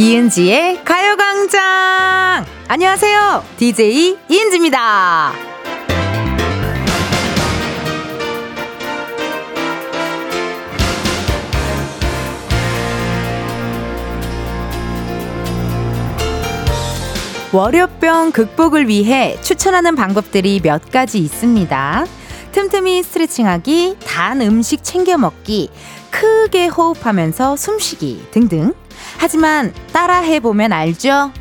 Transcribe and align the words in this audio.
이은지의 0.00 0.82
가요광장! 0.82 2.46
안녕하세요. 2.68 3.44
DJ 3.58 4.16
이은지입니다. 4.30 5.32
월요병 17.52 18.32
극복을 18.32 18.88
위해 18.88 19.36
추천하는 19.42 19.94
방법들이 19.96 20.60
몇 20.62 20.90
가지 20.90 21.18
있습니다. 21.18 22.06
틈틈이 22.52 23.02
스트레칭하기, 23.02 23.96
단 24.06 24.40
음식 24.40 24.82
챙겨 24.82 25.18
먹기, 25.18 25.68
크게 26.10 26.68
호흡하면서 26.68 27.56
숨쉬기 27.56 28.28
등등. 28.30 28.72
하지만 29.18 29.74
따라해 29.92 30.40
보면 30.40 30.72
알죠? 30.72 31.32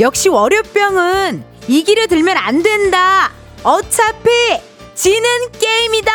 역시 0.00 0.28
월요병은 0.28 1.44
이기려 1.68 2.06
들면 2.06 2.36
안 2.36 2.62
된다. 2.62 3.30
어차피 3.62 4.30
지는 4.94 5.28
게임이다. 5.52 6.12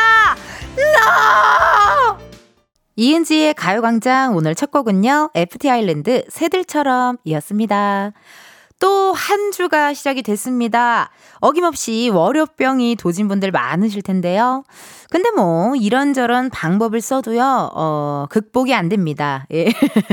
No! 0.78 2.18
이은지의 2.96 3.54
가요광장 3.54 4.36
오늘 4.36 4.56
첫 4.56 4.72
곡은요. 4.72 5.32
FT 5.36 5.70
아일랜드 5.70 6.24
새들처럼 6.30 7.18
이었습니다. 7.24 8.12
또 8.80 9.14
한 9.14 9.52
주가 9.52 9.94
시작이 9.94 10.22
됐습니다. 10.22 11.10
어김없이 11.40 12.10
월요병이 12.10 12.96
도진 12.98 13.28
분들 13.28 13.52
많으실 13.52 14.02
텐데요. 14.02 14.64
근데 15.10 15.32
뭐 15.32 15.76
이런저런 15.76 16.50
방법을 16.50 17.00
써도요. 17.02 17.72
어, 17.74 18.26
극복이 18.30 18.74
안 18.74 18.90
됩니다. 18.90 19.46
예. 19.54 19.68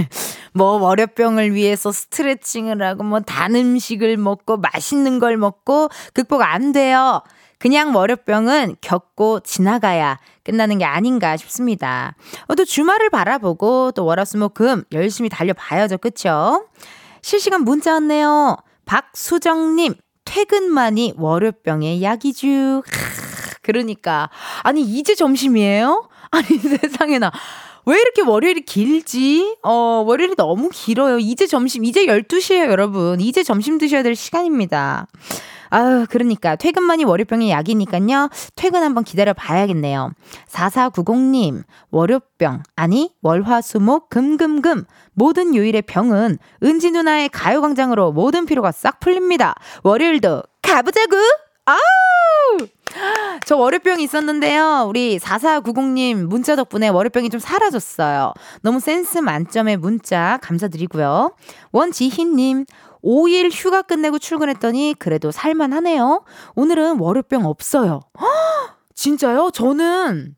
뭐 0.53 0.79
월요병을 0.79 1.55
위해서 1.55 1.91
스트레칭을 1.91 2.81
하고 2.83 3.03
뭐 3.03 3.21
단 3.21 3.55
음식을 3.57 4.17
먹고 4.17 4.59
맛있는 4.59 5.19
걸 5.19 5.37
먹고 5.37 5.89
극복 6.13 6.43
안 6.43 6.73
돼요. 6.73 7.23
그냥 7.59 7.95
월요병은 7.97 8.77
겪고 8.81 9.41
지나가야 9.41 10.19
끝나는 10.45 10.79
게 10.79 10.85
아닌가 10.85 11.37
싶습니다. 11.37 12.15
어, 12.47 12.55
또 12.55 12.65
주말을 12.65 13.09
바라보고 13.11 13.93
또 13.93 14.05
월화수목금 14.05 14.85
열심히 14.93 15.29
달려봐야죠. 15.31 15.99
그쵸? 15.99 16.67
실시간 17.23 17.63
문자 17.63 17.95
왔네요. 17.95 18.57
박수정님, 18.85 19.95
퇴근만이 20.25 21.15
월요병의 21.17 22.03
약이죠. 22.03 22.83
그러니까. 23.63 24.31
아니, 24.63 24.83
이제 24.83 25.15
점심이에요? 25.15 26.09
아니, 26.31 26.47
세상에나. 26.59 27.33
왜 27.87 28.01
이렇게 28.01 28.23
월요일이 28.23 28.63
길지? 28.63 29.57
어, 29.63 30.05
월요일이 30.07 30.37
너무 30.37 30.71
길어요. 30.73 31.19
이제 31.19 31.47
점심, 31.47 31.85
이제 31.85 32.07
12시에요, 32.07 32.71
여러분. 32.71 33.21
이제 33.21 33.43
점심 33.43 33.79
드셔야 33.79 34.03
될 34.03 34.17
시간입니다. 34.17 35.07
아유, 35.71 36.07
그러니까 36.09 36.57
퇴근만이 36.57 37.05
월요병의 37.05 37.51
약이니까요. 37.51 38.31
퇴근 38.55 38.83
한번 38.83 39.03
기다려 39.03 39.33
봐야겠네요. 39.35 40.13
4490님, 40.49 41.65
월요병, 41.91 42.63
아니, 42.77 43.13
월화수목 43.23 44.09
금금금. 44.09 44.85
모든 45.15 45.55
요일의 45.55 45.83
병은 45.83 46.39
은지 46.63 46.91
누나의 46.91 47.29
가요광장으로 47.31 48.13
모든 48.13 48.47
피로가 48.47 48.73
싹 48.73 49.01
풀립니다. 49.01 49.55
월요일도 49.83 50.43
가보자구! 50.63 51.17
아우! 51.67 52.67
저 53.47 53.57
월요병이 53.57 54.03
있었는데요. 54.05 54.87
우리 54.89 55.19
4490님 55.19 56.27
문자 56.27 56.55
덕분에 56.57 56.89
월요병이 56.89 57.31
좀 57.31 57.41
사라졌어요. 57.41 58.33
너무 58.63 58.81
센스 58.81 59.19
만점의 59.19 59.79
문자 59.79 60.39
감사드리고요. 60.43 61.35
원지희님, 61.73 62.67
5일 63.03 63.51
휴가 63.53 63.83
끝내고 63.83 64.19
출근했더니 64.19 64.95
그래도 64.99 65.31
살만하네요. 65.31 66.25
오늘은 66.55 66.99
월요병 67.01 67.45
없어요. 67.47 68.01
허, 68.21 68.27
진짜요? 68.95 69.51
저는 69.53 70.37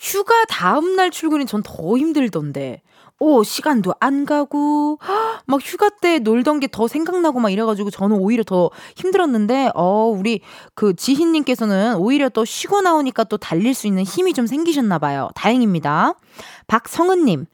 휴가 0.00 0.44
다음날 0.46 1.10
출근이 1.10 1.46
전 1.46 1.62
더 1.64 1.96
힘들던데. 1.96 2.82
오, 3.24 3.44
시간도 3.44 3.94
안 4.00 4.26
가고, 4.26 4.98
막 5.46 5.60
휴가 5.62 5.88
때 5.90 6.18
놀던 6.18 6.58
게 6.58 6.66
더 6.66 6.88
생각나고 6.88 7.38
막 7.38 7.50
이래가지고 7.50 7.90
저는 7.90 8.16
오히려 8.16 8.42
더 8.42 8.70
힘들었는데, 8.96 9.70
어, 9.76 10.06
우리 10.06 10.40
그 10.74 10.96
지희님께서는 10.96 11.96
오히려 11.98 12.28
또 12.30 12.44
쉬고 12.44 12.80
나오니까 12.80 13.22
또 13.24 13.36
달릴 13.36 13.74
수 13.74 13.86
있는 13.86 14.02
힘이 14.02 14.32
좀 14.34 14.48
생기셨나봐요. 14.48 15.30
다행입니다. 15.36 16.14
박성은님, 16.66 17.46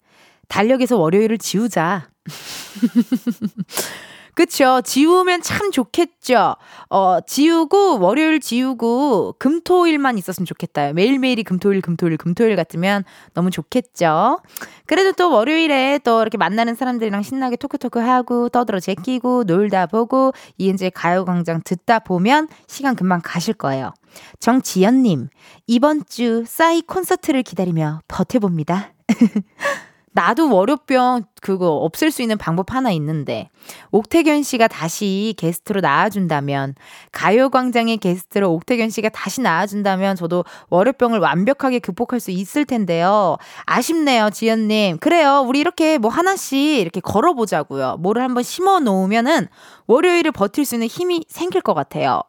달력에서 0.48 0.96
월요일을 0.96 1.36
지우자. 1.36 2.08
그쵸. 4.38 4.80
지우면 4.84 5.42
참 5.42 5.72
좋겠죠. 5.72 6.54
어, 6.90 7.18
지우고, 7.26 7.98
월요일 7.98 8.38
지우고, 8.38 9.34
금 9.40 9.62
토 9.64 9.88
일만 9.88 10.16
있었으면 10.16 10.46
좋겠다. 10.46 10.92
매일매일이 10.92 11.42
금 11.42 11.58
토 11.58 11.72
일, 11.72 11.80
금 11.80 11.96
토 11.96 12.06
일, 12.06 12.16
금 12.16 12.34
토 12.36 12.44
일 12.44 12.54
같으면 12.54 13.02
너무 13.34 13.50
좋겠죠. 13.50 14.38
그래도 14.86 15.10
또 15.10 15.32
월요일에 15.32 15.98
또 16.04 16.22
이렇게 16.22 16.38
만나는 16.38 16.76
사람들이랑 16.76 17.22
신나게 17.22 17.56
토크토크 17.56 17.98
하고, 17.98 18.48
떠들어 18.48 18.78
제끼고, 18.78 19.42
놀다 19.42 19.86
보고, 19.86 20.30
이은재 20.58 20.90
가요광장 20.90 21.62
듣다 21.64 21.98
보면 21.98 22.46
시간 22.68 22.94
금방 22.94 23.20
가실 23.24 23.54
거예요. 23.54 23.92
정지연님, 24.38 25.30
이번 25.66 26.04
주 26.08 26.44
싸이 26.46 26.82
콘서트를 26.82 27.42
기다리며 27.42 28.02
버텨봅니다. 28.06 28.92
나도 30.12 30.54
월요병 30.54 31.24
그거 31.40 31.68
없앨 31.68 32.10
수 32.10 32.22
있는 32.22 32.36
방법 32.38 32.74
하나 32.74 32.90
있는데 32.92 33.48
옥태견 33.90 34.42
씨가 34.42 34.68
다시 34.68 35.34
게스트로 35.36 35.80
나와준다면 35.80 36.74
가요광장의 37.12 37.98
게스트로 37.98 38.52
옥태견 38.52 38.90
씨가 38.90 39.10
다시 39.10 39.40
나와준다면 39.40 40.16
저도 40.16 40.44
월요병을 40.70 41.18
완벽하게 41.20 41.78
극복할 41.78 42.20
수 42.20 42.30
있을 42.30 42.64
텐데요. 42.64 43.36
아쉽네요, 43.66 44.30
지연님. 44.30 44.98
그래요, 44.98 45.44
우리 45.46 45.60
이렇게 45.60 45.98
뭐 45.98 46.10
하나씩 46.10 46.58
이렇게 46.58 47.00
걸어보자고요. 47.00 47.98
뭐를 48.00 48.22
한번 48.22 48.42
심어 48.42 48.80
놓으면은 48.80 49.48
월요일을 49.86 50.32
버틸 50.32 50.64
수 50.64 50.74
있는 50.74 50.86
힘이 50.86 51.24
생길 51.28 51.60
것 51.60 51.74
같아요. 51.74 52.22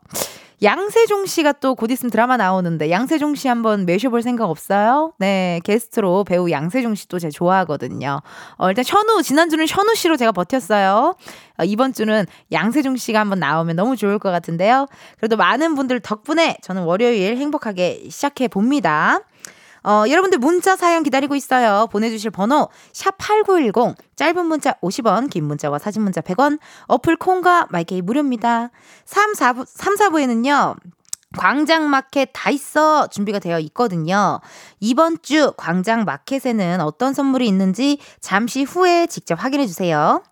양세종 0.61 1.25
씨가 1.25 1.53
또 1.53 1.75
곧 1.75 1.91
있으면 1.91 2.11
드라마 2.11 2.35
나오는데 2.35 2.89
양세종 2.91 3.35
씨 3.35 3.47
한번 3.47 3.85
매셔볼 3.85 4.21
생각 4.21 4.49
없어요? 4.49 5.13
네, 5.17 5.61
게스트로 5.63 6.25
배우 6.25 6.51
양세종 6.51 6.95
씨도 6.95 7.19
제가 7.19 7.31
좋아하거든요. 7.31 8.21
어, 8.57 8.69
일단 8.69 8.83
현우, 8.85 9.21
지난주는 9.23 9.65
현우 9.69 9.95
씨로 9.95 10.17
제가 10.17 10.33
버텼어요. 10.33 11.15
어, 11.59 11.63
이번 11.63 11.93
주는 11.93 12.25
양세종 12.51 12.97
씨가 12.97 13.19
한번 13.19 13.39
나오면 13.39 13.77
너무 13.77 13.95
좋을 13.95 14.19
것 14.19 14.31
같은데요. 14.31 14.87
그래도 15.17 15.37
많은 15.37 15.75
분들 15.75 16.01
덕분에 16.01 16.57
저는 16.61 16.83
월요일 16.83 17.37
행복하게 17.37 18.07
시작해 18.09 18.47
봅니다. 18.49 19.21
어, 19.83 20.03
여러분들 20.07 20.39
문자 20.39 20.75
사연 20.75 21.03
기다리고 21.03 21.35
있어요. 21.35 21.87
보내주실 21.91 22.31
번호 22.31 22.69
샵8910 22.93 23.95
짧은 24.15 24.45
문자 24.45 24.73
50원 24.81 25.29
긴 25.29 25.45
문자와 25.45 25.79
사진 25.79 26.01
문자 26.01 26.21
100원 26.21 26.59
어플 26.87 27.15
콩과 27.17 27.67
마이케이 27.69 28.01
무료입니다. 28.01 28.71
3, 29.05 29.33
4부, 29.33 29.65
3, 29.67 29.95
4부에는요. 29.95 30.75
광장 31.37 31.89
마켓 31.89 32.29
다 32.33 32.49
있어 32.49 33.07
준비가 33.07 33.37
되어 33.39 33.59
있거든요. 33.59 34.39
이번 34.79 35.21
주 35.21 35.53
광장 35.57 36.03
마켓에는 36.03 36.81
어떤 36.81 37.13
선물이 37.13 37.47
있는지 37.47 37.99
잠시 38.19 38.63
후에 38.63 39.05
직접 39.05 39.35
확인해 39.41 39.67
주세요. 39.67 40.23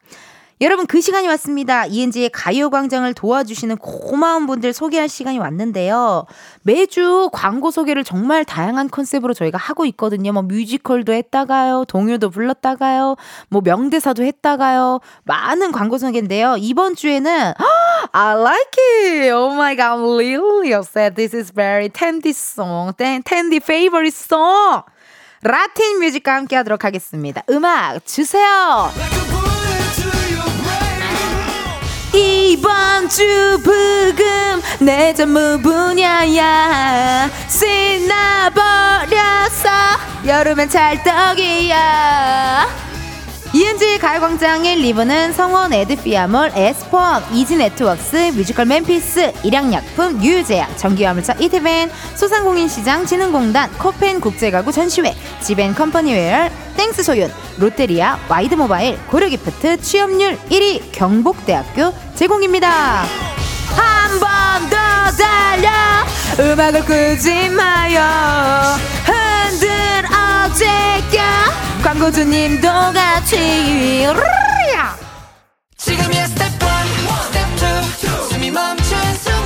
여러분 0.60 0.88
그 0.88 1.02
시간이 1.02 1.28
왔습니다. 1.28 1.86
이은지의 1.86 2.30
가요광장을 2.30 3.14
도와주시는 3.14 3.78
고마운 3.78 4.48
분들 4.48 4.74
소개할 4.74 5.08
시간이 5.08 5.38
왔는데요. 5.38 6.26
매주 6.64 7.30
광고 7.32 7.70
소개를 7.70 8.04
정말 8.04 8.44
다양한 8.44 8.90
컨셉으로 8.90 9.36
저희가 9.36 9.60
하고 9.60 9.86
있거든요. 9.86 10.34
뭐 10.34 10.42
뮤지컬도 10.42 11.14
했다가요. 11.14 11.86
동요도 11.88 12.32
불렀다가요. 12.32 13.18
뭐 13.50 13.62
명대사도 13.64 14.24
했다가요. 14.24 15.00
많은 15.26 15.72
광고 15.72 16.00
소개인데요. 16.00 16.56
이번 16.58 16.96
주에는 16.96 17.54
I 18.12 18.40
like 18.40 18.84
it. 19.04 19.30
Oh 19.32 19.54
my 19.54 19.76
god, 19.76 20.00
I'm 20.00 20.18
really 20.18 20.74
upset. 20.74 21.16
This 21.16 21.36
is 21.36 21.54
very 21.54 21.90
tendy 21.90 22.32
song. 22.32 22.94
tendy 22.98 23.58
favorite 23.58 24.08
song. 24.08 24.82
라틴 25.44 26.00
뮤직과 26.00 26.34
함께 26.34 26.56
하도록 26.56 26.84
하겠습니다. 26.84 27.44
음악 27.52 28.04
주세요. 28.08 28.90
이번 32.18 33.08
주 33.10 33.60
부금 33.64 34.62
내 34.80 35.14
전무 35.14 35.62
분야야. 35.62 37.30
신나버렸어. 37.48 38.58
여름엔 40.26 40.68
찰떡이야. 40.68 42.66
이은지의 43.54 44.00
가요광장의 44.00 44.78
리브는 44.78 45.34
성원 45.34 45.74
에드피아몰 45.74 46.52
에스포 46.54 47.00
이지네트웍스 47.34 48.34
뮤지컬 48.36 48.66
맨피스 48.66 49.34
일양약품 49.44 50.22
유유제약 50.22 50.78
전기화물차 50.78 51.34
이태벤 51.40 51.90
소상공인시장 52.16 53.06
진흥공단 53.06 53.72
코펜 53.78 54.20
국제가구 54.20 54.72
전시회 54.72 55.16
지벤 55.42 55.74
컴퍼니웨어 55.76 56.50
땡스 56.78 57.04
소윤, 57.04 57.34
롯데리아 57.58 58.18
와이드 58.30 58.56
모바일 58.56 58.98
고려기프트 59.08 59.82
취업률 59.82 60.38
1위 60.50 60.82
경북대학교 60.92 61.94
제공입니다. 62.16 63.04
한 63.76 64.20
번 64.20 64.70
더 64.70 64.78
달려! 65.18 65.70
음악을 66.40 66.86
끄지 66.86 67.50
마요. 67.50 68.02
흔들어 69.06 70.54
제껴 70.54 71.22
광고주님도 71.84 72.68
같이 72.94 74.06
지금이야. 75.78 76.18
스텝 76.28 76.54
1, 76.54 76.58
스텝 77.24 77.48
2 78.04 78.34
숨이 78.34 78.52
멈춘 78.52 78.98
순간 79.16 79.37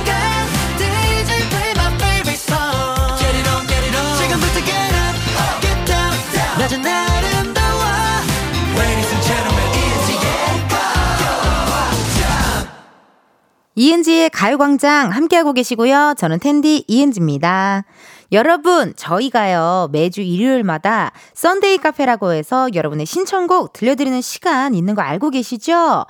이은지의 13.74 14.30
가요광장 14.30 15.10
함께하고 15.10 15.54
계시고요. 15.54 16.14
저는 16.18 16.40
텐디 16.40 16.84
이은지입니다. 16.88 17.84
여러분, 18.32 18.94
저희가요, 18.96 19.88
매주 19.92 20.22
일요일마다 20.22 21.12
Sunday 21.34 21.78
카페라고 21.78 22.32
해서 22.32 22.68
여러분의 22.74 23.04
신청곡 23.04 23.72
들려드리는 23.74 24.20
시간 24.22 24.74
있는 24.74 24.94
거 24.94 25.02
알고 25.02 25.30
계시죠? 25.30 26.06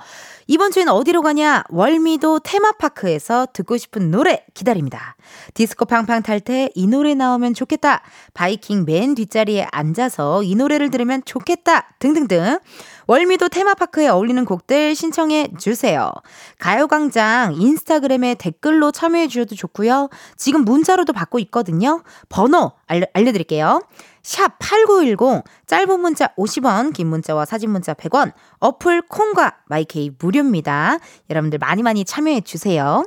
이번 0.47 0.71
주엔 0.71 0.89
어디로 0.89 1.21
가냐? 1.21 1.63
월미도 1.69 2.39
테마파크에서 2.39 3.47
듣고 3.53 3.77
싶은 3.77 4.11
노래 4.11 4.45
기다립니다. 4.53 5.15
디스코 5.53 5.85
팡팡 5.85 6.21
탈 6.21 6.39
때 6.41 6.69
이 6.75 6.87
노래 6.87 7.13
나오면 7.13 7.53
좋겠다. 7.53 8.01
바이킹 8.33 8.85
맨 8.85 9.15
뒷자리에 9.15 9.67
앉아서 9.71 10.43
이 10.43 10.55
노래를 10.55 10.91
들으면 10.91 11.21
좋겠다. 11.25 11.95
등등등. 11.99 12.59
월미도 13.07 13.49
테마파크에 13.49 14.07
어울리는 14.07 14.43
곡들 14.45 14.95
신청해 14.95 15.49
주세요. 15.57 16.11
가요광장 16.59 17.55
인스타그램에 17.55 18.35
댓글로 18.35 18.91
참여해 18.91 19.27
주셔도 19.27 19.55
좋고요. 19.55 20.09
지금 20.37 20.63
문자로도 20.65 21.13
받고 21.13 21.39
있거든요. 21.39 22.03
번호 22.29 22.71
알려, 22.87 23.05
알려드릴게요. 23.13 23.81
샵 24.23 24.57
8910, 24.59 25.43
짧은 25.67 25.99
문자 25.99 26.27
50원, 26.37 26.93
긴 26.93 27.07
문자와 27.07 27.45
사진 27.45 27.71
문자 27.71 27.93
100원, 27.93 28.31
어플 28.59 29.03
콩과 29.09 29.57
마이케이 29.65 30.11
무료입니다. 30.17 30.97
여러분들 31.29 31.59
많이 31.59 31.83
많이 31.83 32.05
참여해 32.05 32.41
주세요. 32.41 33.03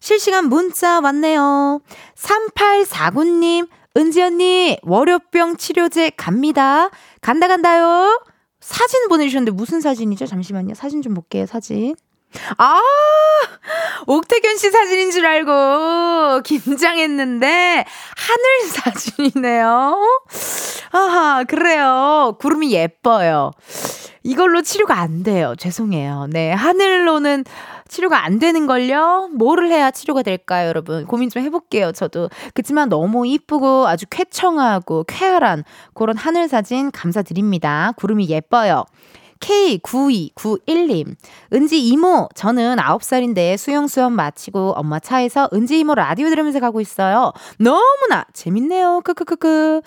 실시간 0.00 0.48
문자 0.48 0.98
왔네요. 0.98 1.80
3849님, 2.16 3.68
은지 3.96 4.22
언니, 4.22 4.78
월요병 4.82 5.56
치료제 5.56 6.10
갑니다. 6.16 6.90
간다 7.20 7.46
간다요. 7.46 8.20
사진 8.60 9.08
보내주셨는데 9.08 9.52
무슨 9.52 9.80
사진이죠? 9.80 10.26
잠시만요. 10.26 10.74
사진 10.74 11.02
좀 11.02 11.14
볼게요, 11.14 11.46
사진. 11.46 11.94
아! 12.58 12.80
옥태견 14.06 14.56
씨 14.56 14.70
사진인 14.70 15.10
줄 15.10 15.26
알고 15.26 16.42
긴장했는데 16.42 17.84
하늘 18.16 18.68
사진이네요. 18.70 19.96
아하, 20.92 21.44
그래요. 21.44 22.36
구름이 22.40 22.72
예뻐요. 22.72 23.50
이걸로 24.22 24.62
치료가 24.62 24.98
안 24.98 25.22
돼요. 25.22 25.54
죄송해요. 25.58 26.26
네, 26.30 26.52
하늘로는 26.52 27.44
치료가 27.90 28.24
안 28.24 28.38
되는 28.38 28.68
걸요? 28.68 29.28
뭐를 29.34 29.70
해야 29.70 29.90
치료가 29.90 30.22
될까요, 30.22 30.68
여러분? 30.68 31.06
고민 31.06 31.28
좀 31.28 31.42
해볼게요, 31.42 31.90
저도. 31.90 32.30
그치만 32.54 32.88
너무 32.88 33.26
이쁘고 33.26 33.88
아주 33.88 34.06
쾌청하고 34.08 35.04
쾌활한 35.08 35.64
그런 35.92 36.16
하늘 36.16 36.48
사진 36.48 36.92
감사드립니다. 36.92 37.92
구름이 37.96 38.28
예뻐요. 38.28 38.84
K9291님. 39.40 41.16
은지 41.52 41.80
이모, 41.80 42.28
저는 42.34 42.76
9살인데 42.76 43.56
수영 43.56 43.88
수업 43.88 44.12
마치고 44.12 44.74
엄마 44.76 45.00
차에서 45.00 45.48
은지 45.52 45.78
이모 45.80 45.94
라디오 45.94 46.28
들으면서 46.28 46.60
가고 46.60 46.80
있어요. 46.80 47.32
너무나 47.58 48.24
재밌네요. 48.32 49.00
크크크크. 49.02 49.80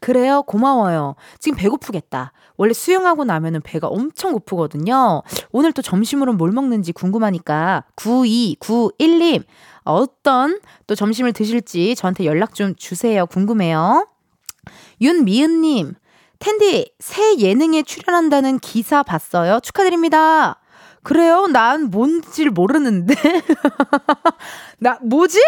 그래요. 0.00 0.42
고마워요. 0.42 1.14
지금 1.38 1.56
배고프겠다. 1.58 2.32
원래 2.56 2.72
수영하고 2.72 3.24
나면은 3.24 3.60
배가 3.62 3.86
엄청 3.86 4.32
고프거든요. 4.32 5.22
오늘 5.52 5.72
또 5.72 5.82
점심으로 5.82 6.34
뭘 6.34 6.52
먹는지 6.52 6.92
궁금하니까 6.92 7.84
9291님. 7.96 9.44
어떤 9.84 10.60
또 10.86 10.94
점심을 10.94 11.32
드실지 11.32 11.94
저한테 11.96 12.24
연락 12.26 12.54
좀 12.54 12.74
주세요. 12.76 13.26
궁금해요. 13.26 14.06
윤미은님, 15.00 15.94
텐디, 16.40 16.90
새 16.98 17.38
예능에 17.38 17.82
출연한다는 17.82 18.58
기사 18.60 19.02
봤어요? 19.02 19.60
축하드립니다. 19.60 20.58
그래요? 21.02 21.46
난 21.46 21.90
뭔지를 21.90 22.50
모르는데. 22.50 23.14
나, 24.80 24.98
뭐지? 25.02 25.38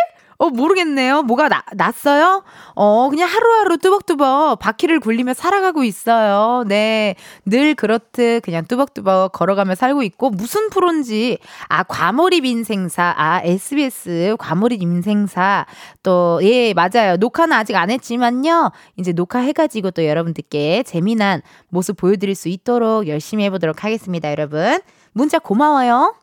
어, 0.43 0.51
모르겠네요. 0.51 1.23
뭐가 1.23 1.49
나, 1.49 1.63
났어요? 1.73 2.43
어, 2.75 3.09
그냥 3.11 3.29
하루하루 3.29 3.79
뚜벅뚜벅 3.79 4.59
바퀴를 4.59 4.99
굴리며 4.99 5.35
살아가고 5.35 5.85
있어요. 5.85 6.65
네. 6.67 7.15
늘 7.47 7.77
그렇듯 7.77 8.43
그냥 8.43 8.65
뚜벅뚜벅 8.67 9.31
걸어가며 9.31 9.77
살고 9.77 10.03
있고, 10.03 10.31
무슨 10.31 10.69
프로인지, 10.71 11.39
아, 11.69 11.85
과몰입 11.85 12.45
인생사, 12.45 13.15
아, 13.17 13.41
SBS 13.45 14.35
과몰입 14.37 14.83
인생사, 14.83 15.65
또, 16.03 16.41
예, 16.43 16.75
맞아요. 16.75 17.17
녹화는 17.19 17.57
아직 17.57 17.77
안 17.77 17.93
했지만요. 17.93 18.73
이제 18.97 19.13
녹화해가지고 19.13 19.93
또 19.93 20.05
여러분들께 20.05 20.83
재미난 20.83 21.41
모습 21.69 21.97
보여드릴 21.97 22.35
수 22.35 22.49
있도록 22.49 23.07
열심히 23.07 23.45
해보도록 23.45 23.85
하겠습니다, 23.85 24.29
여러분. 24.33 24.81
문자 25.13 25.39
고마워요. 25.39 26.17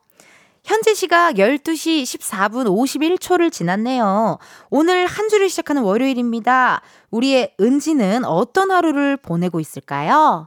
현재 0.70 0.94
시각 0.94 1.34
12시 1.34 2.04
14분 2.04 2.66
51초를 2.68 3.50
지났네요. 3.50 4.38
오늘 4.70 5.04
한 5.04 5.28
주를 5.28 5.48
시작하는 5.48 5.82
월요일입니다. 5.82 6.80
우리의 7.10 7.54
은지는 7.60 8.24
어떤 8.24 8.70
하루를 8.70 9.16
보내고 9.16 9.58
있을까요? 9.58 10.46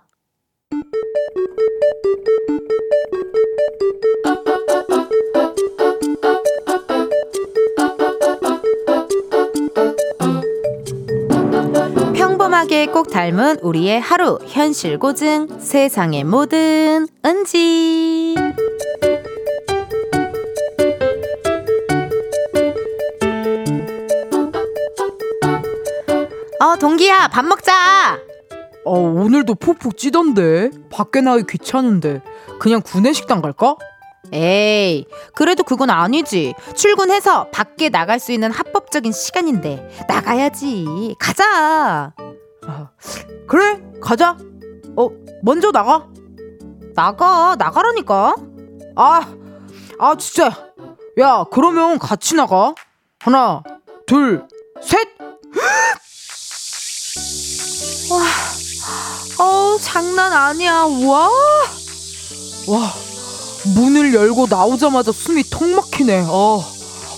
평범하게 12.15 12.85
꼭 12.85 13.11
닮은 13.11 13.59
우리의 13.61 13.99
하루 13.99 14.39
현실 14.47 14.97
고증 14.97 15.59
세상의 15.59 16.23
모든 16.23 17.09
은지 17.25 18.35
어, 26.73 26.77
동기야, 26.77 27.27
밥 27.27 27.45
먹자! 27.45 28.17
어, 28.83 28.99
오늘도 28.99 29.55
푹푹 29.55 29.95
찌던데. 29.95 30.71
밖에 30.91 31.21
나기 31.21 31.43
귀찮은데. 31.47 32.21
그냥 32.59 32.81
구내식당 32.83 33.41
갈까? 33.43 33.75
에이, 34.31 35.05
그래도 35.35 35.63
그건 35.63 35.91
아니지. 35.91 36.55
출근해서 36.75 37.51
밖에 37.51 37.89
나갈 37.89 38.19
수 38.19 38.31
있는 38.31 38.49
합법적인 38.49 39.11
시간인데. 39.11 40.05
나가야지. 40.07 41.15
가자! 41.19 42.11
아, 42.65 42.89
그래, 43.47 43.79
가자. 44.01 44.35
어, 44.97 45.09
먼저 45.43 45.71
나가. 45.71 46.07
나가, 46.95 47.55
나가라니까. 47.55 48.35
아, 48.95 49.21
아, 49.99 50.15
진짜. 50.15 50.73
야, 51.19 51.45
그러면 51.51 51.99
같이 51.99 52.33
나가. 52.35 52.73
하나, 53.19 53.61
둘, 54.07 54.47
셋! 54.81 55.07
와, 58.13 59.45
어우, 59.45 59.79
장난 59.81 60.31
아니야. 60.33 60.83
와. 60.83 61.29
와, 62.67 62.93
문을 63.75 64.13
열고 64.13 64.47
나오자마자 64.49 65.11
숨이 65.11 65.43
턱 65.49 65.67
막히네. 65.69 66.25
어, 66.27 66.63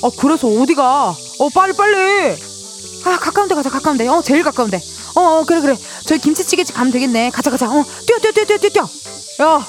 아, 0.03 0.09
그래서 0.19 0.47
어디가? 0.47 1.15
어, 1.39 1.49
빨리, 1.53 1.73
빨리. 1.73 2.35
아, 3.05 3.17
가까운 3.19 3.47
데 3.47 3.55
가자, 3.55 3.69
가까운 3.69 3.97
데. 3.97 4.07
어, 4.07 4.21
제일 4.21 4.43
가까운 4.43 4.69
데. 4.71 4.79
어, 5.15 5.21
어, 5.21 5.43
그래, 5.45 5.61
그래. 5.61 5.75
저희 6.05 6.19
김치찌개집 6.19 6.75
가면 6.75 6.91
되겠네. 6.91 7.29
가자, 7.31 7.51
가자. 7.51 7.67
어, 7.69 7.83
뛰어, 8.07 8.17
뛰어, 8.19 8.31
뛰어, 8.31 8.57
뛰어, 8.57 8.69
뛰어. 8.69 8.83
야, 9.45 9.65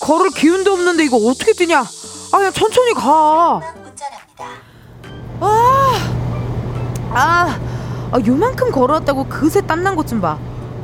걸을 0.00 0.30
기운도 0.30 0.72
없는데 0.72 1.04
이거 1.04 1.16
어떻게 1.18 1.52
뛰냐? 1.52 1.80
아, 1.80 2.36
그냥 2.38 2.52
천천히 2.52 2.94
가. 2.94 3.60
아, 5.40 5.92
아, 7.14 7.58
아, 8.12 8.18
요만큼 8.24 8.70
걸어왔다고 8.72 9.28
그새 9.28 9.60
땀난 9.60 9.94
것 9.96 10.06
좀 10.06 10.20
봐. 10.20 10.38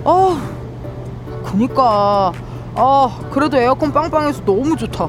어, 0.04 0.36
그니까. 1.44 2.32
아, 2.74 3.20
그래도 3.30 3.56
에어컨 3.56 3.92
빵빵해서 3.92 4.44
너무 4.44 4.76
좋다. 4.76 5.08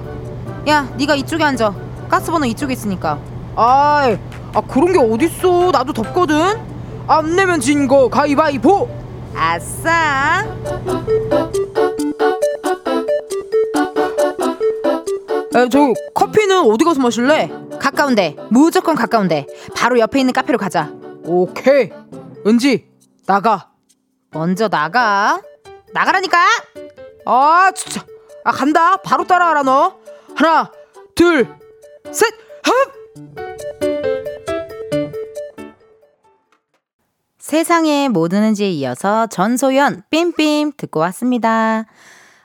야, 0.68 0.88
네가 0.98 1.16
이쪽에 1.16 1.44
앉아. 1.44 1.74
가스버너 2.10 2.46
이쪽에 2.48 2.74
있으니까. 2.74 3.20
아이, 3.56 4.18
아 4.54 4.62
그런 4.62 4.92
게 4.94 5.00
어딨어? 5.00 5.72
나도 5.72 5.94
덥거든. 5.94 6.58
안 7.08 7.36
내면 7.36 7.60
진 7.60 7.88
거 7.88 8.08
가위바위보. 8.10 8.90
아싸! 9.36 10.46
에, 15.56 15.68
저 15.70 15.94
커피는 16.14 16.60
어디 16.72 16.86
가서 16.86 17.00
마실래? 17.02 17.50
가까운데, 17.80 18.36
무조건 18.50 18.96
가까운데. 18.96 19.46
바로 19.76 20.00
옆에 20.00 20.20
있는 20.20 20.34
카페로 20.34 20.58
가자. 20.58 20.92
오케이. 21.26 21.90
은지, 22.46 22.88
나가. 23.26 23.69
먼저 24.32 24.68
나가. 24.68 25.42
나가라니까! 25.94 26.38
아, 27.26 27.72
진짜. 27.76 28.06
아, 28.44 28.52
간다. 28.52 28.98
바로 28.98 29.26
따라와라, 29.26 29.64
너. 29.64 29.98
하나, 30.36 30.72
둘, 31.16 31.48
셋, 32.12 32.34
흡! 32.64 33.00
세상에 37.40 38.10
뭐 38.10 38.28
드는지에 38.30 38.70
이어서 38.70 39.26
전소연 39.28 40.04
삠삠 40.12 40.78
듣고 40.78 41.00
왔습니다. 41.00 41.86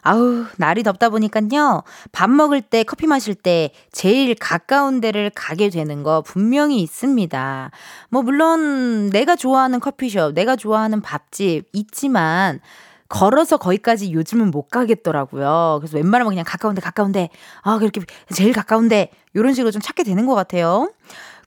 아우, 0.05 0.45
날이 0.59 0.83
덥다 0.83 1.09
보니까요. 1.09 1.83
밥 2.13 2.29
먹을 2.29 2.61
때, 2.61 2.85
커피 2.85 3.07
마실 3.07 3.35
때 3.35 3.71
제일 3.91 4.35
가까운 4.35 5.01
데를 5.01 5.31
가게 5.35 5.71
되는 5.71 6.03
거 6.03 6.21
분명히 6.21 6.83
있습니다. 6.83 7.71
뭐, 8.11 8.23
물론 8.23 9.09
내가 9.09 9.35
좋아하는 9.35 9.81
커피숍, 9.81 10.35
내가 10.35 10.57
좋아하는 10.57 11.01
밥집 11.01 11.65
있지만, 11.73 12.61
걸어서 13.09 13.57
거기까지 13.57 14.13
요즘은 14.13 14.51
못 14.51 14.69
가겠더라고요. 14.69 15.79
그래서 15.81 15.97
웬만하면 15.97 16.31
그냥 16.31 16.45
가까운데, 16.47 16.83
가까운데, 16.83 17.31
아, 17.63 17.79
그렇게 17.79 18.03
제일 18.35 18.53
가까운데, 18.53 19.11
이런 19.33 19.55
식으로 19.55 19.71
좀 19.71 19.81
찾게 19.81 20.05
되는 20.05 20.27
것 20.27 20.35
같아요. 20.35 20.91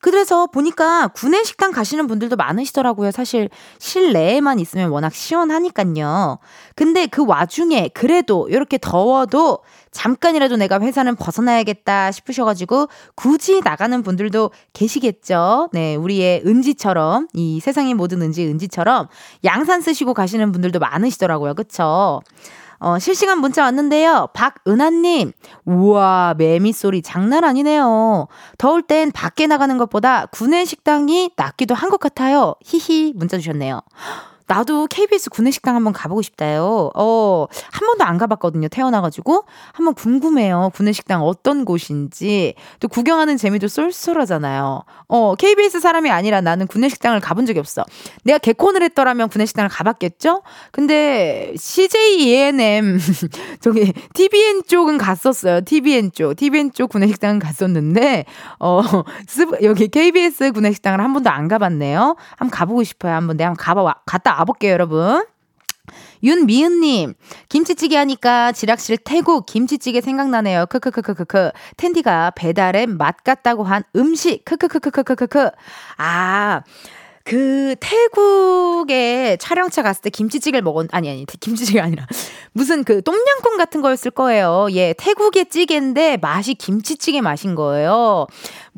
그래서 0.08 0.48
보니까 0.48 1.10
구내식당 1.10 1.74
가시는 1.74 2.08
분들도 2.08 2.38
많으시더라고요. 2.38 3.12
사실 3.12 3.50
실내에만 3.78 4.58
있으면 4.58 4.90
워낙 4.90 5.14
시원하니까요. 5.14 6.40
근데 6.78 7.08
그 7.08 7.26
와중에 7.26 7.90
그래도 7.94 8.48
이렇게 8.48 8.78
더워도 8.78 9.60
잠깐이라도 9.92 10.56
내가 10.56 10.80
회사는 10.80 11.18
벗어나야겠다 11.18 12.12
싶으셔가지고 12.12 12.88
굳이 13.16 13.60
나가는 13.60 14.02
분들도 14.02 14.52
계시겠죠. 14.72 15.72
네, 15.74 15.98
우리의 15.98 16.44
은지처럼 16.46 17.28
이 17.34 17.60
세상의 17.60 17.94
모든 17.94 18.22
은지 18.22 18.48
은지처럼 18.48 19.10
양산 19.44 19.82
쓰시고 19.82 20.14
가시는 20.14 20.54
분들도 20.54 20.80
많으시더라고요. 20.80 21.54
그쵸? 21.54 22.22
어, 22.80 23.00
실시간 23.00 23.40
문자 23.40 23.64
왔는데요. 23.64 24.30
박은하님, 24.34 25.32
우와, 25.66 26.36
매미 26.38 26.74
소리 26.74 27.02
장난 27.02 27.44
아니네요. 27.44 28.28
더울 28.58 28.82
땐 28.84 29.12
밖에 29.12 29.48
나가는 29.48 29.76
것보다 29.78 30.28
구내 30.28 30.64
식당이 30.66 31.32
낫기도 31.36 31.74
한 31.76 31.90
것 31.90 32.00
같아요. 32.00 32.54
히히, 32.64 33.14
문자 33.16 33.38
주셨네요. 33.38 33.82
나도 34.48 34.88
KBS 34.88 35.30
구내식당 35.30 35.76
한번 35.76 35.92
가보고 35.92 36.22
싶다요. 36.22 36.90
어, 36.96 37.48
한 37.72 37.86
번도 37.86 38.06
안 38.06 38.18
가봤거든요. 38.18 38.70
태어나가지고. 38.70 39.44
한번 39.74 39.94
궁금해요. 39.94 40.72
구내식당 40.74 41.22
어떤 41.22 41.66
곳인지. 41.66 42.56
또 42.80 42.88
구경하는 42.88 43.36
재미도 43.36 43.68
쏠쏠하잖아요. 43.68 44.84
어, 45.10 45.36
KBS 45.36 45.82
사람이 45.82 46.10
아니라 46.10 46.40
나는 46.42 46.66
구내식당을 46.68 47.20
가본 47.20 47.46
적이 47.46 47.60
없어. 47.60 47.84
내가 48.24 48.38
개콘을 48.38 48.84
했더라면 48.84 49.28
구내식당을 49.30 49.70
가봤겠죠? 49.70 50.42
근데 50.72 51.54
CJ 51.58 52.20
ENM, 52.22 53.00
저기, 53.60 53.92
TBN 54.14 54.64
쪽은 54.66 54.98
갔었어요. 54.98 55.62
TBN 55.62 56.12
쪽. 56.14 56.36
TBN 56.36 56.72
쪽 56.72 56.90
구내식당은 56.90 57.40
갔었는데, 57.40 58.26
어, 58.60 58.82
여기 59.64 59.90
KBS 59.90 60.54
구내식당을 60.54 61.02
한 61.04 61.12
번도 61.14 61.30
안 61.30 61.50
가봤네요. 61.50 62.16
한번 62.38 62.50
가보고 62.52 62.84
싶어요. 62.84 63.14
한번 63.14 63.36
내가 63.36 63.50
한번 63.50 63.58
가봐, 63.58 63.96
갔다 64.06 64.37
와볼게요, 64.40 64.72
여러분. 64.72 65.26
윤미은님, 66.24 67.14
김치찌개 67.48 67.96
하니까 67.98 68.52
지락실 68.52 68.98
태국 68.98 69.46
김치찌개 69.46 70.02
생각나네요. 70.02 70.66
크크크크크크. 70.66 71.52
텐디가 71.78 72.32
배달의 72.32 72.88
맛 72.88 73.24
같다고 73.24 73.64
한 73.64 73.84
음식. 73.96 74.44
크크크크크크크. 74.44 75.52
아, 75.98 76.62
그 77.28 77.76
태국에 77.82 79.36
촬영차 79.42 79.82
갔을 79.82 80.02
때 80.02 80.10
김치찌개를 80.10 80.62
먹었 80.62 80.88
아니 80.92 81.10
아니 81.10 81.26
김치찌개 81.26 81.82
아니라 81.82 82.06
무슨 82.54 82.86
그 82.86 83.02
똠양꿍 83.02 83.58
같은 83.58 83.82
거였을 83.82 84.12
거예요. 84.12 84.68
예, 84.72 84.94
태국의 84.98 85.48
찌개인데 85.50 86.18
맛이 86.22 86.54
김치찌개 86.54 87.20
맛인 87.20 87.54
거예요. 87.54 88.28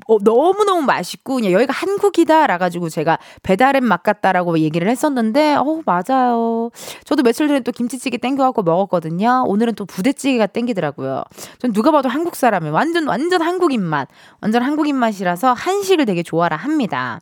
어, 0.08 0.18
너무 0.24 0.64
너무 0.64 0.82
맛있고 0.82 1.36
그냥 1.36 1.52
여기가 1.52 1.74
한국이다라 1.74 2.58
가지고 2.58 2.90
제가 2.90 3.20
배달의 3.44 3.82
맛 3.82 4.02
같다라고 4.02 4.58
얘기를 4.58 4.90
했었는데 4.90 5.54
어 5.54 5.82
맞아요. 5.86 6.72
저도 7.04 7.22
며칠 7.22 7.48
전에 7.48 7.60
또 7.60 7.72
김치찌개 7.72 8.18
땡겨갖고 8.18 8.64
먹었거든요. 8.64 9.44
오늘은 9.46 9.76
또 9.76 9.86
부대찌개가 9.86 10.48
땡기더라고요. 10.48 11.24
전 11.60 11.72
누가 11.72 11.92
봐도 11.92 12.10
한국 12.10 12.36
사람이 12.36 12.72
완전 12.72 13.06
완전 13.08 13.44
한국인 13.44 13.84
맛, 13.84 14.08
완전 14.42 14.64
한국인 14.64 14.96
맛이라서 14.96 15.54
한식을 15.54 16.06
되게 16.06 16.24
좋아라 16.24 16.56
합니다. 16.58 17.22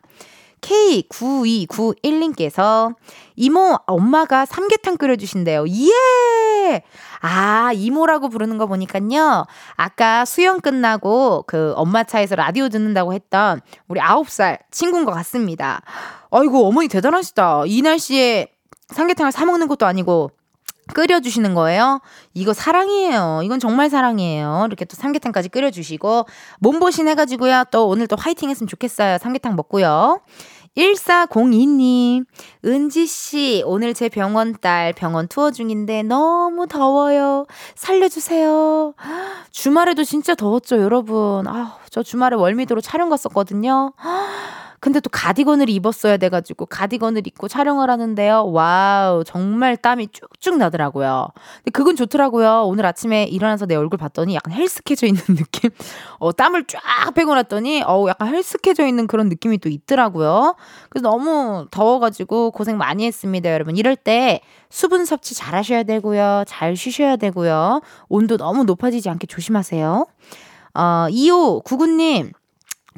K9291님께서 0.68 2.96
이모, 3.36 3.78
엄마가 3.86 4.46
삼계탕 4.46 4.98
끓여주신대요. 4.98 5.66
예! 5.70 6.82
아, 7.22 7.72
이모라고 7.74 8.30
부르는 8.30 8.58
거 8.58 8.66
보니까요. 8.68 9.46
아까 9.76 10.26
수영 10.26 10.60
끝나고 10.60 11.44
그 11.48 11.74
엄마 11.76 12.04
차에서 12.04 12.36
라디오 12.36 12.70
듣는다고 12.70 13.14
했던 13.14 13.62
우리 13.88 14.00
9살 14.02 14.60
친구인 14.72 15.06
것 15.06 15.14
같습니다. 15.14 15.82
아이고, 16.32 16.68
어머니 16.68 16.90
대단하시다. 16.90 17.64
이 17.68 17.82
날씨에 17.82 18.48
삼계탕을 18.90 19.32
사 19.32 19.46
먹는 19.46 19.68
것도 19.68 19.86
아니고 19.86 20.32
끓여주시는 20.94 21.54
거예요. 21.54 22.00
이거 22.34 22.54
사랑이에요. 22.54 23.42
이건 23.44 23.60
정말 23.60 23.90
사랑이에요. 23.90 24.66
이렇게 24.68 24.86
또 24.86 24.96
삼계탕까지 24.96 25.50
끓여주시고, 25.50 26.26
몸보신 26.60 27.08
해가지고요. 27.10 27.66
또 27.72 27.88
오늘 27.88 28.08
또 28.08 28.16
화이팅 28.18 28.50
했으면 28.50 28.68
좋겠어요. 28.68 29.18
삼계탕 29.18 29.56
먹고요. 29.56 30.22
1402님, 30.78 32.26
은지씨, 32.64 33.64
오늘 33.66 33.94
제 33.94 34.10
병원 34.10 34.56
딸 34.62 34.94
병원 34.94 35.28
투어 35.28 35.50
중인데 35.52 36.04
너무 36.04 36.68
더워요. 36.68 37.48
살려주세요. 37.76 38.94
주말에도 39.52 40.04
진짜 40.04 40.36
더웠죠, 40.36 40.80
여러분. 40.80 41.48
아, 41.48 41.78
저 41.90 42.04
주말에 42.04 42.36
월미도로 42.36 42.82
촬영 42.82 43.10
갔었거든요. 43.10 43.94
근데 44.80 45.00
또 45.00 45.10
가디건을 45.10 45.70
입었어야 45.70 46.18
돼가지고 46.18 46.68
가디건을 46.68 47.26
입고 47.26 47.48
촬영을 47.48 47.90
하는데요. 47.90 48.52
wow, 48.52 49.24
정말 49.24 49.76
땀이 49.76 50.10
쭉쭉 50.10 50.58
나더라고요. 50.58 51.30
근데 51.58 51.72
그건 51.72 51.96
좋더라고요. 51.96 52.64
오늘 52.66 52.86
아침에 52.86 53.24
일어나서 53.24 53.66
내 53.66 53.76
얼굴 53.76 53.98
봤더니 53.98 54.36
약간 54.36 54.54
헬스케져 54.54 55.08
있는 55.08 55.22
느낌? 55.36 55.72
어, 56.20 56.32
땀을 56.32 56.66
쫙 56.68 56.80
빼고 57.16 57.34
났더니, 57.34 57.82
어우, 57.84 58.08
약간 58.10 58.28
헬스케져 58.34 58.86
있는 58.86 59.08
그런 59.08 59.30
느낌이 59.30 59.58
또 59.58 59.70
있더라고요. 59.70 60.56
그래서 60.90 61.10
너무 61.10 61.68
더워가지고 61.72 62.52
고생 62.52 62.78
많이 62.78 63.06
했습니다, 63.06 63.52
여러분. 63.52 63.78
이럴 63.78 63.96
때 63.96 64.42
수분 64.70 65.06
섭취 65.06 65.34
잘 65.34 65.56
하셔야 65.56 65.84
되고요. 65.84 66.44
잘 66.48 66.76
쉬셔야 66.76 67.16
되고요. 67.16 67.82
온도 68.10 68.38
너무 68.38 68.64
높아지지 68.64 69.10
않게 69.10 69.26
조심하세요. 69.28 70.06
어, 70.76 71.08
2599님. 71.10 72.32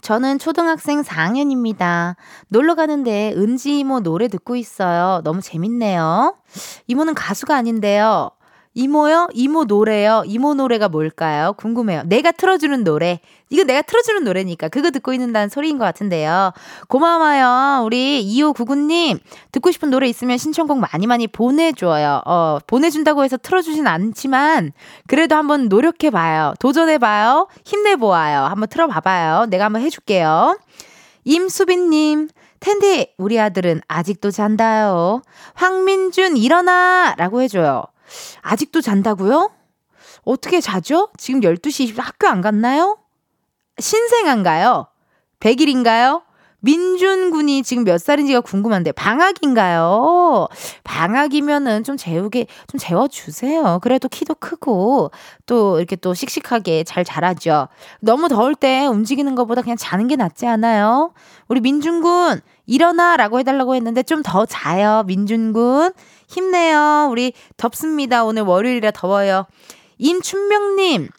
저는 0.02 0.40
초등학생 0.40 1.02
4학년입니다. 1.02 2.16
놀러 2.48 2.76
가는데 2.76 3.34
은지 3.36 3.80
이모 3.80 4.00
노래 4.00 4.28
듣고 4.28 4.56
있어요. 4.56 5.22
너무 5.24 5.42
재밌네요. 5.42 6.36
이모는 6.88 7.14
가수가 7.14 7.56
아닌데요. 7.56 8.32
이모요? 8.76 9.30
이모 9.34 9.64
노래요? 9.64 10.24
이모 10.28 10.54
노래가 10.54 10.90
뭘까요? 10.90 11.54
궁금해요. 11.54 12.04
내가 12.06 12.32
틀어주는 12.32 12.84
노래. 12.84 13.20
이거 13.50 13.64
내가 13.64 13.82
틀어주는 13.82 14.24
노래니까 14.24 14.70
그거 14.70 14.92
듣고 14.92 15.12
있는다는 15.12 15.50
소리인 15.50 15.80
것 15.80 15.86
같은데요. 15.86 16.54
고마워요. 16.88 17.84
우리 17.84 18.24
2599님. 18.24 19.20
듣고 19.52 19.72
싶은 19.72 19.90
노래 19.90 20.08
있으면 20.08 20.38
신청곡 20.38 20.78
많이 20.78 21.08
많이 21.08 21.28
보내줘요. 21.28 22.22
어, 22.26 22.60
보내준다고 22.68 23.24
해서 23.24 23.38
틀어주진 23.38 23.88
않지만 23.88 24.72
그래도 25.08 25.36
한번 25.36 25.68
노력해봐요. 25.68 26.54
도전해봐요. 26.60 27.48
힘내보아요. 27.66 28.42
한번 28.42 28.70
틀어봐봐요. 28.70 29.48
내가 29.48 29.66
한번 29.66 29.82
해줄게요. 29.82 30.60
임수빈님. 31.24 32.30
텐디, 32.60 33.14
우리 33.18 33.40
아들은 33.40 33.82
아직도 33.88 34.32
잔다요. 34.32 35.22
황민준, 35.54 36.36
일어나! 36.36 37.16
라고 37.18 37.42
해줘요. 37.42 37.84
아직도 38.42 38.82
잔다고요? 38.82 39.52
어떻게 40.24 40.62
자죠? 40.62 41.10
지금 41.18 41.42
12시 41.42 41.94
20분 41.94 42.02
학교 42.02 42.28
안 42.28 42.42
갔나요? 42.42 42.98
신생아인가요? 43.80 44.88
100일인가요? 45.40 46.24
민준 46.62 47.32
군이 47.32 47.64
지금 47.64 47.86
몇 47.86 48.02
살인지가 48.02 48.42
궁금한데 48.42 48.92
방학인가요? 48.92 50.50
방학이면은 50.84 51.86
좀 51.86 51.96
재우게 51.96 52.48
좀 52.68 52.78
재워 52.78 53.08
주세요. 53.08 53.80
그래도 53.82 54.10
키도 54.10 54.36
크고 54.36 55.12
또 55.46 55.78
이렇게 55.78 55.96
또 55.96 56.14
씩씩하게 56.14 56.84
잘 56.84 57.06
자라죠. 57.06 57.70
너무 58.02 58.28
더울 58.28 58.56
때 58.56 58.86
움직이는 58.88 59.36
것보다 59.36 59.62
그냥 59.62 59.78
자는 59.78 60.10
게 60.10 60.18
낫지 60.18 60.46
않아요? 60.48 61.14
우리 61.48 61.62
민준 61.62 62.02
군 62.02 62.42
일어나라고 62.66 63.40
해달라고 63.40 63.76
했는데 63.76 64.04
좀 64.04 64.22
더 64.22 64.46
자요. 64.46 65.04
민준 65.08 65.54
군 65.54 65.94
힘내요. 66.30 67.08
우리 67.12 67.34
덥습니다. 67.58 68.24
오늘 68.24 68.44
월요일이라 68.44 68.92
더워요. 68.92 69.46
임춘명님, 69.98 71.10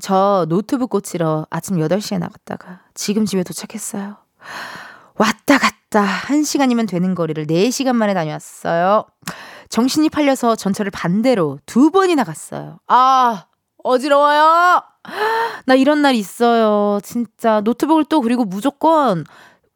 저 0.00 0.46
노트북 0.48 0.90
고치러 0.90 1.46
아침 1.50 1.78
8시에 1.78 2.18
나갔다가 2.18 2.82
지금 2.94 3.24
집에 3.24 3.42
도착했어요. 3.42 4.16
왔다 5.16 5.58
갔다 5.58 6.06
1시간이면 6.26 6.88
되는 6.88 7.14
거리를 7.14 7.46
4시간 7.46 7.94
만에 7.94 8.14
다녀왔어요. 8.14 9.06
정신이 9.70 10.10
팔려서 10.10 10.54
전철을 10.54 10.90
반대로 10.90 11.58
두 11.64 11.90
번이나 11.90 12.24
갔어요. 12.24 12.78
아, 12.86 13.46
어지러워요. 13.82 14.82
나 15.64 15.74
이런 15.74 16.02
날 16.02 16.14
있어요. 16.14 17.00
진짜 17.02 17.60
노트북을 17.62 18.04
또 18.04 18.20
그리고 18.20 18.44
무조건 18.44 19.24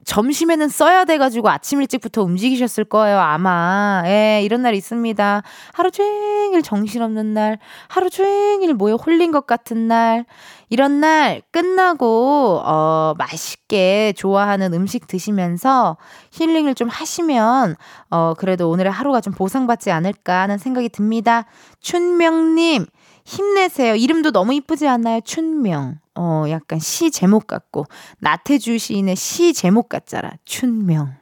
점심에는 0.07 0.69
써야 0.69 1.05
돼가지고 1.05 1.51
아침 1.51 1.81
일찍부터 1.81 2.23
움직이셨을 2.23 2.85
거예요, 2.85 3.19
아마. 3.19 4.03
예, 4.07 4.41
이런 4.45 4.63
날 4.63 4.75
있습니다. 4.75 5.43
하루 5.75 5.91
종일 5.91 6.63
정신없는 6.63 7.35
날, 7.35 7.59
하루 7.89 8.09
종일 8.09 8.73
뭐에 8.75 8.93
홀린 8.93 9.33
것 9.33 9.49
같은 9.49 9.89
날, 9.89 10.25
이런 10.69 11.01
날 11.01 11.43
끝나고, 11.51 12.63
어, 12.65 13.15
맛있게 13.19 14.13
좋아하는 14.17 14.73
음식 14.75 15.09
드시면서 15.09 15.97
힐링을 16.31 16.77
좀 16.77 16.89
하시면, 16.89 17.75
어, 18.11 18.35
그래도 18.39 18.71
오늘의 18.71 18.93
하루가 18.93 19.21
좀 19.21 19.33
보상받지 19.33 19.91
않을까 19.91 20.43
하는 20.43 20.57
생각이 20.57 20.89
듭니다. 20.89 21.47
춘명님, 21.81 22.87
힘내세요. 23.25 23.97
이름도 23.97 24.31
너무 24.31 24.55
이쁘지 24.55 24.87
않나요? 24.87 25.21
춘명. 25.25 25.99
어, 26.17 26.45
약간 26.49 26.79
시 26.79 27.11
제목 27.11 27.47
같고, 27.47 27.87
나태주 28.19 28.79
시인의 28.79 29.17
시 29.17 29.53
제목 29.53 29.89
같잖아. 29.89 30.33
춘명. 30.45 31.15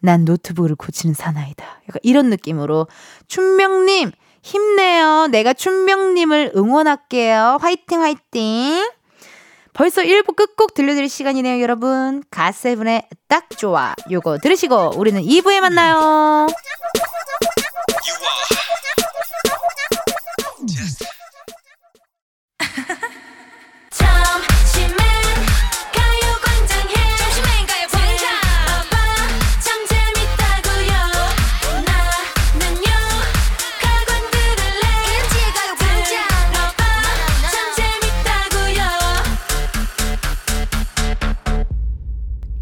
난 0.00 0.24
노트북을 0.24 0.76
고치는 0.76 1.14
사나이다. 1.14 1.64
약간 1.64 2.00
이런 2.02 2.30
느낌으로. 2.30 2.86
춘명님, 3.26 4.12
힘내요. 4.42 5.28
내가 5.30 5.54
춘명님을 5.54 6.52
응원할게요. 6.54 7.58
화이팅, 7.60 8.02
화이팅. 8.02 8.86
벌써 9.72 10.02
1부 10.02 10.36
끝곡 10.36 10.74
들려드릴 10.74 11.08
시간이네요, 11.08 11.60
여러분. 11.60 12.22
가세븐의 12.30 13.08
딱 13.26 13.48
좋아. 13.56 13.94
요거 14.10 14.38
들으시고, 14.38 14.92
우리는 14.96 15.20
2부에 15.20 15.60
만나요. 15.60 16.46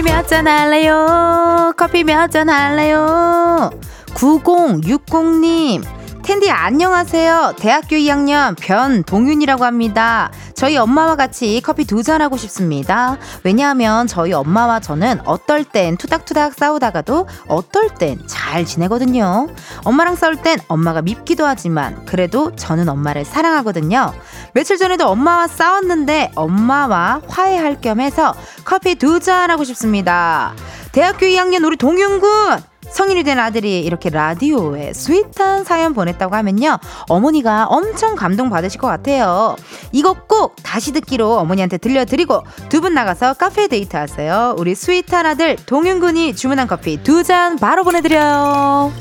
커피 0.00 0.12
몇 0.12 0.26
잔 0.26 0.48
할래요? 0.48 1.74
커피 1.76 2.04
몇 2.04 2.30
잔 2.30 2.48
할래요? 2.48 3.70
9060님, 4.14 5.84
텐디 6.22 6.50
안녕하세요. 6.50 7.52
대학교 7.58 7.96
2학년 7.96 8.56
변동윤이라고 8.58 9.62
합니다. 9.66 10.30
저희 10.60 10.76
엄마와 10.76 11.16
같이 11.16 11.62
커피 11.64 11.84
두 11.86 12.02
잔 12.02 12.20
하고 12.22 12.36
싶습니다. 12.36 13.16
왜냐하면 13.44 14.06
저희 14.06 14.32
엄마와 14.32 14.80
저는 14.80 15.20
어떨 15.26 15.64
땐 15.64 15.96
투닥투닥 15.96 16.54
싸우다가도 16.54 17.28
어떨 17.48 17.88
땐 17.98 18.18
잘 18.26 18.64
지내거든요. 18.64 19.48
엄마랑 19.84 20.16
싸울 20.16 20.36
땐 20.36 20.58
엄마가 20.68 21.00
밉기도 21.02 21.46
하지만 21.46 22.04
그래도 22.06 22.54
저는 22.56 22.88
엄마를 22.88 23.24
사랑하거든요. 23.24 24.12
며칠 24.54 24.76
전에도 24.78 25.08
엄마와 25.08 25.46
싸웠는데 25.46 26.32
엄마와 26.34 27.20
화해할 27.28 27.80
겸 27.80 28.00
해서 28.00 28.34
커피 28.64 28.94
두 28.96 29.20
잔 29.20 29.50
하고 29.50 29.64
싶습니다. 29.64 30.54
대학교 30.92 31.26
2학년 31.26 31.64
우리 31.64 31.76
동윤군 31.76 32.69
성인이 32.92 33.22
된 33.22 33.38
아들이 33.38 33.80
이렇게 33.80 34.10
라디오에 34.10 34.92
sweet한 34.92 35.64
사연 35.64 35.94
보냈다고 35.94 36.34
하면요. 36.34 36.78
어머니가 37.08 37.66
엄청 37.66 38.16
감동받으실 38.16 38.80
것 38.80 38.86
같아요. 38.88 39.56
이거 39.92 40.14
꼭 40.26 40.56
다시 40.62 40.92
듣기로 40.92 41.36
어머니한테 41.38 41.78
들려드리고 41.78 42.42
두 42.68 42.80
분 42.80 42.94
나가서 42.94 43.34
카페 43.34 43.68
데이트 43.68 43.94
하세요. 43.96 44.54
우리 44.58 44.74
sweet한 44.74 45.26
아들 45.26 45.56
동윤군이 45.66 46.34
주문한 46.34 46.66
커피 46.66 47.02
두 47.02 47.22
잔 47.22 47.56
바로 47.56 47.84
보내드려요. 47.84 48.92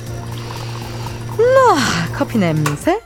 우와, 1.40 1.76
커피 2.18 2.38
냄새? 2.38 3.00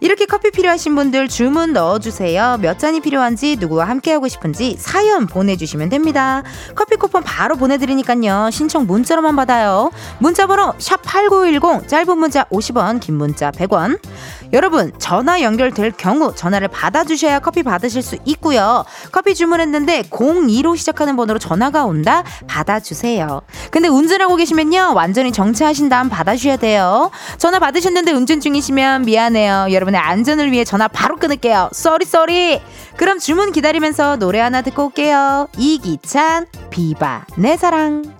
이렇게 0.00 0.26
커피 0.26 0.50
필요하신 0.50 0.94
분들 0.94 1.28
주문 1.28 1.72
넣어주세요. 1.72 2.58
몇 2.60 2.78
잔이 2.78 3.00
필요한지 3.00 3.56
누구와 3.56 3.86
함께하고 3.86 4.28
싶은지 4.28 4.76
사연 4.78 5.26
보내주시면 5.26 5.88
됩니다. 5.88 6.42
커피 6.74 6.96
쿠폰 6.96 7.22
바로 7.22 7.56
보내드리니까요. 7.56 8.50
신청 8.50 8.86
문자로만 8.86 9.36
받아요. 9.36 9.90
문자번호 10.18 10.74
샵 10.78 11.02
8910 11.02 11.88
짧은 11.88 12.18
문자 12.18 12.44
50원 12.44 13.00
긴 13.00 13.16
문자 13.16 13.50
100원 13.50 13.98
여러분 14.52 14.92
전화 14.98 15.42
연결될 15.42 15.92
경우 15.92 16.34
전화를 16.34 16.68
받아주셔야 16.68 17.40
커피 17.40 17.62
받으실 17.62 18.02
수 18.02 18.16
있고요. 18.24 18.84
커피 19.12 19.34
주문했는데 19.34 20.02
02로 20.04 20.76
시작하는 20.76 21.16
번호로 21.16 21.38
전화가 21.38 21.84
온다 21.84 22.22
받아주세요. 22.46 23.42
근데 23.70 23.88
운전하고 23.88 24.36
계시면요 24.36 24.92
완전히 24.94 25.32
정차하신 25.32 25.88
다음 25.88 26.08
받아주셔야 26.08 26.56
돼요. 26.56 27.10
전화 27.38 27.58
받으셨는데 27.58 28.12
운전 28.12 28.40
중이시면 28.40 29.02
미안해요. 29.02 29.68
여러분의 29.72 30.00
안전을 30.00 30.52
위해 30.52 30.64
전화 30.64 30.88
바로 30.88 31.16
끊을게요. 31.16 31.70
sorry 31.72 32.04
sorry. 32.04 32.60
그럼 32.96 33.18
주문 33.18 33.52
기다리면서 33.52 34.16
노래 34.16 34.40
하나 34.40 34.62
듣고 34.62 34.86
올게요. 34.86 35.48
이기찬 35.58 36.46
비바 36.70 37.26
내 37.36 37.56
사랑. 37.56 38.15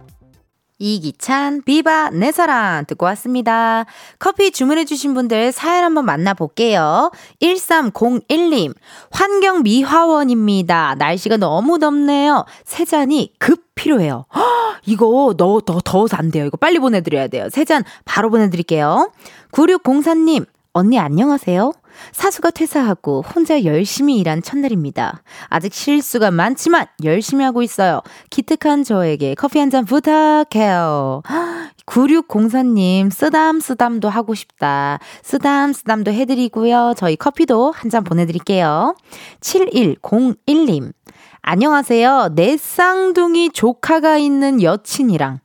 이기찬, 0.79 1.63
비바, 1.63 2.11
내 2.11 2.33
사랑 2.33 2.85
듣고 2.87 3.07
왔습니다. 3.07 3.87
커피 4.19 4.51
주문해 4.51 4.85
주신 4.85 5.15
분들 5.15 5.53
사연 5.53 5.85
한번 5.85 6.05
만나볼게요. 6.05 7.11
1301님, 7.41 8.75
환경 9.11 9.63
미화원입니다. 9.63 10.97
날씨가 10.99 11.39
너무 11.39 11.79
덥네요. 11.79 12.45
세 12.65 12.85
잔이 12.85 13.33
급 13.39 13.75
필요해요. 13.75 14.27
허, 14.35 14.41
이거 14.87 15.35
너, 15.37 15.61
더 15.61 15.81
더워서 15.83 16.17
안 16.17 16.31
돼요. 16.31 16.45
이거 16.47 16.57
빨리 16.57 16.79
보내드려야 16.79 17.29
돼요. 17.29 17.49
세잔 17.51 17.85
바로 18.05 18.31
보내드릴게요. 18.31 19.13
9604님, 19.53 20.47
언니 20.79 20.99
안녕하세요. 20.99 21.73
사수가 22.13 22.51
퇴사하고 22.51 23.23
혼자 23.23 23.65
열심히 23.65 24.19
일한 24.19 24.43
첫날입니다. 24.43 25.23
아직 25.49 25.73
실수가 25.73 26.31
많지만 26.31 26.85
열심히 27.03 27.47
하고 27.47 27.63
있어요. 27.63 28.03
기특한 28.29 28.85
저에게 28.85 29.35
커피 29.37 29.59
한 29.59 29.71
잔 29.71 29.87
부탁해요. 29.87 31.23
9604님, 31.87 33.11
쓰담쓰담도 33.11 34.11
하고 34.11 34.35
싶다. 34.35 34.99
쓰담쓰담도 35.23 36.13
해드리고요. 36.13 36.93
저희 36.99 37.17
커피도 37.17 37.71
한 37.71 37.91
잔 37.91 38.05
보내드릴게요. 38.05 38.95
7101님, 39.41 40.93
안녕하세요. 41.41 42.33
내 42.35 42.59
쌍둥이 42.59 43.51
조카가 43.51 44.19
있는 44.19 44.61
여친이랑. 44.61 45.39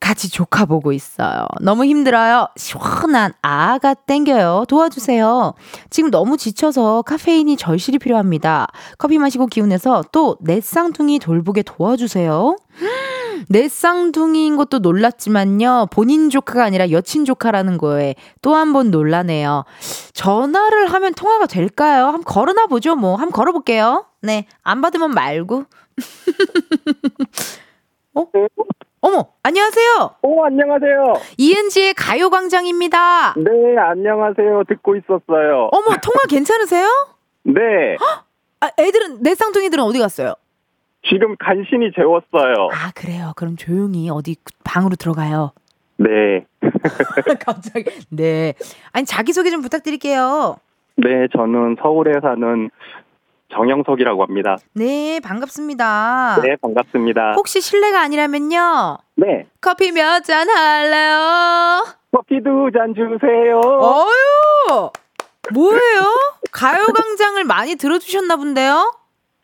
같이 0.00 0.30
조카 0.30 0.64
보고 0.64 0.92
있어요. 0.92 1.46
너무 1.60 1.84
힘들어요. 1.84 2.48
시원한 2.56 3.32
아가 3.42 3.94
땡겨요. 3.94 4.64
도와주세요. 4.68 5.54
지금 5.90 6.10
너무 6.10 6.36
지쳐서 6.36 7.02
카페인이 7.02 7.56
절실히 7.56 7.98
필요합니다. 7.98 8.68
커피 8.96 9.18
마시고 9.18 9.46
기운내서 9.46 10.04
또 10.12 10.36
내 10.40 10.60
쌍둥이 10.60 11.18
돌보게 11.18 11.62
도와주세요. 11.62 12.56
내 13.50 13.68
쌍둥이인 13.68 14.56
것도 14.56 14.78
놀랐지만요. 14.80 15.88
본인 15.90 16.30
조카가 16.30 16.64
아니라 16.64 16.90
여친 16.90 17.24
조카라는 17.24 17.78
거에 17.78 18.14
또 18.42 18.54
한 18.54 18.72
번 18.72 18.90
놀라네요. 18.90 19.64
전화를 20.12 20.92
하면 20.92 21.14
통화가 21.14 21.46
될까요? 21.46 22.06
한번 22.06 22.24
걸어나 22.24 22.66
보죠, 22.66 22.94
뭐. 22.96 23.12
한번 23.16 23.32
걸어볼게요. 23.32 24.06
네. 24.22 24.46
안 24.62 24.80
받으면 24.80 25.10
말고. 25.10 25.64
어? 28.14 28.24
어머, 29.00 29.26
안녕하세요. 29.42 30.16
오, 30.22 30.44
안녕하세요. 30.44 31.14
이은지의 31.38 31.94
가요광장입니다. 31.94 33.34
네, 33.34 33.76
안녕하세요. 33.78 34.64
듣고 34.68 34.96
있었어요. 34.96 35.68
어머, 35.72 35.96
통화 36.02 36.18
괜찮으세요? 36.28 36.86
네, 37.44 37.96
아, 38.60 38.70
애들은, 38.78 39.22
내 39.22 39.34
쌍둥이들은 39.34 39.82
어디 39.84 40.00
갔어요? 40.00 40.34
지금 41.08 41.36
간신히 41.38 41.92
재웠어요. 41.94 42.68
아, 42.72 42.90
그래요. 42.94 43.32
그럼 43.36 43.56
조용히 43.56 44.10
어디 44.10 44.34
방으로 44.64 44.96
들어가요. 44.96 45.52
네. 45.96 46.44
갑자기. 47.40 47.84
네. 48.10 48.54
아니, 48.92 49.06
자기소개 49.06 49.50
좀 49.50 49.62
부탁드릴게요. 49.62 50.56
네, 50.96 51.28
저는 51.36 51.76
서울에 51.80 52.14
사는 52.20 52.68
정영석이라고 53.54 54.22
합니다. 54.22 54.56
네, 54.74 55.20
반갑습니다. 55.20 56.40
네, 56.42 56.56
반갑습니다. 56.60 57.32
혹시 57.32 57.60
실례가 57.60 58.00
아니라면요. 58.02 58.98
네, 59.16 59.46
커피 59.60 59.92
몇 59.92 60.22
잔 60.22 60.48
할래요? 60.48 61.84
커피 62.12 62.42
두 62.42 62.70
잔 62.72 62.94
주세요. 62.94 63.60
어유! 63.60 64.90
뭐예요? 65.54 66.04
가요광장을 66.52 67.42
많이 67.44 67.76
들어주셨나 67.76 68.36
본데요? 68.36 68.92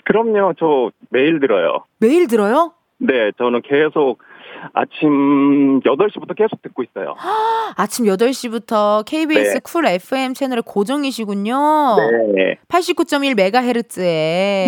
그럼요, 0.05 0.53
저 0.59 0.91
매일 1.09 1.41
들어요. 1.41 1.85
매일 1.99 2.27
들어요? 2.27 2.75
네, 2.99 3.33
저는 3.39 3.63
계속 3.63 4.19
아침 4.73 5.81
8시부터 5.81 6.37
계속 6.37 6.63
듣고 6.63 6.83
있어요. 6.83 7.15
아침 7.77 8.07
8시부터 8.07 9.05
KBS 9.05 9.55
네. 9.55 9.61
쿨 9.61 9.87
FM 9.87 10.35
채널의 10.35 10.63
고정이시군요. 10.67 11.57
네, 12.35 12.59
89.1MHz에. 12.69 14.03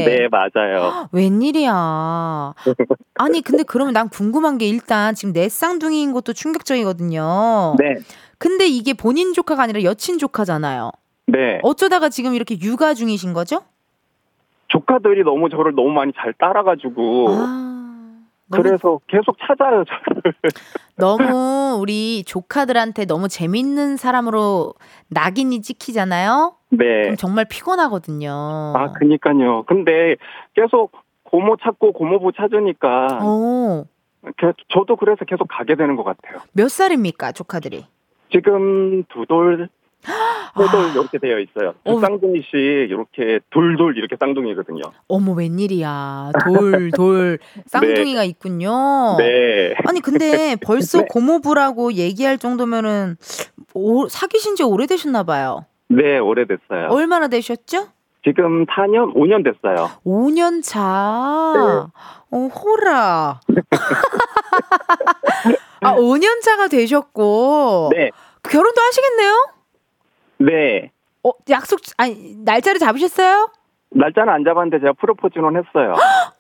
네, 0.05 0.29
맞아요. 0.31 1.09
웬일이야. 1.13 2.55
아니, 3.19 3.41
근데 3.43 3.63
그러면 3.63 3.95
난 3.95 4.09
궁금한 4.09 4.59
게 4.59 4.67
일단 4.67 5.15
지금 5.15 5.33
내 5.33 5.49
쌍둥이인 5.49 6.13
것도 6.13 6.33
충격적이거든요. 6.33 7.77
네, 7.79 7.95
근데 8.39 8.67
이게 8.67 8.93
본인 8.93 9.33
조카가 9.33 9.63
아니라 9.63 9.83
여친 9.83 10.19
조카잖아요. 10.19 10.91
네. 11.29 11.59
어쩌다가 11.63 12.09
지금 12.09 12.35
이렇게 12.35 12.57
육아 12.61 12.95
중이신 12.95 13.33
거죠? 13.33 13.63
조카들이 14.69 15.23
너무 15.23 15.49
저를 15.49 15.75
너무 15.75 15.91
많이 15.91 16.13
잘 16.17 16.33
따라가지고. 16.35 17.27
아, 17.31 17.66
그래서 18.51 19.01
계속 19.09 19.37
찾아요, 19.47 19.85
저를. 19.85 20.23
너무 20.97 21.79
우리 21.81 22.23
조카들한테 22.25 23.05
너무 23.07 23.29
재밌는 23.29 23.97
사람으로 23.97 24.75
낙인이 25.09 25.61
찍히잖아요? 25.63 26.55
네. 26.71 27.03
그럼 27.03 27.17
정말 27.17 27.45
피곤하거든요. 27.45 28.31
아, 28.77 28.93
그니까요. 28.93 29.65
근데 29.65 30.17
계속 30.55 30.93
고모 31.25 31.57
찾고 31.63 31.93
고모부 31.93 32.33
찾으니까 32.37 33.19
어, 33.21 33.85
그- 34.37 34.53
저도 34.73 34.97
그래서 34.97 35.25
계속 35.25 35.49
가게 35.49 35.75
되는 35.75 35.97
것 35.97 36.05
같아요. 36.05 36.39
몇 36.53 36.69
살입니까, 36.71 37.33
조카들이? 37.33 37.85
지금 38.33 39.03
두 39.05 39.27
돌, 39.27 39.69
세돌 40.57 40.91
이렇게 40.93 41.19
되어 41.19 41.39
있어요. 41.39 41.75
두 41.85 41.93
아. 41.93 41.95
어. 41.95 42.01
쌍둥이씩 42.01 42.55
이렇게 42.55 43.41
돌돌 43.51 43.97
이렇게 43.99 44.17
쌍둥이거든요. 44.19 44.83
어머, 45.09 45.33
웬일이야. 45.33 46.33
돌, 46.45 46.91
돌. 46.93 47.39
쌍둥이가 47.67 48.25
있군요. 48.25 49.17
네. 49.19 49.75
아니, 49.87 50.01
근데 50.01 50.57
벌써 50.65 51.01
네. 51.01 51.07
고모부라고 51.11 51.93
얘기할 51.95 52.39
정도면은, 52.39 53.17
오, 53.75 54.09
사귀신 54.09 54.57
지 54.57 54.63
오래되셨나 54.63 55.25
봐요. 55.25 55.67
네, 55.89 56.19
오래됐어요. 56.19 56.89
얼마나 56.91 57.29
되셨죠? 57.29 57.89
지금 58.25 58.65
4년, 58.67 59.15
5년 59.15 59.45
됐어요. 59.45 59.91
5년 60.05 60.63
차. 60.63 61.89
어, 62.31 62.37
호라. 62.49 63.41
아, 65.83 65.95
5년 65.95 66.41
차가 66.41 66.67
되셨고. 66.67 67.91
네. 67.95 68.11
결혼도 68.43 68.81
하시겠네요? 68.81 69.33
네. 70.39 70.91
어, 71.25 71.31
약속, 71.51 71.81
아니, 71.97 72.37
날짜를 72.45 72.79
잡으셨어요? 72.79 73.51
날짜는 73.91 74.33
안 74.33 74.45
잡았는데 74.45 74.81
제가 74.81 74.93
프로포즈는 74.95 75.57
했어요. 75.57 75.95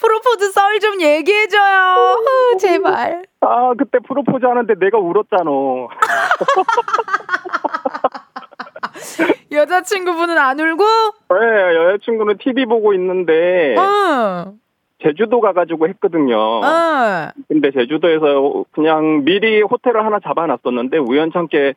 프로포즈 0.00 0.50
썰 0.52 0.78
좀 0.80 1.00
얘기해줘요. 1.00 2.16
후, 2.24 2.56
제발. 2.58 3.24
아, 3.40 3.72
그때 3.76 3.98
프로포즈 4.06 4.44
하는데 4.46 4.74
내가 4.78 4.98
울었잖아. 4.98 5.50
여자친구분은 9.52 10.38
안 10.38 10.58
울고? 10.60 10.84
네, 11.30 11.76
여자친구는 11.76 12.38
TV 12.38 12.66
보고 12.66 12.94
있는데 12.94 13.74
어, 13.76 14.54
제주도 15.02 15.40
가가지고 15.40 15.88
했거든요. 15.88 16.36
어. 16.38 17.28
근데 17.48 17.70
제주도에서 17.72 18.64
그냥 18.72 19.24
미리 19.24 19.60
호텔을 19.62 20.04
하나 20.04 20.18
잡아놨었는데 20.20 20.98
우연찮게 20.98 21.74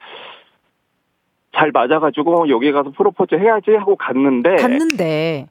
잘 1.55 1.71
맞아가지고 1.71 2.49
여기 2.49 2.71
가서 2.71 2.91
프로포즈 2.91 3.35
해야지 3.35 3.71
하고 3.71 3.95
갔는데 3.95 4.55
갔는데. 4.57 5.47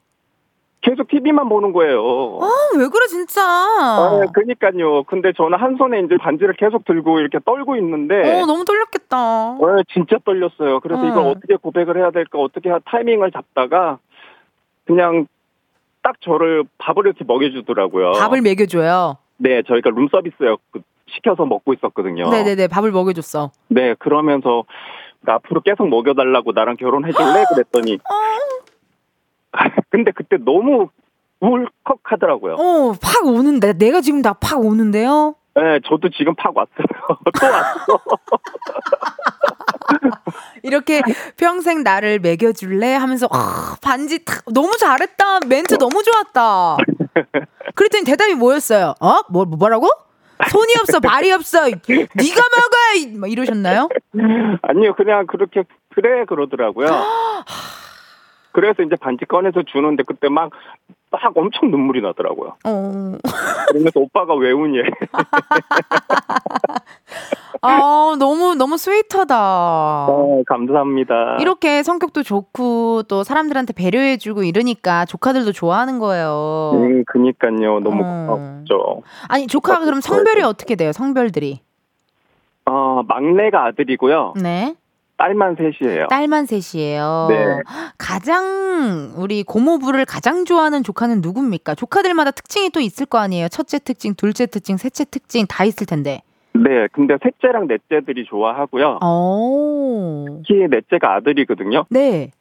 계속 0.84 1.06
TV만 1.06 1.48
보는 1.48 1.72
거예요. 1.72 2.02
어, 2.04 2.48
왜 2.76 2.88
그래, 2.88 3.06
진짜. 3.08 3.40
아, 3.40 4.20
그니까요. 4.34 5.04
근데 5.04 5.32
저는 5.32 5.56
한 5.56 5.76
손에 5.76 6.00
이제 6.00 6.16
반지를 6.16 6.54
계속 6.54 6.84
들고 6.84 7.20
이렇게 7.20 7.38
떨고 7.44 7.76
있는데 7.76 8.40
어, 8.42 8.46
너무 8.46 8.64
떨렸겠다. 8.64 9.16
어, 9.52 9.76
진짜 9.94 10.16
떨렸어요. 10.24 10.80
그래서 10.80 11.02
어. 11.02 11.06
이걸 11.06 11.26
어떻게 11.26 11.54
고백을 11.54 11.98
해야 11.98 12.10
될까, 12.10 12.40
어떻게 12.40 12.68
하- 12.68 12.80
타이밍을 12.84 13.30
잡다가 13.30 13.98
그냥 14.84 15.26
딱 16.02 16.20
저를 16.20 16.64
밥을 16.78 17.06
이렇게 17.06 17.22
먹여주더라고요. 17.24 18.12
밥을 18.18 18.40
먹여줘요. 18.42 19.18
네, 19.36 19.62
저희가 19.62 19.90
룸서비스 19.90 20.34
시켜서 21.14 21.44
먹고 21.46 21.74
있었거든요. 21.74 22.28
네네네, 22.28 22.66
밥을 22.66 22.90
먹여줬어. 22.90 23.52
네, 23.68 23.94
그러면서 24.00 24.64
앞으로 25.26 25.61
계속 25.61 25.88
먹여달라고 25.88 26.52
나랑 26.52 26.76
결혼해줄래? 26.76 27.44
그랬더니 27.54 27.98
근데 29.90 30.11
그때 30.12 30.37
너무 30.38 30.88
울컥하더라고요. 31.40 32.54
어, 32.54 32.94
팍 33.00 33.26
오는데. 33.26 33.72
내가 33.74 34.00
지금 34.00 34.22
다팍 34.22 34.61
오는데요? 34.64 35.35
네, 35.54 35.80
저도 35.87 36.08
지금 36.11 36.35
팍 36.35 36.56
왔어요. 36.56 36.87
또 37.40 37.46
왔어. 37.46 38.00
이렇게 40.62 41.02
평생 41.37 41.82
나를 41.82 42.20
먹여줄래? 42.20 42.94
하면서, 42.94 43.28
아, 43.32 43.76
반지 43.82 44.24
탁, 44.24 44.44
너무 44.52 44.76
잘했다. 44.78 45.40
멘트 45.46 45.76
너무 45.78 46.02
좋았다. 46.02 46.76
그랬더니 47.74 48.04
대답이 48.04 48.35
뭐였어요? 48.35 48.94
어? 49.00 49.20
뭐, 49.28 49.44
뭐라고? 49.44 49.88
손이 50.50 50.72
없어, 50.81 51.00
발이 51.00 51.31
없어. 51.33 51.64
네가 51.66 51.76
먹어! 51.87 52.98
이- 52.98 53.16
막 53.16 53.31
이러셨나요? 53.31 53.88
아니요, 54.62 54.94
그냥 54.94 55.26
그렇게 55.26 55.62
그래 55.94 56.24
그러더라고요. 56.26 56.87
그래서 58.52 58.82
이제 58.82 58.96
반지 58.96 59.24
꺼내서 59.24 59.62
주는데 59.64 60.02
그때 60.04 60.28
막, 60.28 60.50
막 61.10 61.20
엄청 61.36 61.70
눈물이 61.70 62.02
나더라고요. 62.02 62.56
어. 62.64 63.12
그러면서 63.68 64.00
오빠가 64.00 64.34
왜 64.34 64.52
우니? 64.52 64.78
아, 67.64 68.16
너무, 68.18 68.54
너무 68.54 68.76
스위트하다. 68.76 69.36
어, 70.08 70.42
감사합니다. 70.46 71.38
이렇게 71.40 71.82
성격도 71.82 72.22
좋고 72.22 73.04
또 73.04 73.22
사람들한테 73.22 73.72
배려해주고 73.72 74.42
이러니까 74.42 75.04
조카들도 75.04 75.52
좋아하는 75.52 75.98
거예요. 75.98 76.72
음, 76.74 77.04
그니까요. 77.06 77.80
너무 77.80 78.02
어. 78.04 78.26
고맙죠. 78.26 79.02
아니 79.28 79.46
조카가 79.46 79.84
그럼 79.84 80.00
성별이 80.00 80.42
어떻게 80.42 80.74
돼요? 80.74 80.92
성별들이? 80.92 81.60
어, 82.66 83.02
막내가 83.06 83.66
아들이고요. 83.66 84.34
네. 84.42 84.74
딸만 85.22 85.54
셋이에요. 85.54 86.08
딸만 86.08 86.46
셋이에요. 86.46 87.26
네. 87.30 87.62
가장 87.96 89.12
우리 89.16 89.44
고모부를 89.44 90.04
가장 90.04 90.44
좋아하는 90.44 90.82
조카는 90.82 91.20
누굽니까? 91.20 91.76
조카들마다 91.76 92.32
특징이 92.32 92.70
또 92.70 92.80
있을 92.80 93.06
거 93.06 93.18
아니에요. 93.18 93.48
첫째 93.48 93.78
특징, 93.78 94.14
둘째 94.14 94.46
특징, 94.46 94.76
셋째 94.76 95.04
특징 95.04 95.46
다 95.48 95.64
있을 95.64 95.87
텐데. 95.87 96.22
네, 96.54 96.88
근데 96.92 97.16
셋째랑 97.22 97.68
넷째들이 97.68 98.24
좋아하고요. 98.24 98.98
오. 99.00 100.26
특히 100.44 100.66
넷째가 100.68 101.14
아들이거든요. 101.14 101.85
네. 101.88 102.32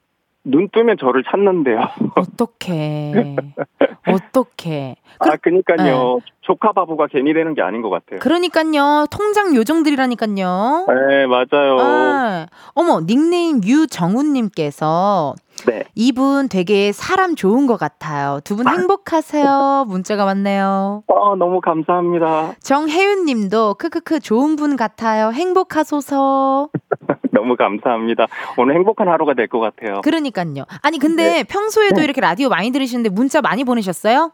눈 0.44 0.70
뜨면 0.70 0.98
저를 1.00 1.24
찾는데요. 1.30 1.80
어떻게? 2.16 3.36
어떻게? 4.08 4.96
아, 5.20 5.36
그니까요. 5.38 6.20
네. 6.20 6.32
조카 6.42 6.72
바보가 6.72 7.08
괜히 7.08 7.34
되는 7.34 7.54
게 7.54 7.62
아닌 7.62 7.82
것 7.82 7.90
같아요. 7.90 8.20
그러니까요. 8.20 9.06
통장 9.12 9.56
요정들이라니까요. 9.56 10.88
네, 10.88 11.28
맞아요. 11.28 11.78
아, 11.80 12.48
어머, 12.74 13.02
닉네임 13.06 13.64
유정훈님께서 13.64 15.36
네. 15.68 15.84
이분 15.96 16.50
되게 16.50 16.92
사람 16.92 17.36
좋은 17.36 17.68
것 17.68 17.78
같아요. 17.78 18.40
두 18.44 18.56
분 18.56 18.68
행복하세요. 18.68 19.86
문자가 19.88 20.26
왔네요. 20.26 21.04
어, 21.08 21.36
너무 21.36 21.62
감사합니다. 21.62 22.54
정혜윤 22.62 23.26
님도 23.26 23.76
크크크 23.76 24.20
좋은 24.20 24.56
분 24.56 24.76
같아요. 24.76 25.32
행복하소서. 25.32 26.70
너무 27.32 27.56
감사합니다. 27.56 28.28
오늘 28.58 28.76
행복한 28.76 29.08
하루가 29.08 29.34
될 29.34 29.48
것 29.48 29.60
같아요. 29.60 30.02
그러니까요. 30.02 30.66
아니 30.84 30.98
근데 31.00 31.44
평소에도 31.44 31.98
네. 31.98 32.04
이렇게 32.06 32.22
라디오 32.22 32.50
많이 32.50 32.72
들으시는데 32.72 33.10
문자 33.10 33.42
많이 33.42 33.64
보내셨어요? 33.64 34.32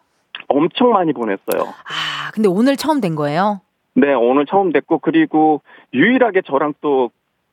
엄청 0.47 0.91
많이 0.91 1.13
보냈어요. 1.13 1.61
아, 1.61 2.31
근데 2.33 2.47
오늘 2.49 2.75
처음 2.77 3.01
된 3.01 3.15
거예요? 3.15 3.61
네, 3.95 4.13
오늘 4.13 4.45
처음 4.45 4.71
뵙고 4.71 4.99
그리고 4.99 5.61
유일하게 5.93 6.43
저랑 6.47 6.75
또 6.81 7.09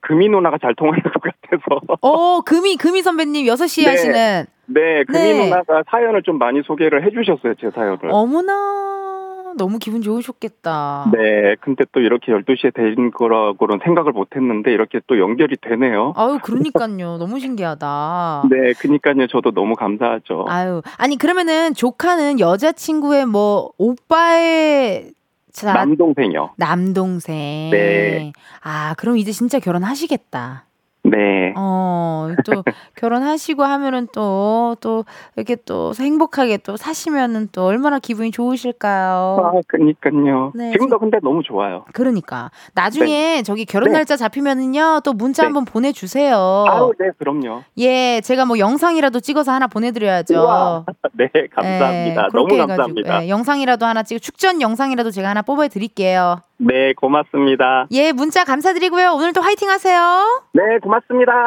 금이 0.06 0.28
누나가 0.28 0.58
잘 0.58 0.74
통하는 0.74 1.02
것 1.02 1.12
같아서. 1.12 1.80
어, 2.00 2.40
금이, 2.42 2.76
금이 2.76 3.02
선배님 3.02 3.46
6시에 3.46 3.84
네. 3.84 3.90
하시는. 3.90 4.44
네, 4.66 5.04
금이 5.04 5.18
네. 5.18 5.44
누나가 5.44 5.82
사연을 5.90 6.22
좀 6.22 6.38
많이 6.38 6.62
소개를 6.62 7.04
해주셨어요, 7.04 7.54
제 7.60 7.70
사연을. 7.70 8.00
어머나, 8.10 9.54
너무 9.56 9.78
기분 9.78 10.02
좋으셨겠다. 10.02 11.10
네, 11.12 11.56
근데 11.60 11.84
또 11.92 12.00
이렇게 12.00 12.32
12시에 12.32 12.74
된 12.74 13.10
거라고는 13.12 13.80
생각을 13.84 14.12
못 14.12 14.36
했는데 14.36 14.72
이렇게 14.72 15.00
또 15.06 15.18
연결이 15.18 15.56
되네요. 15.60 16.12
아유, 16.16 16.38
그러니까요. 16.42 17.18
너무 17.18 17.38
신기하다. 17.38 18.44
네, 18.50 18.72
그니까요. 18.78 19.26
저도 19.26 19.52
너무 19.52 19.74
감사하죠. 19.74 20.46
아유, 20.48 20.82
아니, 20.98 21.16
그러면은 21.16 21.72
조카는 21.74 22.40
여자친구의 22.40 23.26
뭐, 23.26 23.70
오빠의 23.78 25.12
자, 25.54 25.72
남동생이요. 25.72 26.50
남동생. 26.56 27.70
네. 27.70 28.32
아, 28.60 28.94
그럼 28.98 29.16
이제 29.16 29.30
진짜 29.32 29.60
결혼하시겠다. 29.60 30.66
네. 31.04 31.52
어, 31.56 32.28
또 32.46 32.64
결혼하시고 32.96 33.62
하면은 33.62 34.08
또, 34.12 34.74
또 34.80 35.04
이렇게 35.36 35.54
또 35.54 35.92
행복하게 35.98 36.56
또 36.58 36.76
사시면은 36.78 37.48
또 37.52 37.66
얼마나 37.66 37.98
기분이 37.98 38.30
좋으실까요? 38.30 39.36
아, 39.40 39.52
그니까요. 39.68 40.52
네, 40.54 40.72
지금도 40.72 40.98
근데 40.98 41.18
너무 41.22 41.42
좋아요. 41.42 41.84
그러니까. 41.92 42.50
나중에 42.74 43.42
저기 43.42 43.66
결혼 43.66 43.90
네. 43.90 43.98
날짜 43.98 44.16
잡히면은요, 44.16 45.00
또 45.04 45.12
문자 45.12 45.42
네. 45.42 45.48
한번 45.48 45.66
보내주세요. 45.66 46.34
아우, 46.36 46.92
네, 46.98 47.10
그럼요. 47.18 47.62
예, 47.78 48.22
제가 48.22 48.46
뭐 48.46 48.58
영상이라도 48.58 49.20
찍어서 49.20 49.52
하나 49.52 49.66
보내드려야죠. 49.66 50.34
우와. 50.40 50.84
네, 51.12 51.28
감사합니다. 51.54 52.22
예, 52.22 52.28
너무 52.32 52.46
그렇게 52.46 52.66
감사합니다. 52.66 53.24
예, 53.24 53.28
영상이라도 53.28 53.84
하나 53.84 54.02
찍어, 54.02 54.18
축전 54.18 54.62
영상이라도 54.62 55.10
제가 55.10 55.28
하나 55.28 55.42
뽑아드릴게요. 55.42 56.40
네, 56.56 56.94
고맙습니다. 56.94 57.88
예, 57.90 58.12
문자 58.12 58.44
감사드리고요. 58.44 59.12
오늘도 59.12 59.42
화이팅 59.42 59.68
하세요. 59.68 60.44
네, 60.52 60.78
고맙습니다. 60.78 60.93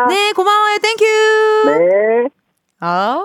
네, 0.09 0.31
고마워요. 0.33 0.77
thank 0.79 0.93
you. 0.93 1.05
네. 1.65 2.29
아, 2.79 3.19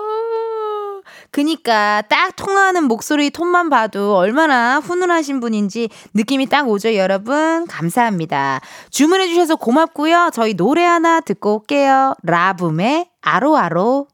그니까 1.31 2.03
딱 2.09 2.35
통하는 2.35 2.85
목소리 2.85 3.29
톤만 3.29 3.69
봐도 3.69 4.15
얼마나 4.15 4.79
훈훈하신 4.79 5.39
분인지 5.39 5.89
느낌이 6.13 6.47
딱 6.47 6.69
오죠, 6.69 6.95
여러분. 6.95 7.65
감사합니다. 7.67 8.61
주문해 8.91 9.27
주셔서 9.27 9.55
고맙고요. 9.55 10.29
저희 10.33 10.53
노래 10.53 10.83
하나 10.83 11.19
듣고 11.21 11.55
올게요. 11.55 12.13
라붐의 12.23 13.09
아로아로. 13.21 14.07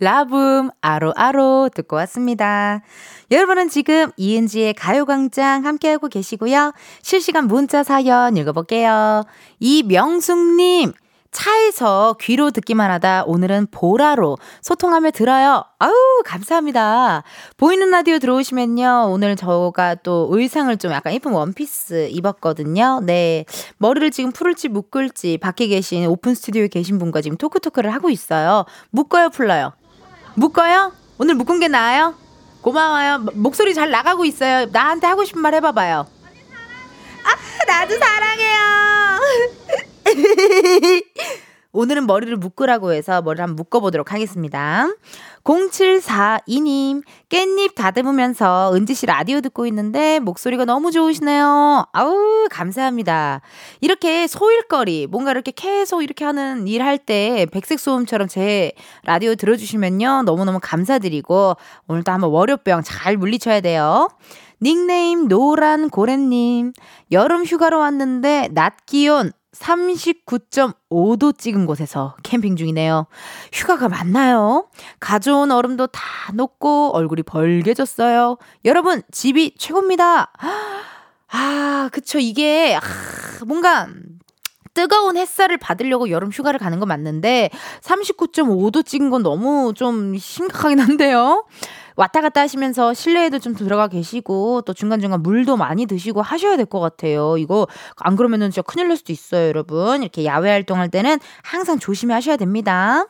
라붐 0.00 0.70
아로아로 0.80 1.68
듣고 1.74 1.96
왔습니다. 1.96 2.80
여러분은 3.30 3.68
지금 3.68 4.10
이은지의 4.16 4.74
가요광장 4.74 5.66
함께하고 5.66 6.08
계시고요. 6.08 6.72
실시간 7.02 7.46
문자 7.46 7.82
사연 7.82 8.36
읽어볼게요. 8.36 9.24
이명숙님, 9.60 10.94
차에서 11.32 12.16
귀로 12.20 12.50
듣기만 12.50 12.90
하다 12.90 13.24
오늘은 13.26 13.68
보라로 13.70 14.36
소통하며 14.62 15.12
들어요. 15.12 15.64
아우, 15.78 15.92
감사합니다. 16.24 17.22
보이는 17.56 17.88
라디오 17.90 18.18
들어오시면요. 18.18 19.08
오늘 19.10 19.36
저가 19.36 19.96
또 19.96 20.28
의상을 20.32 20.76
좀 20.78 20.90
약간 20.92 21.12
예쁜 21.14 21.32
원피스 21.32 22.08
입었거든요. 22.10 23.00
네. 23.04 23.44
머리를 23.78 24.10
지금 24.10 24.32
풀을지 24.32 24.68
묶을지 24.68 25.38
밖에 25.38 25.68
계신 25.68 26.04
오픈 26.06 26.34
스튜디오에 26.34 26.68
계신 26.68 26.98
분과 26.98 27.20
지금 27.22 27.36
talk 27.36 27.55
talk를 27.55 27.94
하고 27.94 28.10
있어요. 28.10 28.64
묶어요, 28.90 29.30
풀러요? 29.30 29.72
묶어요? 30.34 30.92
오늘 31.18 31.34
묶은 31.36 31.60
게 31.60 31.68
나아요? 31.68 32.14
고마워요. 32.62 33.18
모- 33.18 33.32
목소리 33.34 33.72
잘 33.74 33.90
나가고 33.90 34.24
있어요. 34.24 34.66
나한테 34.72 35.06
하고 35.06 35.24
싶은 35.24 35.40
말 35.40 35.54
해봐봐요. 35.54 36.06
아, 37.24 37.66
나도 37.66 37.96
사랑해요. 37.98 38.60
오늘은 41.72 42.08
머리를 42.08 42.36
묶으라고 42.36 42.92
해서 42.92 43.22
머리를 43.22 43.40
한번 43.42 43.54
묶어보도록 43.54 44.12
하겠습니다. 44.12 44.88
0742님, 45.44 47.04
깻잎 47.28 47.76
다듬으면서 47.76 48.72
은지 48.74 48.94
씨 48.94 49.06
라디오 49.06 49.40
듣고 49.40 49.66
있는데 49.68 50.18
목소리가 50.18 50.64
너무 50.64 50.90
좋으시네요. 50.90 51.86
아우, 51.92 52.48
감사합니다. 52.50 53.40
이렇게 53.80 54.26
소일거리, 54.26 55.06
뭔가 55.06 55.30
이렇게 55.30 55.52
계속 55.52 56.02
이렇게 56.02 56.24
하는 56.24 56.66
일 56.66 56.82
할 56.82 56.98
때 56.98 57.46
백색소음처럼 57.52 58.26
제 58.26 58.72
라디오 59.04 59.36
들어주시면요. 59.36 60.22
너무너무 60.26 60.58
감사드리고 60.60 61.54
오늘도 61.86 62.10
한번 62.10 62.30
월요병 62.30 62.82
잘 62.82 63.16
물리쳐야 63.16 63.60
돼요. 63.60 64.08
닉네임 64.62 65.28
노란 65.28 65.88
고래님, 65.88 66.72
여름 67.12 67.44
휴가로 67.44 67.78
왔는데 67.78 68.48
낮 68.52 68.74
기온 68.86 69.32
39.5도 69.52 71.36
찍은 71.36 71.66
곳에서 71.66 72.16
캠핑 72.22 72.56
중이네요. 72.56 73.06
휴가가 73.52 73.88
맞나요? 73.88 74.68
가져온 75.00 75.50
얼음도 75.50 75.88
다 75.88 76.02
녹고 76.34 76.90
얼굴이 76.94 77.22
벌개졌어요. 77.24 78.38
여러분, 78.64 79.02
집이 79.10 79.54
최고입니다. 79.58 80.32
아, 81.32 81.88
그쵸. 81.92 82.18
이게, 82.18 82.76
아, 82.76 82.80
뭔가, 83.46 83.88
뜨거운 84.74 85.16
햇살을 85.16 85.58
받으려고 85.58 86.10
여름 86.10 86.30
휴가를 86.30 86.58
가는 86.58 86.78
건 86.78 86.88
맞는데 86.88 87.50
39.5도 87.82 88.84
찍은 88.84 89.10
건 89.10 89.22
너무 89.22 89.72
좀 89.74 90.16
심각하긴 90.16 90.78
한데요. 90.78 91.44
왔다 91.96 92.20
갔다 92.22 92.40
하시면서 92.40 92.94
실내에도 92.94 93.38
좀 93.38 93.54
들어가 93.54 93.88
계시고 93.88 94.62
또 94.62 94.72
중간중간 94.72 95.22
물도 95.22 95.56
많이 95.56 95.84
드시고 95.86 96.22
하셔야 96.22 96.56
될 96.56 96.64
것 96.66 96.78
같아요. 96.80 97.36
이거 97.36 97.66
안 97.96 98.16
그러면은 98.16 98.50
진짜 98.50 98.62
큰일 98.62 98.88
날 98.88 98.96
수도 98.96 99.12
있어요, 99.12 99.48
여러분. 99.48 100.02
이렇게 100.02 100.24
야외 100.24 100.50
활동할 100.50 100.88
때는 100.88 101.18
항상 101.42 101.78
조심히 101.78 102.14
하셔야 102.14 102.36
됩니다. 102.36 103.06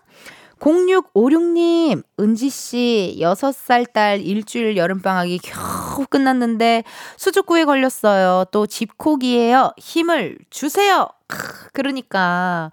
0656님, 0.60 2.02
은지씨, 2.20 3.16
6살 3.18 3.92
딸 3.92 4.20
일주일 4.20 4.76
여름방학이 4.76 5.38
겨우 5.38 6.06
끝났는데 6.06 6.84
수족구에 7.16 7.64
걸렸어요. 7.64 8.44
또 8.52 8.66
집콕이에요. 8.66 9.72
힘을 9.78 10.38
주세요. 10.50 11.08
크, 11.26 11.70
그러니까. 11.72 12.70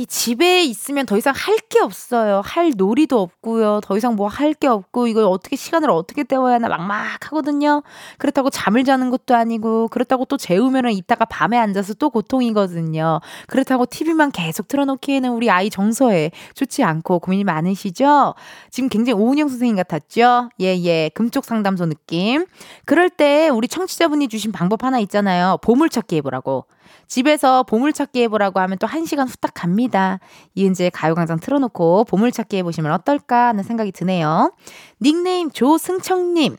이 0.00 0.06
집에 0.06 0.64
있으면 0.64 1.04
더 1.06 1.16
이상 1.18 1.34
할 1.36 1.58
게 1.70 1.78
없어요. 1.78 2.42
할 2.44 2.72
놀이도 2.76 3.20
없고요. 3.20 3.80
더 3.84 3.96
이상 3.96 4.16
뭐 4.16 4.26
할 4.28 4.54
게 4.54 4.66
없고 4.66 5.06
이걸 5.06 5.24
어떻게 5.24 5.54
시간을 5.56 5.90
어떻게 5.90 6.24
때워야 6.24 6.54
하나 6.54 6.68
막막하거든요. 6.68 7.82
그렇다고 8.18 8.50
잠을 8.50 8.82
자는 8.82 9.10
것도 9.10 9.34
아니고 9.36 9.88
그렇다고 9.88 10.24
또 10.24 10.36
재우면은 10.36 10.92
이따가 10.92 11.24
밤에 11.26 11.56
앉아서 11.58 11.94
또 11.94 12.10
고통이거든요. 12.10 13.20
그렇다고 13.46 13.86
TV만 13.86 14.32
계속 14.32 14.66
틀어놓기에는 14.68 15.30
우리 15.30 15.48
아이 15.50 15.70
정서에 15.70 16.30
좋지 16.54 16.82
않고 16.82 17.20
고민이 17.20 17.44
많으시죠? 17.44 18.34
지금 18.70 18.88
굉장히 18.88 19.20
오은영 19.20 19.48
선생님 19.48 19.76
같았죠? 19.76 20.50
예, 20.60 20.76
예. 20.82 21.10
금쪽 21.14 21.44
상담소 21.44 21.86
느낌. 21.86 22.46
그럴 22.84 23.10
때 23.10 23.48
우리 23.48 23.68
청취자분이 23.68 24.26
주신 24.28 24.50
방법 24.50 24.82
하나 24.82 24.98
있잖아요. 24.98 25.58
보물찾기 25.62 26.16
해보라고. 26.16 26.64
집에서 27.10 27.64
보물찾기 27.64 28.22
해보라고 28.22 28.60
하면 28.60 28.78
또한 28.78 29.04
시간 29.04 29.28
후딱 29.28 29.50
갑니다. 29.52 30.20
이은지의 30.54 30.92
가요광장 30.92 31.40
틀어놓고 31.40 32.04
보물찾기 32.04 32.56
해보시면 32.58 32.92
어떨까 32.92 33.48
하는 33.48 33.64
생각이 33.64 33.90
드네요. 33.90 34.54
닉네임 35.02 35.50
조승청님. 35.50 36.56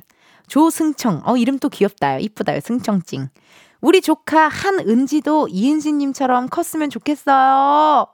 조승청. 0.47 1.21
어, 1.25 1.37
이름 1.37 1.57
또 1.57 1.69
귀엽다요. 1.69 2.19
이쁘다요. 2.19 2.59
승청찡. 2.59 3.29
우리 3.81 4.01
조카 4.01 4.47
한은지도 4.47 5.47
이은지님처럼 5.49 6.49
컸으면 6.49 6.89
좋겠어요. 6.91 8.07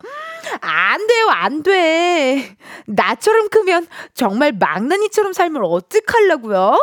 안 0.62 1.08
돼요, 1.08 1.28
안 1.30 1.62
돼. 1.62 2.56
나처럼 2.88 3.50
크면 3.50 3.88
정말 4.14 4.54
망나니처럼 4.54 5.34
살면 5.34 5.64
어떡하려고요? 5.66 6.78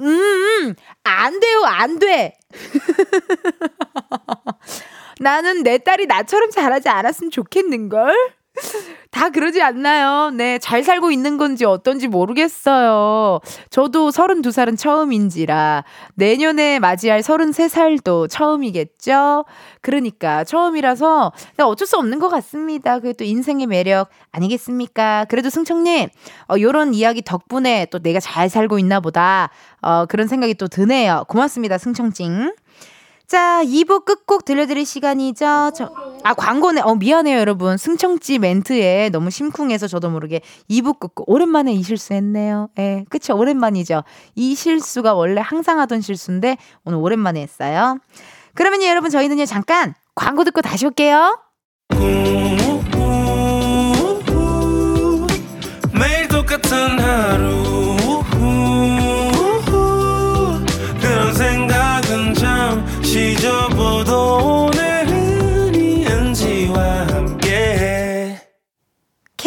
음, 0.00 0.74
안 1.04 1.40
돼요, 1.40 1.62
안 1.64 1.98
돼. 2.00 2.34
나는 5.20 5.62
내 5.62 5.78
딸이 5.78 6.06
나처럼 6.06 6.50
자라지 6.50 6.88
않았으면 6.88 7.30
좋겠는걸? 7.30 8.34
다 9.10 9.30
그러지 9.30 9.62
않나요? 9.62 10.30
네, 10.30 10.58
잘 10.58 10.82
살고 10.82 11.10
있는 11.10 11.36
건지 11.36 11.64
어떤지 11.64 12.08
모르겠어요. 12.08 13.40
저도 13.70 14.10
32살은 14.10 14.76
처음인지라 14.76 15.84
내년에 16.14 16.80
맞이할 16.80 17.20
33살도 17.20 18.28
처음이겠죠? 18.28 19.44
그러니까 19.80 20.42
처음이라서 20.44 21.32
어쩔 21.62 21.86
수 21.86 21.96
없는 21.96 22.18
것 22.18 22.28
같습니다. 22.28 22.98
그게 22.98 23.12
또 23.12 23.24
인생의 23.24 23.66
매력 23.66 24.08
아니겠습니까? 24.32 25.26
그래도 25.28 25.48
승청님, 25.48 26.08
어, 26.48 26.54
요런 26.58 26.94
이야기 26.94 27.22
덕분에 27.22 27.86
또 27.92 28.00
내가 28.00 28.18
잘 28.18 28.48
살고 28.48 28.78
있나 28.80 29.00
보다. 29.00 29.50
어, 29.80 30.06
그런 30.06 30.26
생각이 30.26 30.54
또 30.54 30.66
드네요. 30.66 31.24
고맙습니다, 31.28 31.78
승청찡. 31.78 32.52
자, 33.26 33.62
2부 33.64 34.04
끝곡 34.04 34.44
들려드릴 34.44 34.84
시간이죠. 34.84 35.72
저, 35.74 35.90
아, 36.22 36.34
광고네. 36.34 36.82
어, 36.82 36.94
미안해요, 36.94 37.38
여러분. 37.38 37.76
승청지 37.78 38.38
멘트에 38.38 39.08
너무 39.10 39.30
심쿵해서 39.30 39.88
저도 39.88 40.10
모르게 40.10 40.40
2부 40.70 40.98
끝곡. 40.98 41.28
오랜만에 41.30 41.72
이 41.72 41.82
실수했네요. 41.82 42.68
예, 42.78 43.04
그쵸. 43.08 43.34
오랜만이죠. 43.36 44.04
이 44.34 44.54
실수가 44.54 45.14
원래 45.14 45.40
항상 45.40 45.80
하던 45.80 46.02
실수인데, 46.02 46.58
오늘 46.84 46.98
오랜만에 46.98 47.40
했어요. 47.40 47.98
그러면요, 48.54 48.86
여러분, 48.86 49.10
저희는요, 49.10 49.46
잠깐 49.46 49.94
광고 50.14 50.44
듣고 50.44 50.60
다시 50.60 50.84
올게요. 50.86 51.38
매일 55.92 56.28
똑같은 56.28 56.98
하루 57.00 57.63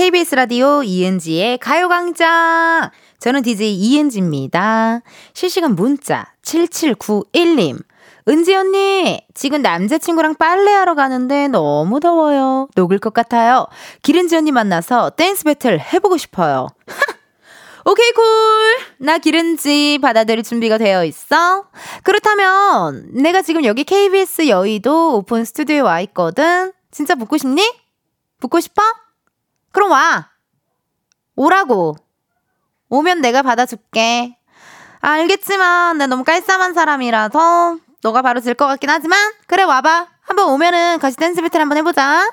KBS 0.08 0.36
라디오 0.36 0.84
이은지의 0.84 1.58
가요광장. 1.58 2.92
저는 3.20 3.42
DJ 3.42 3.76
이은지입니다. 3.76 5.02
실시간 5.34 5.76
문자 5.76 6.34
7791님. 6.44 7.84
은지 8.30 8.56
언니, 8.56 9.22
지금 9.34 9.62
남자친구랑 9.62 10.36
빨래하러 10.36 10.96
가는데 10.96 11.50
너무 11.50 12.00
더워요. 12.00 12.70
녹을 12.76 13.00
것 13.00 13.14
같아요. 13.14 13.68
길은지 14.02 14.38
언니 14.38 14.54
만나서 14.54 15.10
댄스 15.10 15.44
배틀 15.44 15.78
해보고 15.78 16.16
싶어요. 16.16 16.70
오케이, 17.84 18.10
cool. 18.14 18.24
나 19.00 19.18
길은지 19.18 20.00
받아들일 20.02 20.42
준비가 20.42 20.78
되어 20.78 21.04
있어? 21.04 21.66
그렇다면, 22.04 23.10
내가 23.12 23.42
지금 23.42 23.66
여기 23.66 23.84
KBS 23.84 24.48
여의도 24.48 25.18
오픈 25.18 25.44
스튜디오에 25.44 25.80
와 25.82 26.00
있거든? 26.00 26.72
진짜 26.92 27.14
붙고 27.16 27.38
싶니? 27.38 27.62
붙고 28.40 28.62
싶어? 28.62 28.82
그럼 29.78 29.92
와. 29.92 30.30
오라고. 31.36 31.96
오면 32.90 33.22
내가 33.22 33.44
받아줄게. 33.44 34.36
알겠지만, 35.02 36.00
나 36.00 36.08
너무 36.08 36.24
깔쌈한 36.24 36.74
사람이라서, 36.74 37.78
너가 38.02 38.24
바로 38.24 38.40
질 38.40 38.56
것 38.56 38.66
같긴 38.66 38.90
하지만, 38.90 39.20
그래, 39.46 39.62
와봐. 39.62 40.08
한번 40.22 40.50
오면은 40.50 40.98
같이 40.98 41.16
댄스 41.16 41.44
배틀 41.44 41.62
한번 41.62 41.78
해보자. 41.78 42.28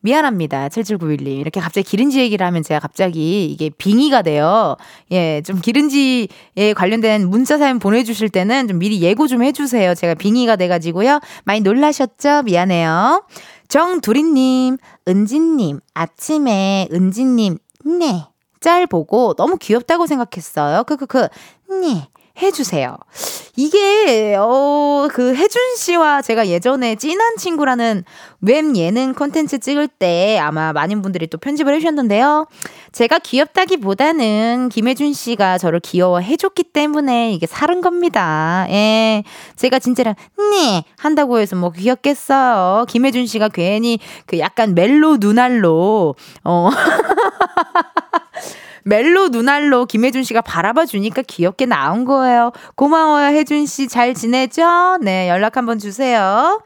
미안합니다. 0.00 0.68
7791님. 0.68 1.40
이렇게 1.40 1.58
갑자기 1.58 1.88
기른지 1.88 2.20
얘기를 2.20 2.46
하면 2.46 2.62
제가 2.62 2.80
갑자기 2.80 3.46
이게 3.46 3.70
빙의가 3.70 4.20
돼요. 4.22 4.76
예, 5.10 5.40
좀 5.44 5.60
기른지에 5.60 6.28
관련된 6.76 7.28
문자 7.28 7.56
사연 7.58 7.78
보내주실 7.78 8.28
때는 8.28 8.68
좀 8.68 8.78
미리 8.78 9.00
예고 9.00 9.26
좀 9.26 9.42
해주세요. 9.42 9.94
제가 9.94 10.14
빙의가 10.14 10.56
돼가지고요. 10.56 11.18
많이 11.44 11.62
놀라셨죠? 11.62 12.42
미안해요. 12.42 13.24
정두리님, 13.68 14.78
은진님, 15.06 15.80
아침에 15.94 16.88
은진님, 16.92 17.58
네. 17.98 18.26
짤 18.60 18.86
보고 18.86 19.34
너무 19.34 19.56
귀엽다고 19.56 20.06
생각했어요. 20.06 20.84
크크크, 20.84 21.28
네. 21.82 22.08
해주세요. 22.40 22.96
이게, 23.56 24.36
어, 24.38 25.08
그, 25.12 25.34
혜준 25.34 25.76
씨와 25.76 26.22
제가 26.22 26.46
예전에 26.46 26.94
찐한 26.94 27.36
친구라는 27.36 28.04
웹 28.40 28.76
예능 28.76 29.12
콘텐츠 29.12 29.58
찍을 29.58 29.88
때 29.88 30.38
아마 30.38 30.72
많은 30.72 31.02
분들이 31.02 31.26
또 31.26 31.36
편집을 31.38 31.74
해주셨는데요. 31.74 32.46
제가 32.92 33.18
귀엽다기보다는 33.18 34.68
김혜준 34.70 35.12
씨가 35.12 35.58
저를 35.58 35.80
귀여워해줬기 35.80 36.64
때문에 36.64 37.32
이게 37.32 37.46
사른 37.46 37.80
겁니다. 37.80 38.66
예. 38.70 39.24
제가 39.56 39.78
진짜랑, 39.78 40.14
네. 40.36 40.84
한다고 40.98 41.38
해서 41.38 41.56
뭐 41.56 41.70
귀엽겠어요. 41.70 42.86
김혜준 42.88 43.26
씨가 43.26 43.48
괜히 43.48 43.98
그 44.26 44.38
약간 44.38 44.74
멜로 44.74 45.16
눈알로, 45.18 46.14
어. 46.44 46.70
멜로 48.84 49.28
눈알로 49.28 49.84
김혜준 49.84 50.22
씨가 50.22 50.40
바라봐 50.40 50.86
주니까 50.86 51.22
귀엽게 51.22 51.66
나온 51.66 52.06
거예요. 52.06 52.52
고마워요, 52.74 53.26
혜준 53.36 53.66
씨. 53.66 53.86
잘 53.86 54.14
지내죠? 54.14 54.96
네, 55.02 55.28
연락 55.28 55.58
한번 55.58 55.78
주세요. 55.78 56.60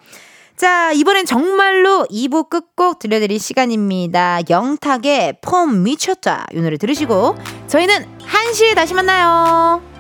자, 0.63 0.93
이번엔 0.93 1.27
정말로 1.27 2.07
2부 2.09 2.49
끝곡 2.49 3.01
들려드릴 3.01 3.41
시간입니다. 3.41 4.39
영탁의 4.49 5.41
폼 5.43 5.83
미쳤다. 5.83 6.47
이 6.53 6.61
노래 6.61 6.77
들으시고, 6.77 7.35
저희는 7.67 8.07
1시에 8.21 8.77
다시 8.77 8.95
만나요. 8.95 9.92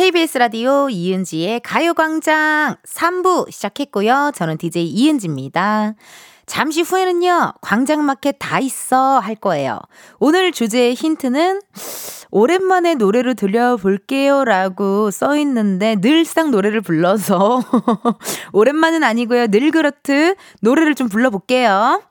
KBS 0.00 0.38
라디오 0.38 0.88
이은지의 0.88 1.60
가요광장 1.60 2.76
3부 2.86 3.50
시작했고요. 3.50 4.32
저는 4.34 4.56
DJ 4.56 4.86
이은지입니다. 4.86 5.92
잠시 6.46 6.80
후에는요, 6.80 7.52
광장마켓 7.60 8.36
다 8.38 8.60
있어 8.60 9.18
할 9.18 9.34
거예요. 9.34 9.78
오늘 10.18 10.52
주제의 10.52 10.94
힌트는 10.94 11.60
오랜만에 12.30 12.94
노래를 12.94 13.34
들려볼게요 13.34 14.46
라고 14.46 15.10
써 15.10 15.36
있는데 15.36 15.96
늘상 16.00 16.50
노래를 16.50 16.80
불러서 16.80 17.60
오랜만은 18.54 19.04
아니고요. 19.04 19.48
늘 19.48 19.70
그렇듯 19.70 20.34
노래를 20.62 20.94
좀 20.94 21.10
불러볼게요. 21.10 22.02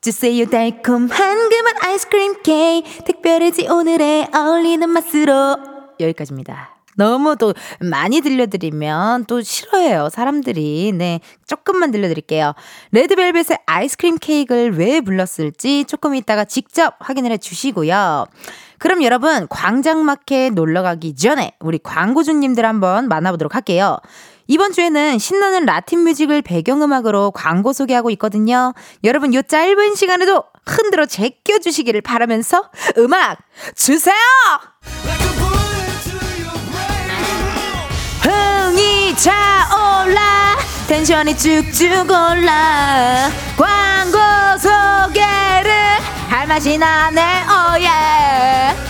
주세요 0.00 0.44
달콤한 0.44 1.50
그만 1.50 1.74
아이스크림 1.82 2.42
케이크 2.42 3.04
특별해지 3.04 3.68
오늘의 3.68 4.30
어울리는 4.34 4.90
맛으로 4.90 5.56
여기까지입니다. 6.00 6.77
너무 6.98 7.36
또 7.36 7.54
많이 7.80 8.20
들려드리면 8.20 9.26
또 9.26 9.40
싫어해요 9.40 10.08
사람들이 10.10 10.92
네 10.94 11.20
조금만 11.46 11.92
들려드릴게요 11.92 12.54
레드벨벳의 12.90 13.60
아이스크림 13.66 14.18
케이크를 14.18 14.76
왜 14.76 15.00
불렀을지 15.00 15.84
조금 15.84 16.16
이따가 16.16 16.44
직접 16.44 16.96
확인을 16.98 17.30
해 17.30 17.38
주시고요 17.38 18.26
그럼 18.78 19.02
여러분 19.04 19.46
광장마켓 19.48 20.54
놀러 20.54 20.82
가기 20.82 21.14
전에 21.14 21.52
우리 21.60 21.78
광고주님들 21.78 22.66
한번 22.66 23.08
만나보도록 23.08 23.54
할게요 23.54 23.98
이번 24.48 24.72
주에는 24.72 25.18
신나는 25.18 25.66
라틴 25.66 26.00
뮤직을 26.00 26.40
배경음악으로 26.40 27.32
광고 27.32 27.74
소개하고 27.74 28.08
있거든요. 28.12 28.72
여러분, 29.04 29.34
요 29.34 29.42
짧은 29.42 29.94
시간에도 29.94 30.42
흔들어 30.64 31.04
제껴주시기를 31.04 32.00
바라면서 32.00 32.70
음악 32.96 33.40
주세요! 33.74 34.16
차올라. 39.18 40.56
tension이 40.86 41.36
쭉쭉 41.36 42.08
올라. 42.08 43.28
광고 43.56 44.18
소개를 44.58 45.72
할 46.28 46.46
맛이 46.46 46.78
나네 46.78 47.44
oh 47.44 47.92
yeah 47.92 48.88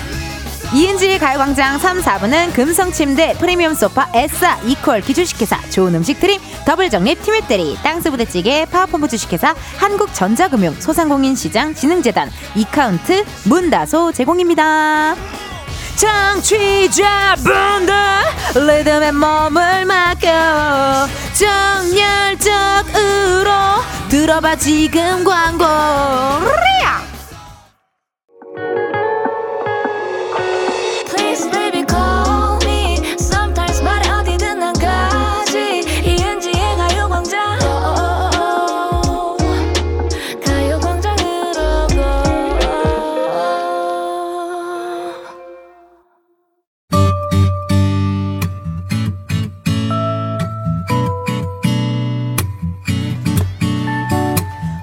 이은지의 0.75 1.19
가요광장 1.19 1.79
3, 1.79 2.01
4부는 2.03 2.53
금성침대 2.53 3.37
프리미엄 3.38 3.73
소파 3.73 4.07
에싸 4.15 4.59
이퀄 4.67 5.00
기주식회사 5.00 5.71
좋은 5.71 5.94
음식 5.94 6.21
드림 6.21 6.38
더블정립 6.67 7.23
티맵대리 7.23 7.79
땅스부대찌개 7.83 8.67
파워펌프 8.67 9.09
주식회사 9.09 9.55
한국전자금융 9.79 10.75
소상공인시장 10.75 11.75
진흥재단 11.75 12.31
이카운트 12.55 13.25
문다소 13.44 14.13
제공입니다 14.13 15.17
청취자분들 15.99 17.92
리듬에 18.55 19.11
몸을 19.11 19.85
맡겨 19.85 21.09
정열적으로 21.35 23.51
들어봐 24.09 24.55
지금 24.57 25.25
광고 25.25 25.65
리야! 25.65 27.03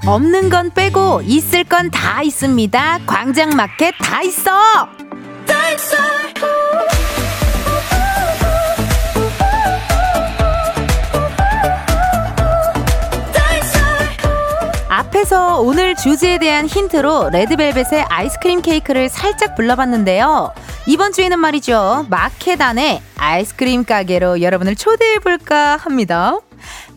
없는 0.05 0.49
건 0.49 0.71
빼고 0.73 1.21
있을 1.23 1.63
건 1.63 1.89
다 1.89 2.21
있습니다. 2.21 2.99
광장마켓 3.05 3.95
다 3.99 4.21
있어! 4.21 4.51
다 5.45 5.69
있어 5.71 5.97
앞에서 14.87 15.59
오늘 15.59 15.95
주제에 15.95 16.37
대한 16.37 16.67
힌트로 16.67 17.29
레드벨벳의 17.31 18.05
아이스크림 18.07 18.61
케이크를 18.61 19.09
살짝 19.09 19.55
불러봤는데요. 19.55 20.51
이번 20.87 21.11
주에는 21.11 21.39
말이죠. 21.39 22.05
마켓 22.09 22.61
안에 22.61 23.01
아이스크림 23.17 23.83
가게로 23.85 24.41
여러분을 24.41 24.75
초대해볼까 24.75 25.77
합니다. 25.77 26.37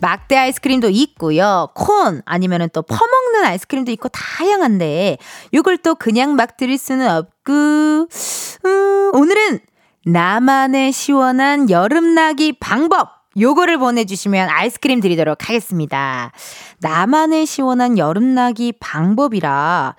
막대 0.01 0.37
아이스크림도 0.37 0.89
있고요. 0.89 1.69
콘 1.73 2.21
아니면은 2.25 2.69
또 2.73 2.81
퍼먹는 2.81 3.45
아이스크림도 3.45 3.91
있고 3.91 4.09
다양한데 4.09 5.17
이걸 5.51 5.77
또 5.77 5.95
그냥 5.95 6.35
막 6.35 6.57
드릴 6.57 6.77
수는 6.77 7.09
없고 7.09 7.53
음, 7.53 9.11
오늘은 9.13 9.59
나만의 10.05 10.91
시원한 10.91 11.69
여름나기 11.69 12.53
방법 12.53 13.09
요거를 13.39 13.77
보내주시면 13.77 14.49
아이스크림 14.49 14.99
드리도록 15.01 15.47
하겠습니다. 15.47 16.31
나만의 16.79 17.45
시원한 17.45 17.97
여름나기 17.97 18.73
방법이라 18.79 19.95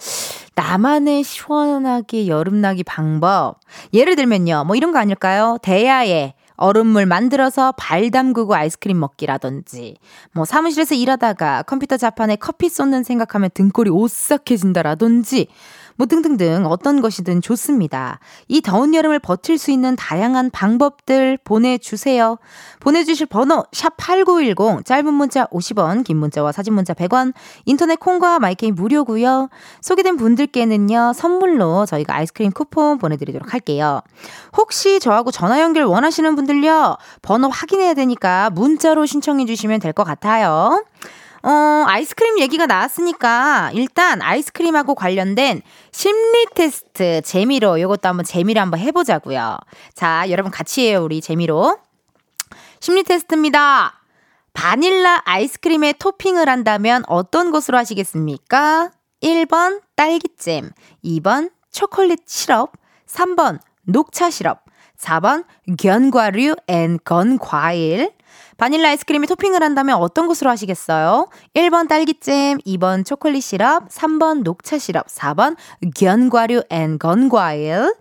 나만의 0.55 1.23
시원하게 1.23 2.27
여름나기 2.27 2.83
방법 2.85 3.61
예를 3.95 4.17
들면요 4.17 4.65
뭐 4.67 4.77
이런 4.77 4.93
거 4.93 4.99
아닐까요? 4.99 5.59
대야에 5.63 6.35
얼음물 6.61 7.07
만들어서 7.07 7.73
발 7.73 8.11
담그고 8.11 8.55
아이스크림 8.55 9.01
먹기라든지 9.01 9.97
뭐 10.33 10.45
사무실에서 10.45 10.95
일하다가 10.95 11.65
컴퓨터 11.65 11.97
자판에 11.97 12.37
커피 12.37 12.69
쏟는 12.69 13.03
생각하면 13.03 13.51
등골이 13.55 13.91
오싹해진다라든지 13.91 15.49
뭐 16.01 16.07
등등등 16.07 16.65
어떤 16.65 17.03
것이든 17.03 17.43
좋습니다. 17.43 18.21
이 18.49 18.63
더운 18.63 18.95
여름을 18.95 19.19
버틸 19.19 19.59
수 19.59 19.71
있는 19.71 19.97
다양한 19.97 20.49
방법들 20.49 21.37
보내주세요. 21.45 22.39
보내주실 22.81 23.27
번호 23.27 23.65
샵8910 23.71 24.87
짧은 24.87 25.13
문자 25.13 25.45
50원 25.49 26.03
긴 26.03 26.17
문자와 26.17 26.53
사진 26.53 26.73
문자 26.73 26.95
100원 26.95 27.35
인터넷 27.67 28.01
콩과 28.01 28.39
마이케이 28.39 28.71
무료고요. 28.71 29.51
소개된 29.83 30.17
분들께는요 30.17 31.13
선물로 31.15 31.85
저희가 31.85 32.15
아이스크림 32.15 32.53
쿠폰 32.53 32.97
보내드리도록 32.97 33.53
할게요. 33.53 34.01
혹시 34.57 35.01
저하고 35.01 35.31
전화 35.31 35.61
연결 35.61 35.85
원하시는 35.85 36.35
분들요 36.35 36.97
번호 37.21 37.51
확인해야 37.51 37.93
되니까 37.93 38.49
문자로 38.49 39.05
신청해 39.05 39.45
주시면 39.45 39.81
될 39.81 39.91
것 39.93 40.05
같아요. 40.05 40.83
어, 41.43 41.85
아이스크림 41.87 42.39
얘기가 42.39 42.67
나왔으니까 42.67 43.71
일단 43.75 44.21
아이스크림하고 44.21 44.95
관련된 44.95 45.63
심리 45.91 46.47
테스트 46.55 47.23
재미로 47.23 47.79
이것도 47.79 48.09
한번 48.09 48.25
재미로 48.25 48.61
한번 48.61 48.81
해보자고요. 48.81 49.59
자, 49.95 50.25
여러분 50.29 50.53
같이 50.53 50.87
해요, 50.87 51.03
우리 51.03 51.21
재미로. 51.21 51.79
심리 52.81 53.03
테스트입니다. 53.03 54.01
바닐라 54.53 55.23
아이스크림에 55.25 55.95
토핑을 55.95 56.49
한다면 56.49 57.05
어떤 57.07 57.51
것으로 57.51 57.79
하시겠습니까? 57.79 58.91
1번 59.23 59.81
딸기잼, 59.97 60.71
2번 61.05 61.51
초콜릿 61.71 62.21
시럽, 62.27 62.73
3번 63.07 63.61
녹차 63.83 64.31
시럽, 64.31 64.65
4번 64.99 65.45
견과류 65.79 66.57
and 66.67 66.99
건과일. 67.05 68.13
바닐라 68.61 68.91
아이스크림에 68.91 69.27
토핑을 69.27 69.63
한다면 69.63 69.97
어떤 69.97 70.27
것으로 70.27 70.51
하시겠어요? 70.51 71.29
1번 71.55 71.89
딸기잼, 71.89 72.59
2번 72.59 73.07
초콜릿 73.07 73.43
시럽, 73.43 73.89
3번 73.89 74.43
녹차 74.43 74.77
시럽, 74.77 75.07
4번 75.07 75.57
견과류 75.97 76.65
and 76.69 76.99
건과일. 76.99 77.95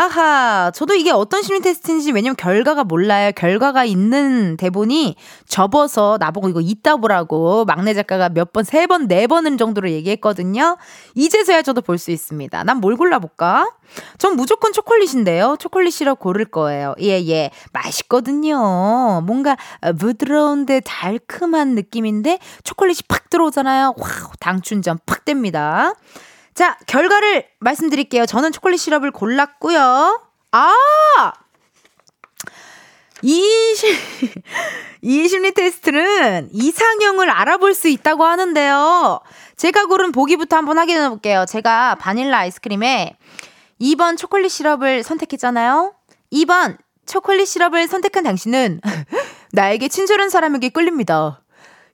아하, 0.00 0.70
저도 0.76 0.94
이게 0.94 1.10
어떤 1.10 1.42
심리 1.42 1.60
테스트인지 1.60 2.12
왜냐면 2.12 2.36
결과가 2.36 2.84
몰라요. 2.84 3.32
결과가 3.34 3.84
있는 3.84 4.56
대본이 4.56 5.16
접어서 5.48 6.18
나보고 6.20 6.48
이거 6.50 6.60
이따 6.60 6.94
보라고 6.94 7.64
막내 7.64 7.94
작가가 7.94 8.28
몇 8.28 8.52
번, 8.52 8.62
세 8.62 8.86
번, 8.86 9.08
네 9.08 9.26
번은 9.26 9.58
정도로 9.58 9.90
얘기했거든요. 9.90 10.76
이제서야 11.16 11.62
저도 11.62 11.80
볼 11.82 11.98
수 11.98 12.12
있습니다. 12.12 12.62
난 12.62 12.78
뭘 12.80 12.94
골라볼까? 12.96 13.72
전 14.18 14.36
무조건 14.36 14.72
초콜릿인데요. 14.72 15.56
초콜릿 15.58 15.92
시럽 15.92 16.20
고를 16.20 16.44
거예요. 16.44 16.94
예, 17.00 17.18
예. 17.26 17.50
맛있거든요. 17.72 19.20
뭔가 19.26 19.56
부드러운데 19.98 20.78
달큼한 20.84 21.74
느낌인데 21.74 22.38
초콜릿이 22.62 23.02
팍 23.08 23.30
들어오잖아요. 23.30 23.94
wow, 23.96 24.30
당 24.38 24.59
충전 24.59 25.00
팍 25.06 25.24
됩니다. 25.24 25.94
자, 26.58 26.76
결과를 26.88 27.46
말씀드릴게요. 27.60 28.26
저는 28.26 28.50
초콜릿 28.50 28.80
시럽을 28.80 29.12
골랐고요. 29.12 30.20
아! 30.50 31.32
이, 33.22 33.74
시, 33.76 33.86
이 35.00 35.28
심리 35.28 35.52
테스트는 35.52 36.48
이상형을 36.50 37.30
알아볼 37.30 37.74
수 37.74 37.86
있다고 37.86 38.24
하는데요. 38.24 39.20
제가 39.54 39.86
고른 39.86 40.10
보기부터 40.10 40.56
한번 40.56 40.78
확인해 40.78 41.08
볼게요. 41.08 41.44
제가 41.48 41.94
바닐라 41.94 42.38
아이스크림에 42.38 43.16
2번 43.80 44.18
초콜릿 44.18 44.50
시럽을 44.50 45.04
선택했잖아요. 45.04 45.94
2번 46.32 46.76
초콜릿 47.06 47.46
시럽을 47.46 47.86
선택한 47.86 48.24
당신은 48.24 48.80
나에게 49.52 49.86
친절한 49.86 50.28
사람에게 50.28 50.70
끌립니다. 50.70 51.40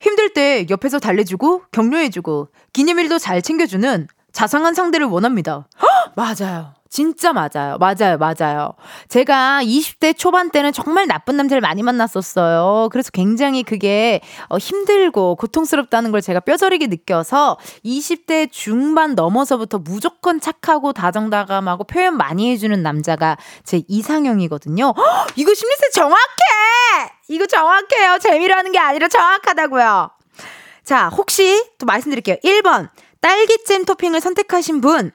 힘들 0.00 0.32
때 0.32 0.64
옆에서 0.70 1.00
달래주고 1.00 1.64
격려해주고 1.70 2.48
기념일도 2.72 3.18
잘 3.18 3.42
챙겨주는 3.42 4.08
자상한 4.34 4.74
상대를 4.74 5.06
원합니다. 5.06 5.66
헉! 5.80 6.12
맞아요. 6.16 6.74
진짜 6.90 7.32
맞아요. 7.32 7.76
맞아요. 7.78 8.18
맞아요. 8.18 8.74
제가 9.08 9.62
20대 9.64 10.16
초반 10.16 10.50
때는 10.50 10.72
정말 10.72 11.08
나쁜 11.08 11.36
남자를 11.36 11.60
많이 11.60 11.82
만났었어요. 11.82 12.88
그래서 12.92 13.10
굉장히 13.10 13.64
그게 13.64 14.20
어, 14.48 14.58
힘들고 14.58 15.34
고통스럽다는 15.34 16.12
걸 16.12 16.20
제가 16.20 16.38
뼈저리게 16.40 16.86
느껴서 16.86 17.58
20대 17.84 18.48
중반 18.52 19.16
넘어서부터 19.16 19.78
무조건 19.78 20.40
착하고 20.40 20.92
다정다감하고 20.92 21.82
표현 21.84 22.16
많이 22.16 22.52
해주는 22.52 22.80
남자가 22.80 23.38
제 23.64 23.82
이상형이거든요. 23.88 24.94
헉! 24.96 25.26
이거 25.34 25.52
심리세 25.52 25.90
정확해! 25.94 26.18
이거 27.28 27.46
정확해요. 27.46 28.18
재미로 28.20 28.54
하는 28.54 28.70
게 28.70 28.78
아니라 28.78 29.08
정확하다고요. 29.08 30.10
자, 30.84 31.08
혹시 31.08 31.64
또 31.78 31.86
말씀드릴게요. 31.86 32.36
1번. 32.44 32.88
딸기잼 33.24 33.86
토핑을 33.86 34.20
선택하신 34.20 34.82
분. 34.82 35.10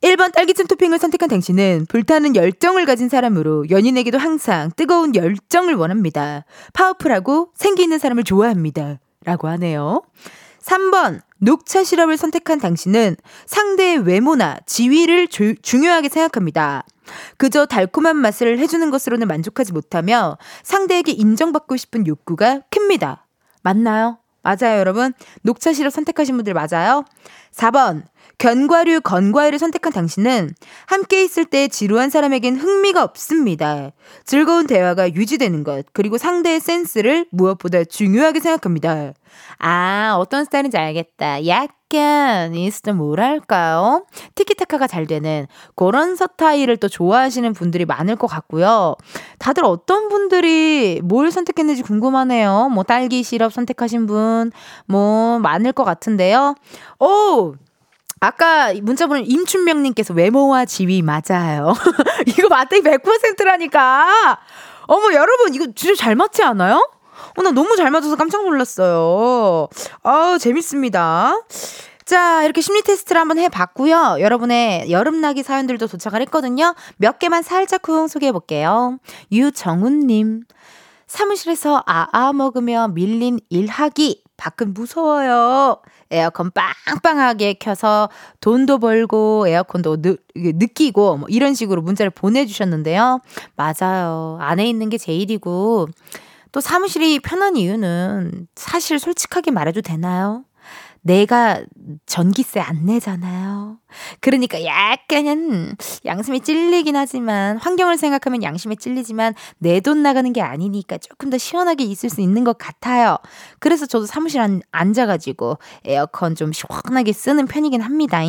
1번 0.00 0.32
딸기잼 0.32 0.66
토핑을 0.66 0.98
선택한 0.98 1.28
당신은 1.28 1.86
불타는 1.88 2.34
열정을 2.34 2.86
가진 2.86 3.08
사람으로 3.08 3.70
연인에게도 3.70 4.18
항상 4.18 4.72
뜨거운 4.74 5.14
열정을 5.14 5.76
원합니다. 5.76 6.44
파워풀하고 6.72 7.52
생기 7.54 7.84
있는 7.84 8.00
사람을 8.00 8.24
좋아합니다. 8.24 8.98
라고 9.24 9.46
하네요. 9.46 10.02
3번 10.60 11.20
녹차 11.38 11.84
시럽을 11.84 12.16
선택한 12.16 12.58
당신은 12.58 13.14
상대의 13.46 13.98
외모나 13.98 14.58
지위를 14.66 15.28
조- 15.28 15.54
중요하게 15.54 16.08
생각합니다. 16.08 16.84
그저 17.36 17.64
달콤한 17.64 18.16
맛을 18.16 18.58
해주는 18.58 18.90
것으로는 18.90 19.28
만족하지 19.28 19.72
못하며 19.72 20.36
상대에게 20.64 21.12
인정받고 21.12 21.76
싶은 21.76 22.08
욕구가 22.08 22.62
큽니다. 22.72 23.28
맞나요? 23.62 24.18
맞아요, 24.42 24.78
여러분. 24.78 25.12
녹차 25.42 25.72
시럽 25.72 25.90
선택하신 25.90 26.36
분들 26.36 26.54
맞아요. 26.54 27.04
4번. 27.52 28.02
견과류 28.42 29.02
건과일을 29.02 29.60
선택한 29.60 29.92
당신은 29.92 30.50
함께 30.86 31.22
있을 31.22 31.44
때 31.44 31.68
지루한 31.68 32.10
사람에겐 32.10 32.56
흥미가 32.56 33.04
없습니다. 33.04 33.90
즐거운 34.24 34.66
대화가 34.66 35.14
유지되는 35.14 35.62
것, 35.62 35.86
그리고 35.92 36.18
상대의 36.18 36.58
센스를 36.58 37.26
무엇보다 37.30 37.84
중요하게 37.84 38.40
생각합니다. 38.40 39.12
아, 39.60 40.16
어떤 40.18 40.44
스타일인지 40.44 40.76
알겠다. 40.76 41.46
약간, 41.46 42.52
인스타 42.52 42.94
뭐랄까요? 42.94 44.06
티키타카가 44.34 44.88
잘 44.88 45.06
되는 45.06 45.46
그런 45.76 46.16
스타일을 46.16 46.78
또 46.78 46.88
좋아하시는 46.88 47.52
분들이 47.52 47.84
많을 47.84 48.16
것 48.16 48.26
같고요. 48.26 48.96
다들 49.38 49.64
어떤 49.64 50.08
분들이 50.08 51.00
뭘 51.04 51.30
선택했는지 51.30 51.82
궁금하네요. 51.82 52.70
뭐, 52.72 52.82
딸기 52.82 53.22
시럽 53.22 53.52
선택하신 53.52 54.06
분, 54.06 54.50
뭐, 54.86 55.38
많을 55.38 55.70
것 55.70 55.84
같은데요. 55.84 56.56
오! 56.98 57.54
아까 58.22 58.72
문자 58.82 59.08
보낸 59.08 59.24
임춘명님께서 59.26 60.14
외모와 60.14 60.64
지위 60.64 61.02
맞아요. 61.02 61.74
이거 62.28 62.48
맞대기 62.48 62.88
100%라니까. 62.88 64.38
어머, 64.86 65.12
여러분, 65.12 65.52
이거 65.52 65.66
진짜 65.74 65.96
잘 65.96 66.14
맞지 66.14 66.40
않아요? 66.44 66.88
어, 67.36 67.42
나 67.42 67.50
너무 67.50 67.74
잘 67.74 67.90
맞아서 67.90 68.14
깜짝 68.14 68.44
놀랐어요. 68.44 69.66
아우, 70.04 70.38
재밌습니다. 70.38 71.34
자, 72.04 72.44
이렇게 72.44 72.60
심리 72.60 72.82
테스트를 72.82 73.20
한번 73.20 73.38
해봤고요. 73.38 74.18
여러분의 74.20 74.92
여름나기 74.92 75.42
사연들도 75.42 75.88
도착을 75.88 76.20
했거든요. 76.22 76.76
몇 76.98 77.18
개만 77.18 77.42
살짝 77.42 77.82
쿵 77.82 78.06
소개해볼게요. 78.06 78.98
유정훈님. 79.32 80.44
사무실에서 81.08 81.82
아아 81.86 82.32
먹으며 82.32 82.88
밀린 82.88 83.40
일하기 83.50 84.21
밖은 84.42 84.74
무서워요. 84.74 85.80
에어컨 86.10 86.50
빵빵하게 86.50 87.54
켜서 87.54 88.08
돈도 88.40 88.80
벌고 88.80 89.46
에어컨도 89.46 90.02
느, 90.02 90.16
느끼고 90.34 91.18
뭐 91.18 91.28
이런 91.28 91.54
식으로 91.54 91.80
문자를 91.80 92.10
보내주셨는데요. 92.10 93.20
맞아요. 93.54 94.38
안에 94.40 94.68
있는 94.68 94.88
게 94.88 94.98
제일이고 94.98 95.86
또 96.50 96.60
사무실이 96.60 97.20
편한 97.20 97.56
이유는 97.56 98.48
사실 98.56 98.98
솔직하게 98.98 99.52
말해도 99.52 99.80
되나요? 99.80 100.44
내가 101.04 101.62
전기세 102.06 102.60
안 102.60 102.84
내잖아요. 102.86 103.78
그러니까 104.20 104.64
약간은 104.64 105.74
양심이 106.04 106.40
찔리긴 106.40 106.94
하지만 106.96 107.56
환경을 107.58 107.98
생각하면 107.98 108.42
양심이 108.42 108.76
찔리지만 108.76 109.34
내 109.58 109.80
돈 109.80 110.02
나가는 110.02 110.32
게 110.32 110.40
아니니까 110.40 110.98
조금 110.98 111.28
더 111.28 111.38
시원하게 111.38 111.82
있을 111.84 112.08
수 112.08 112.20
있는 112.20 112.44
것 112.44 112.56
같아요. 112.56 113.18
그래서 113.58 113.84
저도 113.84 114.06
사무실 114.06 114.40
안, 114.40 114.62
앉아가지고 114.70 115.58
에어컨 115.84 116.36
좀 116.36 116.52
시원하게 116.52 117.12
쓰는 117.12 117.46
편이긴 117.46 117.80
합니다. 117.80 118.20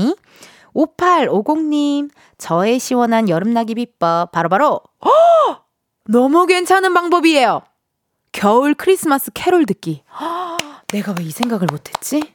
5850님, 0.76 2.10
저의 2.40 2.80
시원한 2.80 3.30
여름나기 3.30 3.76
비법 3.76 4.32
바로바로 4.32 4.82
바로 5.00 5.14
너무 6.10 6.48
괜찮은 6.48 6.94
방법이에요. 6.94 7.62
겨울 8.32 8.74
크리스마스 8.74 9.30
캐롤 9.32 9.66
듣기. 9.68 10.02
내가 10.92 11.14
왜 11.20 11.26
이 11.26 11.32
생각을 11.32 11.68
못했지? 11.72 12.34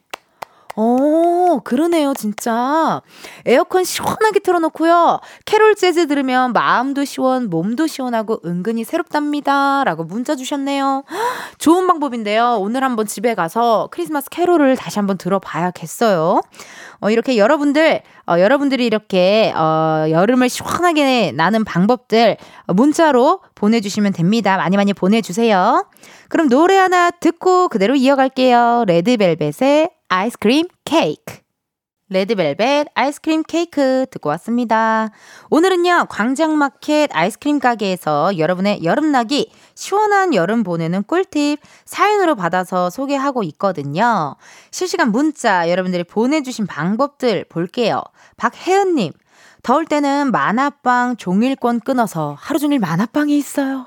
어, 0.81 1.59
그러네요, 1.64 2.14
진짜. 2.14 3.03
에어컨 3.45 3.83
시원하게 3.83 4.39
틀어놓고요. 4.39 5.18
캐롤 5.45 5.74
재즈 5.74 6.07
들으면 6.07 6.53
마음도 6.53 7.05
시원, 7.05 7.51
몸도 7.51 7.89
시원하고 7.89 8.39
은근히 8.45 8.85
새롭답니다. 8.85 9.83
라고 9.83 10.05
문자 10.05 10.37
주셨네요. 10.37 11.03
좋은 11.59 11.89
방법인데요. 11.89 12.59
오늘 12.61 12.85
한번 12.85 13.07
집에 13.07 13.35
가서 13.35 13.89
크리스마스 13.91 14.31
캐롤을 14.31 14.76
다시 14.76 15.01
한번 15.01 15.18
들어봐야겠어요. 15.18 16.43
어, 17.01 17.11
이렇게 17.11 17.39
여러분들, 17.39 18.03
어, 18.29 18.39
여러분들이 18.39 18.87
이렇게, 18.87 19.53
어, 19.57 20.05
여름을 20.09 20.49
시원하게 20.49 21.33
나는 21.33 21.64
방법들 21.64 22.37
문자로 22.68 23.41
보내주시면 23.57 24.12
됩니다. 24.12 24.57
많이 24.57 24.76
많이 24.76 24.93
보내주세요. 24.93 25.89
그럼 26.29 26.49
노래 26.49 26.76
하나 26.76 27.11
듣고 27.11 27.68
그대로 27.68 27.97
이어갈게요. 27.97 28.85
레드벨벳의 28.87 29.98
아이스크림 30.11 30.69
케이크. 30.85 31.37
레드벨벳 32.09 32.87
아이스크림 32.95 33.43
케이크 33.43 34.07
듣고 34.11 34.31
왔습니다. 34.31 35.11
오늘은요, 35.51 36.07
광장마켓 36.09 37.15
아이스크림 37.15 37.59
가게에서 37.59 38.39
여러분의 38.39 38.83
여름나기 38.85 39.53
시원한 39.75 40.33
여름 40.33 40.63
보내는 40.63 41.03
꿀팁 41.03 41.61
사연으로 41.85 42.37
받아서 42.37 42.89
소개하고 42.89 43.43
있거든요. 43.43 44.37
실시간 44.71 45.13
문자 45.13 45.69
여러분들이 45.69 46.05
보내주신 46.05 46.67
방법들 46.67 47.45
볼게요. 47.51 48.03
박혜은님, 48.39 49.13
더울 49.63 49.85
때는 49.85 50.31
만화방 50.31 51.19
종일권 51.19 51.81
끊어서 51.81 52.35
하루 52.41 52.59
종일 52.59 52.79
만화방에 52.79 53.35
있어요. 53.37 53.85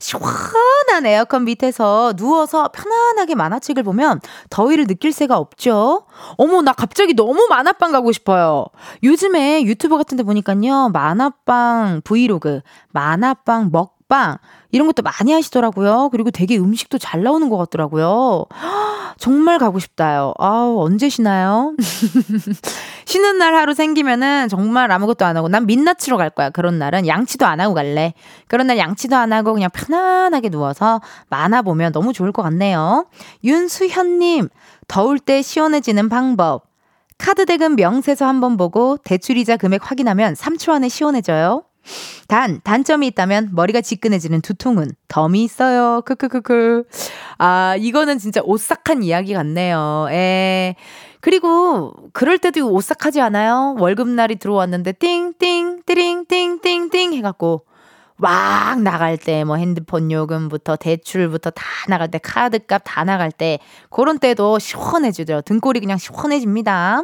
시원한 0.00 1.04
에어컨 1.04 1.44
밑에서 1.44 2.14
누워서 2.16 2.68
편안하게 2.72 3.34
만화책을 3.34 3.82
보면 3.82 4.20
더위를 4.48 4.86
느낄 4.86 5.12
새가 5.12 5.36
없죠. 5.36 6.06
어머, 6.36 6.62
나 6.62 6.72
갑자기 6.72 7.14
너무 7.14 7.46
만화방 7.48 7.92
가고 7.92 8.10
싶어요. 8.10 8.66
요즘에 9.02 9.62
유튜브 9.64 9.96
같은 9.96 10.16
데 10.16 10.22
보니까요, 10.22 10.88
만화방 10.88 12.00
브이로그, 12.02 12.60
만화방 12.92 13.68
먹방, 13.70 14.38
이런 14.72 14.86
것도 14.86 15.02
많이 15.02 15.32
하시더라고요. 15.32 16.10
그리고 16.12 16.30
되게 16.30 16.56
음식도 16.58 16.98
잘 16.98 17.22
나오는 17.22 17.48
것 17.48 17.56
같더라고요. 17.56 18.46
정말 19.18 19.58
가고 19.58 19.78
싶다요. 19.78 20.32
아우, 20.38 20.80
언제 20.80 21.08
쉬나요? 21.08 21.74
쉬는 23.04 23.38
날 23.38 23.54
하루 23.54 23.74
생기면은 23.74 24.48
정말 24.48 24.90
아무것도 24.92 25.24
안 25.24 25.36
하고 25.36 25.48
난 25.48 25.66
민낯으로 25.66 26.16
갈 26.16 26.30
거야. 26.30 26.50
그런 26.50 26.78
날은 26.78 27.06
양치도 27.06 27.44
안 27.44 27.60
하고 27.60 27.74
갈래. 27.74 28.14
그런 28.46 28.68
날 28.68 28.78
양치도 28.78 29.16
안 29.16 29.32
하고 29.32 29.52
그냥 29.52 29.68
편안하게 29.72 30.48
누워서 30.48 31.00
만화 31.28 31.62
보면 31.62 31.92
너무 31.92 32.12
좋을 32.12 32.32
것 32.32 32.42
같네요. 32.42 33.06
윤수현님, 33.44 34.48
더울 34.86 35.18
때 35.18 35.42
시원해지는 35.42 36.08
방법. 36.08 36.70
카드 37.18 37.44
대금 37.44 37.76
명세서 37.76 38.26
한번 38.26 38.56
보고 38.56 38.96
대출이자 39.04 39.58
금액 39.58 39.90
확인하면 39.90 40.34
3초 40.34 40.72
안에 40.72 40.88
시원해져요. 40.88 41.64
단, 42.28 42.60
단점이 42.62 43.06
있다면 43.08 43.50
머리가 43.52 43.80
지끈해지는 43.80 44.40
두통은 44.40 44.90
덤이 45.08 45.42
있어요. 45.44 46.02
크크크크. 46.04 46.84
아, 47.38 47.76
이거는 47.78 48.18
진짜 48.18 48.40
오싹한 48.44 49.02
이야기 49.02 49.34
같네요. 49.34 50.06
에. 50.10 50.76
그리고 51.20 51.92
그럴 52.12 52.38
때도 52.38 52.70
오싹하지 52.70 53.20
않아요? 53.20 53.76
월급날이 53.78 54.36
들어왔는데 54.36 54.92
띵띵 54.92 55.82
띠링 55.84 56.24
띵띵띵 56.26 57.12
해갖고 57.14 57.66
막 58.16 58.80
나갈 58.82 59.16
때 59.18 59.44
뭐 59.44 59.56
핸드폰 59.56 60.10
요금부터 60.10 60.76
대출부터 60.76 61.50
다 61.50 61.64
나갈 61.88 62.10
때 62.10 62.18
카드값 62.18 62.82
다 62.84 63.04
나갈 63.04 63.32
때 63.32 63.58
그런 63.90 64.18
때도 64.18 64.58
시원해지죠. 64.58 65.42
등골이 65.42 65.80
그냥 65.80 65.98
시원해집니다. 65.98 67.02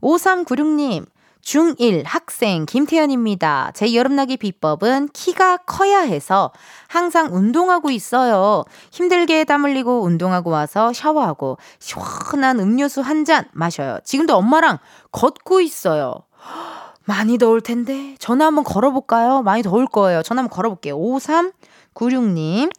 5396님 0.00 1.06
중1 1.44 2.02
학생 2.06 2.64
김태현입니다. 2.66 3.72
제 3.74 3.94
여름나기 3.94 4.36
비법은 4.36 5.08
키가 5.12 5.58
커야 5.58 6.00
해서 6.00 6.52
항상 6.88 7.34
운동하고 7.34 7.90
있어요. 7.90 8.64
힘들게 8.90 9.44
땀 9.44 9.64
흘리고 9.64 10.02
운동하고 10.02 10.50
와서 10.50 10.92
샤워하고 10.92 11.58
시원한 11.78 12.58
음료수 12.60 13.00
한 13.00 13.24
잔 13.24 13.46
마셔요. 13.52 13.98
지금도 14.04 14.36
엄마랑 14.36 14.78
걷고 15.12 15.60
있어요. 15.62 16.14
많이 17.06 17.38
더울 17.38 17.60
텐데 17.62 18.16
전화 18.18 18.46
한번 18.46 18.64
걸어볼까요? 18.64 19.42
많이 19.42 19.62
더울 19.62 19.86
거예요. 19.86 20.22
전화 20.22 20.40
한번 20.42 20.54
걸어볼게요. 20.54 20.98
5396님 20.98 22.70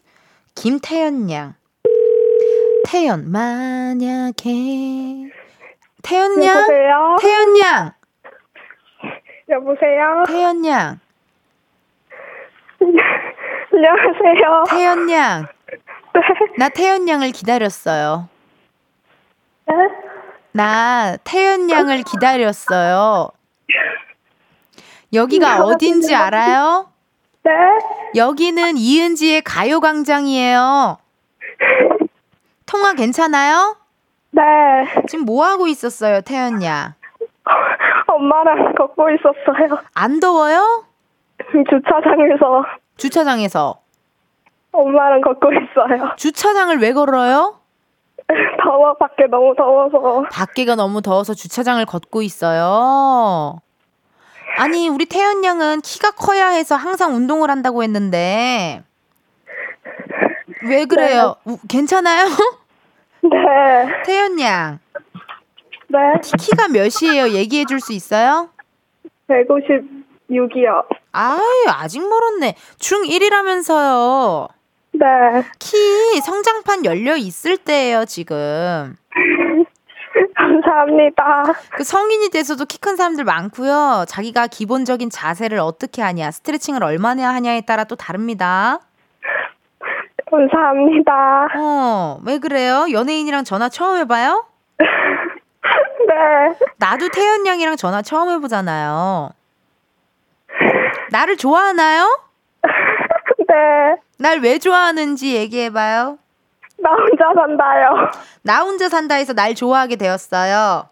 김태현 0.55 1.32
양 1.32 1.53
태연 2.86 3.32
만약에 3.32 4.43
태연 6.03 6.43
양? 6.43 6.68
태연 7.20 7.59
양 7.59 7.93
여보세요? 9.49 10.23
태연 10.27 10.65
양 10.65 10.99
안녕하세요. 13.71 14.63
태연 14.69 15.09
양 15.11 15.47
네. 16.13 16.21
나 16.57 16.69
태연 16.69 17.07
양을 17.07 17.31
기다렸어요. 17.31 18.29
네? 19.67 19.73
나 20.53 21.17
태연 21.23 21.69
양을 21.69 22.03
기다렸어요. 22.03 23.29
여기가 25.13 25.63
어딘지 25.63 26.15
알아요? 26.15 26.89
네? 27.43 27.51
여기는 28.15 28.77
이은지의 28.77 29.41
가요광장이에요. 29.41 30.97
통화 32.65 32.93
괜찮아요? 32.93 33.77
네. 34.31 34.41
지금 35.07 35.25
뭐 35.25 35.45
하고 35.45 35.67
있었어요, 35.67 36.21
태연 36.21 36.63
양? 36.63 36.93
엄마랑 38.16 38.74
걷고 38.76 39.09
있었어요. 39.11 39.80
안 39.93 40.20
더워요? 40.20 40.86
주차장에서 41.70 42.66
주차장에서. 42.97 43.80
엄마랑 44.72 45.22
걷고 45.22 45.49
있어요. 45.53 46.13
주차장을 46.18 46.78
왜 46.80 46.93
걸어요? 46.93 47.59
더워, 48.63 48.93
밖에 48.95 49.26
너무 49.28 49.53
더워서. 49.55 50.24
밖에가 50.32 50.76
너무 50.76 51.01
더워서 51.01 51.34
주차장을 51.34 51.86
걷고 51.86 52.22
있어요. 52.22 53.59
아니, 54.57 54.88
우리 54.89 55.05
태연 55.05 55.43
양은 55.43 55.82
키가 55.82 56.11
커야 56.11 56.47
해서 56.47 56.76
항상 56.76 57.13
운동을 57.16 57.49
한다고 57.49 57.84
했는데. 57.84 58.84
왜 60.68 60.86
그래요? 60.86 61.36
우- 61.45 61.57
괜찮아요? 61.70 62.26
네. 63.22 64.03
태연 64.05 64.39
양, 64.39 64.80
네. 65.88 65.99
키가 66.38 66.67
몇이에요? 66.69 67.29
얘기해 67.36 67.65
줄 67.65 67.79
수 67.79 67.93
있어요? 67.93 68.49
156이요. 69.27 70.86
아유, 71.11 71.41
아직 71.67 71.99
멀었네. 72.07 72.55
중1이라면서요. 72.79 74.49
네. 74.93 75.05
키 75.59 75.77
성장판 76.21 76.86
열려 76.86 77.15
있을 77.17 77.57
때예요, 77.57 78.05
지금. 78.05 78.95
감사합니다. 80.38 81.43
그 81.71 81.83
성인이 81.83 82.29
돼서도 82.29 82.65
키 82.65 82.77
큰 82.79 82.95
사람들 82.95 83.23
많고요. 83.23 84.05
자기가 84.07 84.47
기본적인 84.47 85.09
자세를 85.09 85.59
어떻게 85.59 86.01
하냐, 86.01 86.31
스트레칭을 86.31 86.83
얼마나 86.83 87.33
하냐에 87.33 87.61
따라 87.61 87.83
또 87.83 87.95
다릅니다. 87.95 88.79
감사합니다. 90.29 91.47
어, 91.57 92.19
왜 92.25 92.39
그래요? 92.39 92.86
연예인이랑 92.91 93.43
전화 93.43 93.69
처음 93.69 93.97
해봐요? 93.97 94.45
네. 96.16 96.68
나도 96.78 97.09
태연 97.09 97.45
양이랑 97.45 97.76
전화 97.76 98.01
처음 98.01 98.30
해보잖아요. 98.32 99.30
나를 101.11 101.38
좋아하나요? 101.38 102.20
네. 103.47 104.01
날 104.18 104.39
왜 104.39 104.57
좋아하는지 104.59 105.36
얘기해봐요. 105.36 106.18
나 106.78 106.89
혼자 106.91 107.26
산다요. 107.36 108.09
나 108.43 108.61
혼자 108.61 108.89
산다에서 108.89 109.34
날 109.34 109.55
좋아하게 109.55 109.97
되었어요. 109.97 110.88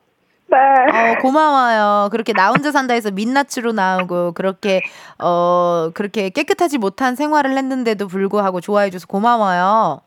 네. 0.48 0.58
어, 0.58 1.16
고마워요. 1.22 2.10
그렇게 2.12 2.34
나 2.34 2.50
혼자 2.50 2.72
산다에서 2.72 3.12
민낯으로 3.12 3.72
나오고 3.74 4.34
그렇게 4.34 4.82
어 5.20 5.90
그렇게 5.94 6.30
깨끗하지 6.30 6.78
못한 6.78 7.16
생활을 7.16 7.58
했는데도 7.58 8.08
불구하고 8.08 8.62
좋아해줘서 8.62 9.08
고마워요. 9.08 10.02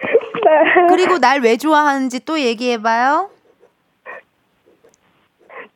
네. 0.00 0.86
그리고 0.88 1.18
날 1.18 1.40
왜 1.40 1.56
좋아하는지 1.56 2.24
또 2.24 2.38
얘기해봐요. 2.40 3.30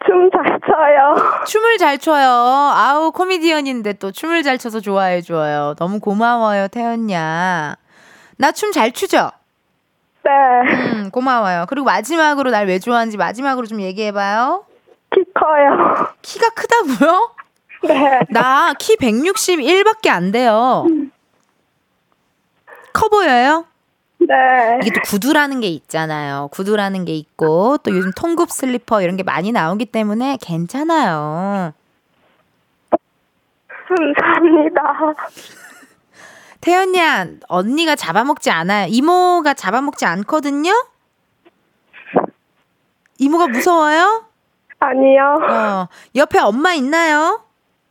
춤 0.07 0.31
잘 0.31 0.59
춰요. 0.67 1.45
춤을 1.47 1.79
잘 1.79 1.99
춰요. 1.99 2.27
아우 2.27 3.13
코미디언인데 3.13 3.95
또 3.95 4.11
춤을 4.13 4.43
잘 4.43 4.59
춰서 4.59 4.81
좋아해줘요. 4.81 5.75
너무 5.79 6.01
고마워요 6.01 6.69
태연야. 6.69 7.77
나 8.37 8.51
춤 8.51 8.73
잘 8.73 8.93
추죠? 8.93 9.31
네. 10.25 10.31
음 10.95 11.11
고마워요. 11.11 11.67
그리고 11.69 11.85
마지막으로 11.87 12.51
날 12.51 12.67
왜 12.69 12.79
좋아하는지 12.79 13.17
마지막으로 13.17 13.67
좀 13.67 13.81
얘기해봐요. 13.81 14.65
키 15.15 15.25
커요. 15.35 16.09
키가 16.23 16.49
크다고요? 16.51 17.35
네. 17.85 18.21
나 18.31 18.73
키 18.79 18.97
161밖에 18.97 20.09
안 20.09 20.31
돼요. 20.33 20.87
커 22.93 23.09
보여요? 23.09 23.65
네. 24.29 24.79
이게 24.83 24.91
또 24.93 25.01
구두라는 25.05 25.61
게 25.61 25.69
있잖아요. 25.69 26.49
구두라는 26.53 27.05
게 27.05 27.15
있고 27.15 27.79
또 27.79 27.91
요즘 27.91 28.11
통굽 28.17 28.51
슬리퍼 28.51 29.03
이런 29.03 29.17
게 29.17 29.23
많이 29.23 29.53
나오기 29.53 29.87
때문에 29.87 30.39
괜찮아요. 30.41 31.73
감사합니다. 33.89 35.15
태연야, 36.61 37.27
언니가 37.49 37.97
잡아먹지 37.97 38.51
않아요. 38.51 38.87
이모가 38.89 39.55
잡아먹지 39.55 40.05
않거든요? 40.07 40.73
이모가 43.19 43.49
무서워요? 43.49 44.25
아니요. 44.79 45.39
어, 45.49 45.89
옆에 46.15 46.39
엄마 46.39 46.73
있나요? 46.75 47.43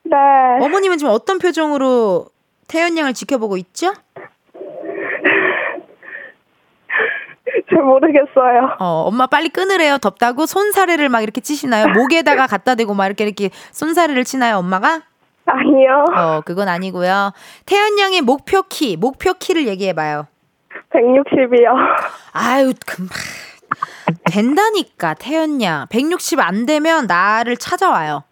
네. 0.04 0.16
어머님은 0.62 0.98
지금 0.98 1.14
어떤 1.14 1.38
표정으로 1.38 2.28
태연 2.68 2.98
양을 2.98 3.14
지켜보고 3.14 3.58
있죠? 3.58 3.94
잘 7.74 7.84
모르겠어요. 7.84 8.76
어, 8.80 9.04
엄마 9.08 9.28
빨리 9.28 9.50
끊으래요. 9.50 9.98
덥다고 9.98 10.46
손사래를 10.46 11.10
막 11.10 11.22
이렇게 11.22 11.42
치시나요? 11.42 11.88
목에다가 11.90 12.48
갖다 12.48 12.76
대고 12.76 12.94
막 12.94 13.06
이렇게 13.08 13.24
이렇게 13.24 13.50
손사래를 13.72 14.24
치나요, 14.24 14.58
엄마가? 14.58 15.02
아니요. 15.46 16.06
어, 16.16 16.42
그건 16.46 16.68
아니고요. 16.68 17.32
태연 17.66 17.98
양의 18.00 18.22
목표 18.22 18.64
키, 18.64 18.96
목표 18.98 19.34
키를 19.34 19.68
얘기해 19.68 19.94
봐요. 19.94 20.28
160이요. 20.94 21.74
아유, 22.34 22.74
금방 22.86 23.18
된다니까, 24.32 25.14
태연 25.16 25.62
양. 25.62 25.88
160 25.90 26.40
안 26.40 26.66
되면 26.66 27.08
나를 27.08 27.58
찾아와요. 27.58 28.24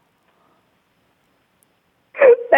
네. 2.52 2.58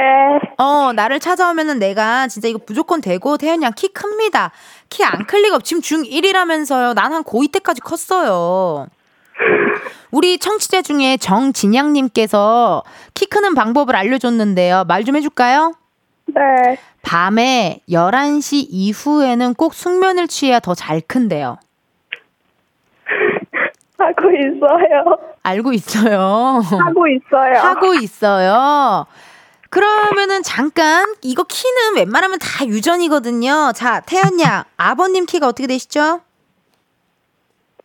어, 0.58 0.94
나를 0.94 1.20
찾아오면은 1.20 1.78
내가 1.78 2.28
진짜 2.28 2.48
이거 2.48 2.60
무조건 2.66 3.02
되고, 3.02 3.38
태연 3.38 3.62
양 3.62 3.74
키 3.76 3.90
큽니다. 3.90 4.52
키 4.92 5.04
안 5.04 5.26
클 5.26 5.42
리가 5.42 5.56
없. 5.56 5.64
지금 5.64 5.82
중1이라면서요. 5.82 6.94
난 6.94 7.14
한 7.14 7.24
고2 7.24 7.52
때까지 7.54 7.82
컸어요. 7.82 8.88
우리 10.12 10.38
청취자 10.38 10.82
중에 10.82 11.16
정진양님께서 11.18 12.84
키 13.14 13.26
크는 13.26 13.56
방법을 13.56 13.96
알려줬는데요. 13.96 14.84
말 14.88 15.04
좀 15.06 15.16
해줄까요? 15.16 15.74
네. 16.28 16.78
밤에 17.02 17.80
11시 17.89 18.68
이후에는 18.70 19.54
꼭 19.56 19.74
숙면을 19.74 20.28
취해야 20.28 20.60
더 20.60 20.76
잘 20.76 21.02
큰대요. 21.02 21.58
하고 23.98 24.30
있어요. 24.32 25.18
알고 25.44 25.74
있어요. 25.74 26.62
하고 26.62 27.08
있어요. 27.08 27.54
하고 27.60 27.94
있어요. 27.96 29.06
그러면은 29.72 30.44
잠깐 30.44 31.16
이거 31.22 31.44
키는 31.44 31.96
웬만하면 31.96 32.40
다 32.40 32.66
유전이거든요. 32.66 33.72
자, 33.74 34.02
태연 34.02 34.40
양 34.42 34.66
아버님 34.76 35.26
키가 35.26 35.48
어떻게 35.48 35.66
되시죠? 35.66 36.20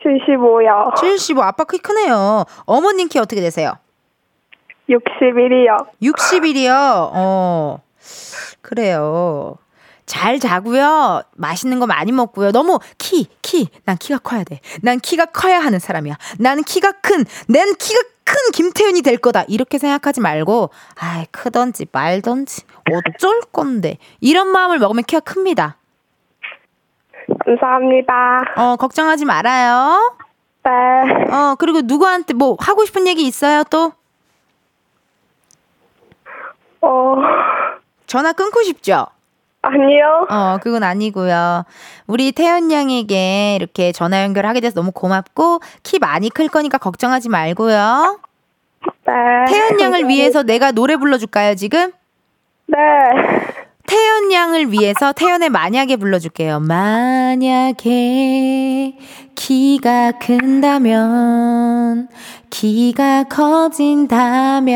75요. 0.03 0.97
75 0.97 1.43
아빠 1.43 1.65
키 1.65 1.79
크네요. 1.79 2.45
어머님 2.65 3.09
키 3.09 3.21
어떻게 3.21 3.41
되세요? 3.41 3.79
61이요. 4.89 5.87
60일이요. 6.03 6.71
어. 7.13 7.81
그래요. 8.63 9.57
잘 10.07 10.39
자고요. 10.39 11.23
맛있는 11.35 11.81
거 11.81 11.87
많이 11.87 12.13
먹고요. 12.13 12.53
너무 12.53 12.79
키, 12.97 13.29
키. 13.43 13.69
난 13.85 13.97
키가 13.97 14.19
커야 14.21 14.45
돼. 14.45 14.61
난 14.83 14.99
키가 15.01 15.27
커야 15.27 15.59
하는 15.59 15.79
사람이야. 15.79 16.17
나는 16.39 16.63
키가 16.63 16.93
큰, 17.03 17.25
난 17.49 17.75
키가 17.75 18.01
큰 18.25 18.35
김태윤이 18.53 19.03
될 19.03 19.19
거다. 19.19 19.45
이렇게 19.49 19.79
생각하지 19.79 20.21
말고, 20.21 20.71
아이, 20.97 21.27
크던지 21.31 21.87
말던지, 21.93 22.63
어쩔 22.93 23.41
건데. 23.53 23.99
이런 24.21 24.49
마음을 24.49 24.79
먹으면 24.79 25.05
키가 25.05 25.21
큽니다. 25.21 25.77
감사합니다. 27.45 28.15
어, 28.57 28.77
걱정하지 28.77 29.25
말아요. 29.25 30.17
네. 30.65 30.71
어, 31.33 31.55
그리고 31.59 31.81
누구한테 31.83 32.35
뭐 32.35 32.57
하고 32.61 32.85
싶은 32.85 33.07
얘기 33.07 33.27
있어요, 33.27 33.65
또? 33.65 33.93
어, 36.81 37.17
전화 38.07 38.33
끊고 38.33 38.63
싶죠? 38.63 39.07
아니요. 39.67 40.27
어, 40.31 40.59
그건 40.63 40.83
아니고요. 40.83 41.65
우리 42.07 42.33
태연 42.33 42.71
양에게 42.71 43.57
이렇게 43.57 43.93
전화 43.93 44.23
연결하게 44.23 44.61
돼서 44.61 44.75
너무 44.75 44.93
고맙고 44.93 45.61
키 45.83 45.99
많이 45.99 46.31
클 46.31 46.49
거니까 46.49 46.79
걱정하지 46.79 47.29
말고요. 47.29 48.21
네. 49.07 49.13
태연 49.49 49.81
양을 49.81 50.09
위해서 50.09 50.43
내가 50.43 50.71
노래 50.73 50.97
불러줄까요, 50.97 51.55
지금? 51.57 51.93
네. 52.67 52.79
태연 53.87 54.33
양을 54.33 54.73
위해서 54.73 55.13
태연의 55.13 55.51
만약에 55.51 55.97
불러줄게요. 55.97 56.61
만약에 56.61 57.79
키가 59.37 60.13
큰다면, 60.21 62.09
키가 62.51 63.25
커진다면, 63.25 64.75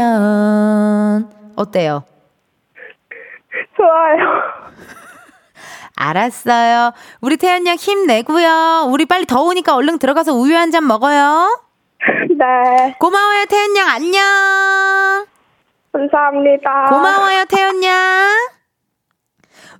어때요? 1.57 2.05
좋아요. 3.76 4.60
알았어요. 6.01 6.92
우리 7.20 7.36
태연 7.36 7.66
양 7.66 7.76
힘내고요. 7.76 8.86
우리 8.88 9.05
빨리 9.07 9.26
더우니까 9.26 9.74
얼른 9.74 9.98
들어가서 9.98 10.32
우유 10.34 10.57
한 10.57 10.70
잔 10.70 10.86
먹어요. 10.86 11.61
네. 12.30 12.96
고마워요, 12.98 13.44
태연 13.48 13.76
양. 13.76 13.88
안녕. 13.88 15.26
감사합니다. 15.92 16.86
고마워요, 16.88 17.44
태연 17.48 17.82
양. 17.84 18.30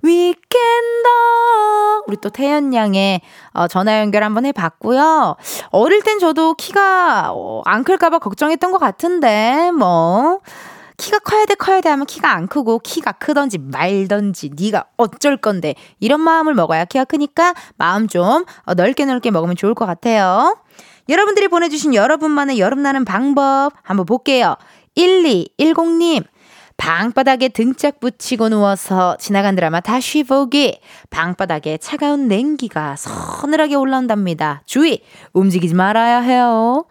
위켄더. 0.03 1.09
우리 2.07 2.17
또 2.17 2.29
태연 2.29 2.73
양의 2.73 3.21
어, 3.53 3.67
전화 3.67 3.99
연결 3.99 4.23
한번 4.23 4.45
해봤고요. 4.45 5.35
어릴 5.69 6.01
땐 6.01 6.19
저도 6.19 6.55
키가 6.55 7.31
어, 7.33 7.61
안 7.65 7.83
클까봐 7.83 8.19
걱정했던 8.19 8.71
것 8.71 8.77
같은데, 8.79 9.71
뭐. 9.71 10.39
키가 11.01 11.17
커야 11.19 11.45
돼 11.45 11.55
커야 11.55 11.81
돼 11.81 11.89
하면 11.89 12.05
키가 12.05 12.31
안 12.31 12.47
크고 12.47 12.77
키가 12.79 13.13
크던지 13.13 13.57
말던지 13.57 14.51
네가 14.55 14.85
어쩔 14.97 15.35
건데 15.35 15.73
이런 15.99 16.21
마음을 16.21 16.53
먹어야 16.53 16.85
키가 16.85 17.05
크니까 17.05 17.55
마음 17.75 18.07
좀 18.07 18.45
어, 18.65 18.73
넓게 18.75 19.05
넓게 19.05 19.31
먹으면 19.31 19.55
좋을 19.55 19.73
것 19.73 19.87
같아요. 19.87 20.55
여러분들이 21.09 21.47
보내주신 21.47 21.95
여러분만의 21.95 22.59
여름 22.59 22.83
나는 22.83 23.03
방법 23.03 23.71
한번 23.81 24.05
볼게요. 24.05 24.55
1210님 24.95 26.23
방바닥에 26.81 27.49
등짝 27.49 27.99
붙이고 27.99 28.49
누워서 28.49 29.15
지나간 29.17 29.53
드라마 29.53 29.81
다시 29.81 30.23
보기. 30.23 30.79
방바닥에 31.11 31.77
차가운 31.77 32.27
냉기가 32.27 32.95
서늘하게 32.95 33.75
올라온답니다. 33.75 34.63
주의! 34.65 35.03
움직이지 35.31 35.75
말아야 35.75 36.21
해요. 36.21 36.85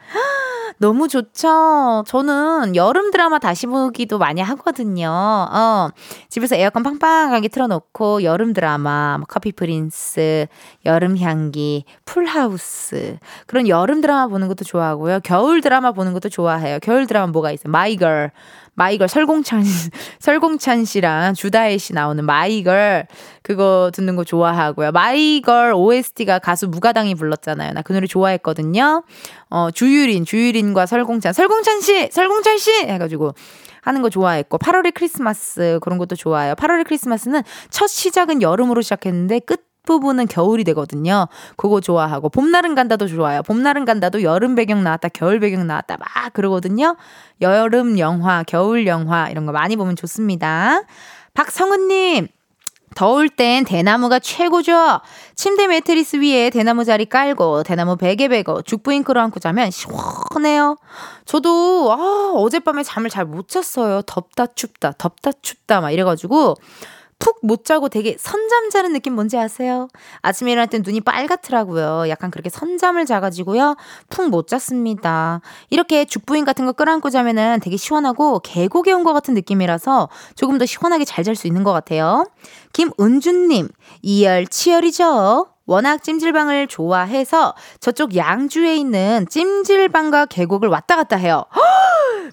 너무 0.79 1.09
좋죠? 1.09 2.05
저는 2.07 2.77
여름 2.77 3.11
드라마 3.11 3.41
다시 3.41 3.67
보기도 3.67 4.19
많이 4.19 4.41
하거든요. 4.41 5.11
어, 5.11 5.89
집에서 6.29 6.55
에어컨 6.55 6.85
팡팡하게 6.85 7.49
틀어놓고 7.49 8.23
여름 8.23 8.53
드라마, 8.53 9.19
뭐 9.19 9.27
커피 9.29 9.51
프린스, 9.51 10.47
여름 10.87 11.19
향기, 11.19 11.85
풀하우스. 12.05 13.19
그런 13.47 13.67
여름 13.67 14.01
드라마 14.01 14.29
보는 14.29 14.47
것도 14.47 14.65
좋아하고요. 14.65 15.21
겨울 15.25 15.61
드라마 15.61 15.91
보는 15.93 16.13
것도 16.13 16.29
좋아해요. 16.29 16.79
겨울 16.81 17.07
드라마 17.09 17.27
뭐가 17.27 17.51
있어요? 17.51 17.73
마이걸. 17.73 18.31
마이걸 18.75 19.09
설공찬 19.09 19.63
설공찬 20.21 20.85
씨랑 20.85 21.35
주다혜 21.35 21.77
씨 21.79 21.93
나오는 21.93 22.25
마이걸 22.25 23.07
그거 23.43 23.91
듣는 23.95 24.17
거 24.17 24.25
좋아하고요. 24.25 24.93
마이걸 24.93 25.73
OST가 25.75 26.39
가수 26.39 26.69
무가당이 26.69 27.15
불렀잖아요. 27.15 27.73
나 27.73 27.83
그 27.83 27.93
노래 27.93 28.07
좋아했거든요. 28.07 29.03
어 29.51 29.71
주유린 29.73 30.25
주유린과 30.25 30.87
설공찬 30.87 31.33
설공찬 31.33 31.81
씨 31.81 32.09
설공찬 32.13 32.59
씨 32.59 32.71
해가지고 32.87 33.35
하는 33.83 34.03
거 34.03 34.11
좋아했고 34.11 34.59
8월의 34.59 34.93
크리스마스 34.95 35.79
그런 35.83 35.99
것도 35.99 36.15
좋아요. 36.17 36.55
8월의 36.55 36.85
크리스마스는 36.87 37.43
첫 37.71 37.87
시작은 37.89 38.43
여름으로 38.43 38.83
시작했는데 38.83 39.41
끝 39.41 39.70
끝부분은 39.91 40.29
겨울이 40.29 40.63
되거든요. 40.65 41.27
그거 41.57 41.81
좋아하고 41.81 42.29
봄날은 42.29 42.77
간다도 42.77 43.09
좋아요. 43.09 43.43
봄날은 43.43 43.85
간다도 43.85 44.23
여름 44.23 44.55
배경 44.55 44.85
나왔다, 44.85 45.09
겨울 45.09 45.41
배경 45.41 45.67
나왔다 45.67 45.97
막 45.99 46.33
그러거든요. 46.33 46.97
여름 47.41 47.99
영화, 47.99 48.45
겨울 48.45 48.87
영화 48.87 49.29
이런 49.29 49.47
거 49.47 49.53
많이 49.53 49.75
보면 49.75 49.97
좋습니다. 49.97 50.83
박성은님. 51.35 52.29
더울 52.97 53.29
땐 53.29 53.65
대나무가 53.65 54.19
최고죠. 54.19 55.01
침대 55.37 55.69
매트리스 55.69 56.17
위에 56.17 56.51
대나무 56.51 56.85
자리 56.85 57.05
깔고 57.05 57.63
대나무 57.63 57.97
베개 57.97 58.27
베고 58.27 58.63
죽부잉크로 58.63 59.21
안고 59.21 59.39
자면 59.39 59.71
시원해요. 59.71 60.77
저도 61.25 61.93
아, 61.93 62.33
어젯밤에 62.35 62.83
잠을 62.83 63.09
잘 63.09 63.25
못 63.27 63.49
잤어요. 63.49 64.03
덥다 64.03 64.47
춥다 64.47 64.95
덥다 64.99 65.31
춥다 65.41 65.81
막 65.81 65.93
이래가지고 65.93 66.57
푹 67.21 67.39
못 67.43 67.65
자고 67.65 67.89
되게 67.89 68.17
선잠 68.19 68.69
자는 68.71 68.93
느낌 68.93 69.15
뭔지 69.15 69.39
아세요? 69.39 69.89
아침에 70.21 70.51
일어날 70.53 70.69
땐 70.69 70.83
눈이 70.85 71.01
빨갛더라고요. 71.03 72.09
약간 72.09 72.31
그렇게 72.31 72.51
선잠을 72.51 73.07
자가지고요. 73.07 73.77
푹 74.11 74.29
못 74.29 74.49
잤습니다. 74.49 75.41
이렇게 75.71 76.05
죽부인 76.05 76.45
같은 76.45 76.67
거 76.67 76.73
끌어안고 76.73 77.09
자면은 77.11 77.61
되게 77.63 77.77
시원하고 77.77 78.41
계곡에 78.41 78.93
온 78.93 79.05
것 79.05 79.13
같은 79.15 79.35
느낌이라서 79.35 80.09
조금 80.35 80.59
더 80.59 80.67
시원하게 80.67 81.05
잘 81.05 81.25
잘 81.25 81.37
수 81.37 81.47
있는 81.47 81.63
것 81.63 81.73
같아요. 81.73 82.27
김은주님, 82.73 83.69
이열 84.03 84.47
치열이죠? 84.47 85.47
워낙 85.67 86.03
찜질방을 86.03 86.67
좋아해서 86.67 87.55
저쪽 87.79 88.17
양주에 88.17 88.75
있는 88.77 89.27
찜질방과 89.31 90.27
계곡을 90.27 90.69
왔다 90.69 90.97
갔다 90.97 91.17
해요. 91.17 91.45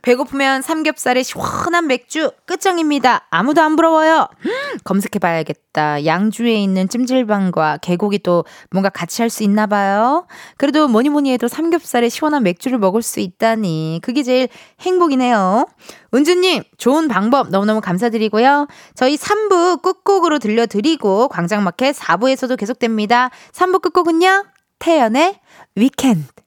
배고프면 0.02 0.62
삼겹살에 0.62 1.24
시원한 1.24 1.88
맥주 1.88 2.32
끝장입니다. 2.46 3.26
아무도 3.30 3.62
안 3.62 3.76
부러워요. 3.76 4.28
음, 4.46 4.52
검색해봐야겠다. 4.84 6.06
양주에 6.06 6.54
있는 6.54 6.90
찜질방과 6.90 7.78
계곡이 7.82 8.20
또 8.20 8.46
뭔가 8.72 8.90
같이 8.90 9.22
할 9.22 9.30
수 9.30 9.44
있나 9.44 9.68
봐요. 9.68 10.26
그래도 10.58 10.88
뭐니 10.88 11.10
뭐니 11.10 11.32
해도 11.34 11.48
삼겹살에 11.48 12.10
시원한 12.10 12.44
맥주를 12.44 12.78
먹을 12.78 13.02
수 13.02 13.20
있다니 13.20 14.00
그게 14.02 14.24
제일 14.24 14.48
행복이네요. 14.80 15.68
은주님 16.14 16.64
좋은 16.78 17.08
방법 17.08 17.50
너무너무 17.50 17.82
감사드리고요. 17.82 18.68
저희 18.96 19.18
3부 19.18 19.82
끝곡으로 19.82 20.40
들려드리고 20.40 21.28
광장마켓 21.28 21.96
4부에서도 21.96 22.58
계속됩니다. 22.58 23.30
3부 23.52 23.82
끝곡은요. 23.82 24.46
태연의 24.80 25.40
위켄드. 25.76 26.47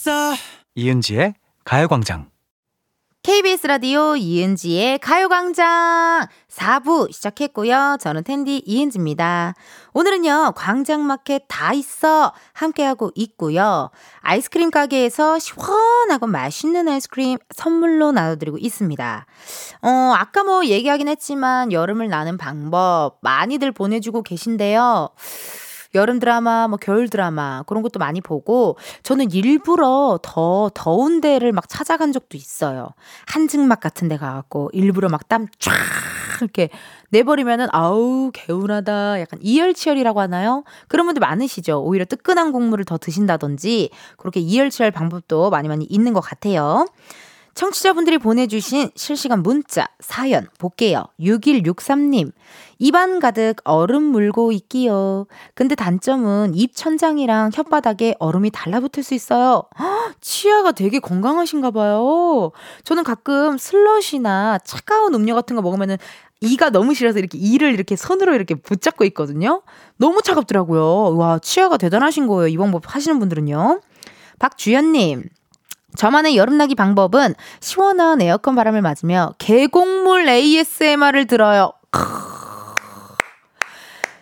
됐어 0.00 0.34
이은지의 0.74 1.34
가요광장. 1.64 2.30
KBS 3.22 3.66
라디오 3.66 4.16
이은지의 4.16 4.98
가요광장 4.98 6.26
4부 6.48 7.12
시작했고요. 7.12 7.98
저는 8.00 8.24
텐디 8.24 8.62
이은지입니다. 8.64 9.52
오늘은요, 9.92 10.54
광장마켓 10.56 11.44
다 11.48 11.74
있어. 11.74 12.32
함께하고 12.54 13.10
있고요. 13.14 13.90
아이스크림 14.20 14.70
가게에서 14.70 15.38
시원하고 15.38 16.26
맛있는 16.26 16.88
아이스크림 16.88 17.36
선물로 17.54 18.12
나눠드리고 18.12 18.56
있습니다. 18.56 19.26
어, 19.82 19.88
아까 20.16 20.42
뭐 20.42 20.64
얘기하긴 20.64 21.08
했지만 21.08 21.72
여름을 21.72 22.08
나는 22.08 22.38
방법 22.38 23.18
많이들 23.20 23.70
보내주고 23.72 24.22
계신데요. 24.22 25.10
여름 25.94 26.20
드라마, 26.20 26.68
뭐 26.68 26.78
겨울 26.78 27.08
드라마 27.08 27.62
그런 27.66 27.82
것도 27.82 27.98
많이 27.98 28.20
보고 28.20 28.76
저는 29.02 29.30
일부러 29.32 30.18
더 30.22 30.70
더운 30.74 31.20
데를 31.20 31.52
막 31.52 31.68
찾아간 31.68 32.12
적도 32.12 32.36
있어요. 32.36 32.90
한증막 33.26 33.80
같은 33.80 34.08
데 34.08 34.16
가갖고 34.16 34.70
일부러 34.72 35.08
막 35.08 35.28
땀 35.28 35.46
쫙 35.58 35.72
이렇게 36.40 36.70
내버리면은 37.10 37.68
아우 37.72 38.30
개운하다. 38.32 39.20
약간 39.20 39.38
이열치열이라고 39.42 40.20
하나요? 40.20 40.64
그런 40.88 41.06
분들 41.06 41.20
많으시죠. 41.20 41.82
오히려 41.82 42.04
뜨끈한 42.04 42.52
국물을 42.52 42.84
더 42.84 42.98
드신다든지 42.98 43.90
그렇게 44.16 44.40
이열치열 44.40 44.90
방법도 44.90 45.50
많이 45.50 45.68
많이 45.68 45.84
있는 45.84 46.12
것 46.12 46.20
같아요. 46.20 46.86
청취자분들이 47.54 48.18
보내주신 48.18 48.90
실시간 48.94 49.42
문자, 49.42 49.88
사연 49.98 50.46
볼게요. 50.58 51.04
6163님. 51.20 52.32
입안 52.80 53.20
가득 53.20 53.56
얼음 53.64 54.02
물고 54.02 54.52
있기요. 54.52 55.26
근데 55.54 55.74
단점은 55.74 56.54
입 56.54 56.74
천장이랑 56.74 57.50
혓바닥에 57.50 58.16
얼음이 58.18 58.50
달라붙을 58.50 59.04
수 59.04 59.12
있어요. 59.14 59.64
헉, 59.78 60.14
치아가 60.22 60.72
되게 60.72 60.98
건강하신가 60.98 61.72
봐요. 61.72 62.52
저는 62.84 63.04
가끔 63.04 63.58
슬러시나 63.58 64.58
차가운 64.64 65.14
음료 65.14 65.34
같은 65.34 65.56
거 65.56 65.62
먹으면은 65.62 65.98
이가 66.40 66.70
너무 66.70 66.94
싫어서 66.94 67.18
이렇게 67.18 67.36
이를 67.36 67.74
이렇게 67.74 67.96
손으로 67.96 68.34
이렇게 68.34 68.54
붙잡고 68.54 69.04
있거든요. 69.04 69.60
너무 69.98 70.22
차갑더라고요. 70.22 71.16
와, 71.16 71.38
치아가 71.38 71.76
대단하신 71.76 72.26
거예요. 72.26 72.48
이 72.48 72.56
방법 72.56 72.94
하시는 72.94 73.18
분들은요. 73.18 73.82
박주연님. 74.38 75.24
저만의 75.96 76.38
여름나기 76.38 76.74
방법은 76.74 77.34
시원한 77.60 78.22
에어컨 78.22 78.54
바람을 78.54 78.80
맞으며 78.80 79.34
계곡물 79.38 80.26
ASMR을 80.28 81.26
들어요. 81.26 81.72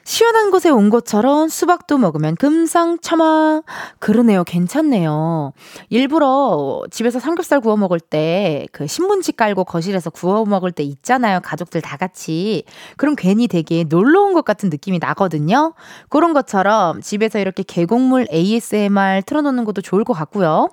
시원한 0.09 0.50
곳에 0.50 0.70
온 0.70 0.88
것처럼 0.88 1.48
수박도 1.50 1.98
먹으면 1.98 2.34
금상첨화. 2.36 3.61
그러네요. 3.98 4.42
괜찮네요. 4.42 5.52
일부러 5.90 6.82
집에서 6.90 7.20
삼겹살 7.20 7.61
구워 7.61 7.76
먹을 7.76 8.00
때 8.00 8.66
그 8.72 8.86
신문지 8.86 9.32
깔고 9.32 9.64
거실에서 9.64 10.09
구워 10.09 10.46
먹을 10.46 10.72
때 10.72 10.82
있잖아요. 10.82 11.40
가족들 11.40 11.82
다 11.82 11.98
같이. 11.98 12.64
그럼 12.96 13.16
괜히 13.16 13.48
되게 13.48 13.84
놀러 13.84 14.22
온 14.22 14.32
것 14.32 14.44
같은 14.46 14.70
느낌이 14.70 14.98
나거든요. 14.98 15.74
그런 16.09 16.32
것처럼 16.32 17.02
집에서 17.02 17.38
이렇게 17.38 17.62
계곡물 17.62 18.28
ASMR 18.32 19.22
틀어놓는 19.26 19.64
것도 19.64 19.82
좋을 19.82 20.04
것 20.04 20.14
같고요. 20.14 20.70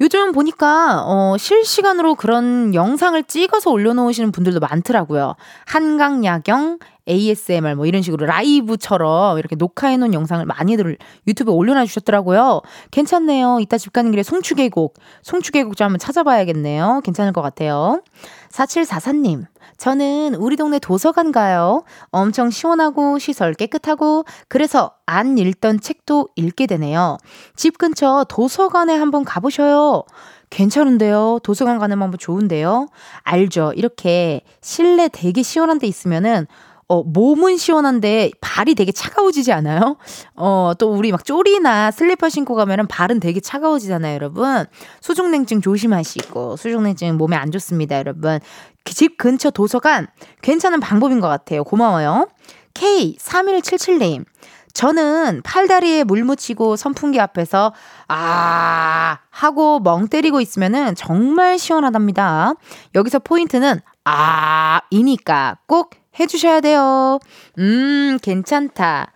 요즘 0.00 0.30
보니까 0.32 1.02
어 1.06 1.36
실시간으로 1.38 2.14
그런 2.14 2.72
영상을 2.72 3.20
찍어서 3.24 3.70
올려놓으시는 3.70 4.30
분들도 4.30 4.60
많더라고요. 4.60 5.34
한강 5.66 6.24
야경 6.24 6.78
ASMR 7.08 7.74
뭐 7.74 7.86
이런 7.86 8.02
식으로 8.02 8.26
라이브처럼 8.26 9.38
이렇게 9.38 9.56
녹화해놓은 9.56 10.14
영상을 10.14 10.44
많이들 10.44 10.98
유튜브에 11.26 11.52
올려놔 11.52 11.86
주셨더라고요. 11.86 12.60
괜찮네요. 12.90 13.58
이따 13.60 13.78
집 13.78 13.92
가는 13.92 14.10
길에 14.10 14.22
송추계곡, 14.22 14.94
송추계곡 15.22 15.76
좀 15.76 15.86
한번 15.86 15.98
찾아봐야겠네요. 15.98 17.00
괜찮을 17.04 17.32
것 17.32 17.42
같아요. 17.42 18.02
4744님, 18.50 19.46
저는 19.76 20.34
우리 20.34 20.56
동네 20.56 20.78
도서관 20.78 21.32
가요. 21.32 21.84
엄청 22.10 22.50
시원하고 22.50 23.18
시설 23.18 23.54
깨끗하고 23.54 24.24
그래서 24.48 24.92
안 25.06 25.38
읽던 25.38 25.80
책도 25.80 26.28
읽게 26.36 26.66
되네요. 26.66 27.18
집 27.54 27.78
근처 27.78 28.24
도서관에 28.28 28.94
한번 28.94 29.24
가보셔요. 29.24 30.04
괜찮은데요. 30.50 31.40
도서관 31.42 31.78
가는 31.78 31.98
방법 31.98 32.18
좋은데요. 32.18 32.88
알죠. 33.22 33.72
이렇게 33.76 34.42
실내 34.60 35.08
되게 35.08 35.42
시원한 35.42 35.78
데 35.78 35.86
있으면은 35.86 36.46
어, 36.88 37.02
몸은 37.02 37.58
시원한데 37.58 38.30
발이 38.40 38.74
되게 38.74 38.92
차가워지지 38.92 39.52
않아요? 39.52 39.98
어, 40.34 40.72
또 40.78 40.90
우리 40.90 41.12
막 41.12 41.22
쪼리나 41.22 41.90
슬리퍼 41.90 42.30
신고 42.30 42.54
가면은 42.54 42.86
발은 42.86 43.20
되게 43.20 43.40
차가워지잖아요, 43.40 44.14
여러분. 44.14 44.64
수족냉증 45.02 45.60
조심하시고, 45.60 46.56
수족냉증 46.56 47.18
몸에 47.18 47.36
안 47.36 47.50
좋습니다, 47.50 47.98
여러분. 47.98 48.40
집 48.86 49.18
근처 49.18 49.50
도서관 49.50 50.06
괜찮은 50.40 50.80
방법인 50.80 51.20
것 51.20 51.28
같아요. 51.28 51.62
고마워요. 51.62 52.28
K3177님. 52.72 54.24
저는 54.72 55.42
팔다리에 55.42 56.04
물 56.04 56.24
묻히고 56.24 56.76
선풍기 56.76 57.20
앞에서 57.20 57.74
아 58.06 59.18
하고 59.30 59.80
멍 59.80 60.06
때리고 60.06 60.40
있으면은 60.40 60.94
정말 60.94 61.58
시원하답니다. 61.58 62.54
여기서 62.94 63.18
포인트는 63.18 63.80
아 64.04 64.80
이니까 64.90 65.58
꼭 65.66 65.90
해주셔야 66.20 66.60
돼요. 66.60 67.18
음 67.58 68.18
괜찮다. 68.22 69.12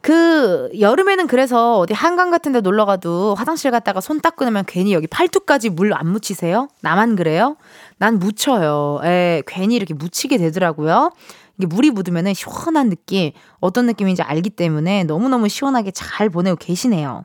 그 0.00 0.68
여름에는 0.78 1.26
그래서 1.28 1.78
어디 1.78 1.94
한강 1.94 2.30
같은 2.30 2.52
데 2.52 2.60
놀러 2.60 2.84
가도 2.84 3.34
화장실 3.34 3.70
갔다가 3.70 4.02
손 4.02 4.20
닦고 4.20 4.44
나면 4.44 4.64
괜히 4.66 4.92
여기 4.92 5.06
팔뚝까지 5.06 5.70
물 5.70 5.94
안 5.94 6.08
묻히세요? 6.08 6.68
나만 6.82 7.16
그래요? 7.16 7.56
난 7.96 8.18
묻혀요. 8.18 9.00
예, 9.04 9.42
괜히 9.46 9.76
이렇게 9.76 9.94
묻히게 9.94 10.36
되더라고요. 10.36 11.10
이게 11.56 11.66
물이 11.66 11.90
묻으면은 11.92 12.34
시원한 12.34 12.90
느낌, 12.90 13.30
어떤 13.60 13.86
느낌인지 13.86 14.22
알기 14.22 14.50
때문에 14.50 15.04
너무너무 15.04 15.48
시원하게 15.48 15.92
잘 15.92 16.28
보내고 16.28 16.56
계시네요. 16.56 17.24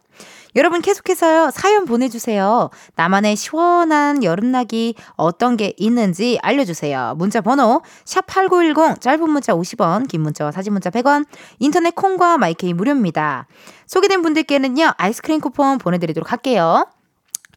여러분 0.56 0.82
계속해서요 0.82 1.52
사연 1.52 1.86
보내주세요. 1.86 2.70
나만의 2.96 3.36
시원한 3.36 4.24
여름나기 4.24 4.96
어떤 5.16 5.58
게 5.58 5.74
있는지 5.78 6.40
알려주세요. 6.42 7.16
문자 7.18 7.42
번호 7.42 7.82
샵 8.06 8.26
#8910 8.26 9.00
짧은 9.02 9.30
문자 9.30 9.54
50원, 9.54 10.08
긴 10.08 10.22
문자와 10.22 10.52
사진 10.52 10.74
문자 10.74 10.90
100원. 10.90 11.26
인터넷 11.60 11.94
콩과 11.94 12.38
마이케이 12.38 12.74
무료입니다. 12.74 13.48
소개된 13.86 14.22
분들께는요 14.22 14.94
아이스크림 14.98 15.40
쿠폰 15.40 15.78
보내드리도록 15.78 16.32
할게요. 16.32 16.88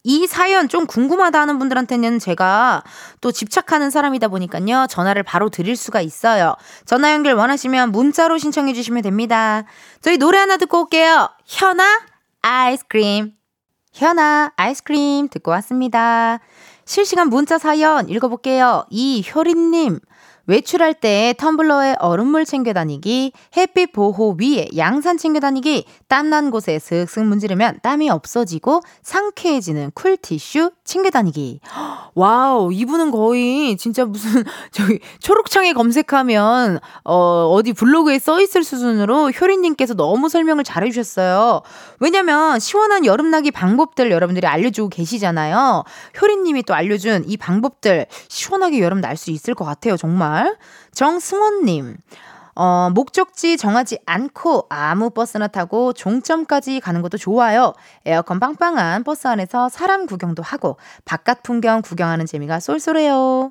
이 0.05 0.27
사연 0.27 0.69
좀 0.69 0.87
궁금하다 0.87 1.41
하는 1.41 1.61
분들한테는 1.61 2.19
제가 2.19 2.83
또 3.21 3.31
집착하는 3.31 3.89
사람이다 3.91 4.29
보니까요. 4.29 4.87
전화를 4.89 5.23
바로 5.23 5.49
드릴 5.49 5.77
수가 5.77 6.01
있어요. 6.01 6.57
전화 6.85 7.13
연결 7.13 7.35
원하시면 7.35 7.93
문자로 7.93 8.39
신청해 8.39 8.73
주시면 8.73 9.03
됩니다. 9.03 9.63
저희 10.01 10.19
노래 10.19 10.39
하나 10.39 10.57
듣고 10.57 10.81
올게요. 10.83 11.29
현아 11.47 12.12
아이스크림. 12.43 13.33
현아 13.93 14.53
아이스크림 14.57 15.29
듣고 15.29 15.51
왔습니다. 15.53 16.41
실시간 16.85 17.29
문자 17.29 17.59
사연 17.59 18.09
읽어볼게요. 18.09 18.85
이효린님. 18.91 20.01
외출할 20.47 20.95
때 20.95 21.35
텀블러에 21.39 21.97
얼음물 22.01 22.45
챙겨 22.45 22.73
다니기, 22.73 23.33
햇빛 23.57 23.93
보호 23.93 24.37
위에 24.41 24.69
양산 24.77 25.17
챙겨 25.17 25.39
다니기, 25.39 25.87
땀난 26.09 26.51
곳에 26.51 26.81
슥슥 26.81 27.25
문지르면 27.25 27.79
땀이 27.83 28.11
없어지고 28.11 28.81
상쾌해지는 29.03 29.93
cool티슈 29.95 30.73
챙겨 30.93 31.09
다니기. 31.09 31.61
wow, 32.15 32.71
이분은 32.71 33.11
거의 33.13 33.79
진짜 33.79 34.05
무슨 34.05 34.45
저기 34.73 34.99
초록창에 35.21 35.73
검색하면 35.73 36.81
어 37.05 37.47
어디 37.51 37.73
블로그에 37.73 38.19
써 38.19 38.41
있을 38.43 38.63
수준으로 38.63 39.31
효린님께서 39.31 39.95
너무 39.95 40.29
설명을 40.29 40.65
잘해 40.65 40.91
주셨어요. 40.91 41.63
왜냐면 41.99 42.61
시원한 42.61 43.07
여름나기 43.07 43.51
방법들 43.51 44.11
여러분들이 44.11 44.47
알려 44.47 44.69
주고 44.69 44.91
계시잖아요. 44.91 45.85
효린님이 46.21 46.65
또 46.65 46.75
알려 46.75 46.99
준 46.99 47.25
이 47.27 47.37
방법들 47.39 48.07
시원하게 48.29 48.81
여름 48.81 49.01
날 49.01 49.17
수 49.17 49.31
있을 49.31 49.55
것 49.55 49.65
같아요, 49.65 49.97
정말. 49.97 50.57
정승원 50.93 51.65
님. 51.65 51.97
어, 52.55 52.91
목적지 52.91 53.57
정하지 53.57 53.99
않고 54.07 54.67
아무 54.69 55.11
버스나 55.11 55.49
타고 55.49 55.93
종점까지 55.93 56.81
가는 56.81 57.03
것도 57.03 57.19
좋아요. 57.19 57.73
에어컨 58.05 58.41
빵빵한 58.41 59.05
버스 59.05 59.29
안에서 59.29 59.69
사람 59.69 60.07
구경도 60.07 60.43
하고 60.43 60.77
바깥 61.05 61.43
풍경 61.43 61.83
구경하는 61.83 62.27
재미가 62.27 62.61
쏠쏠해요. 62.61 63.51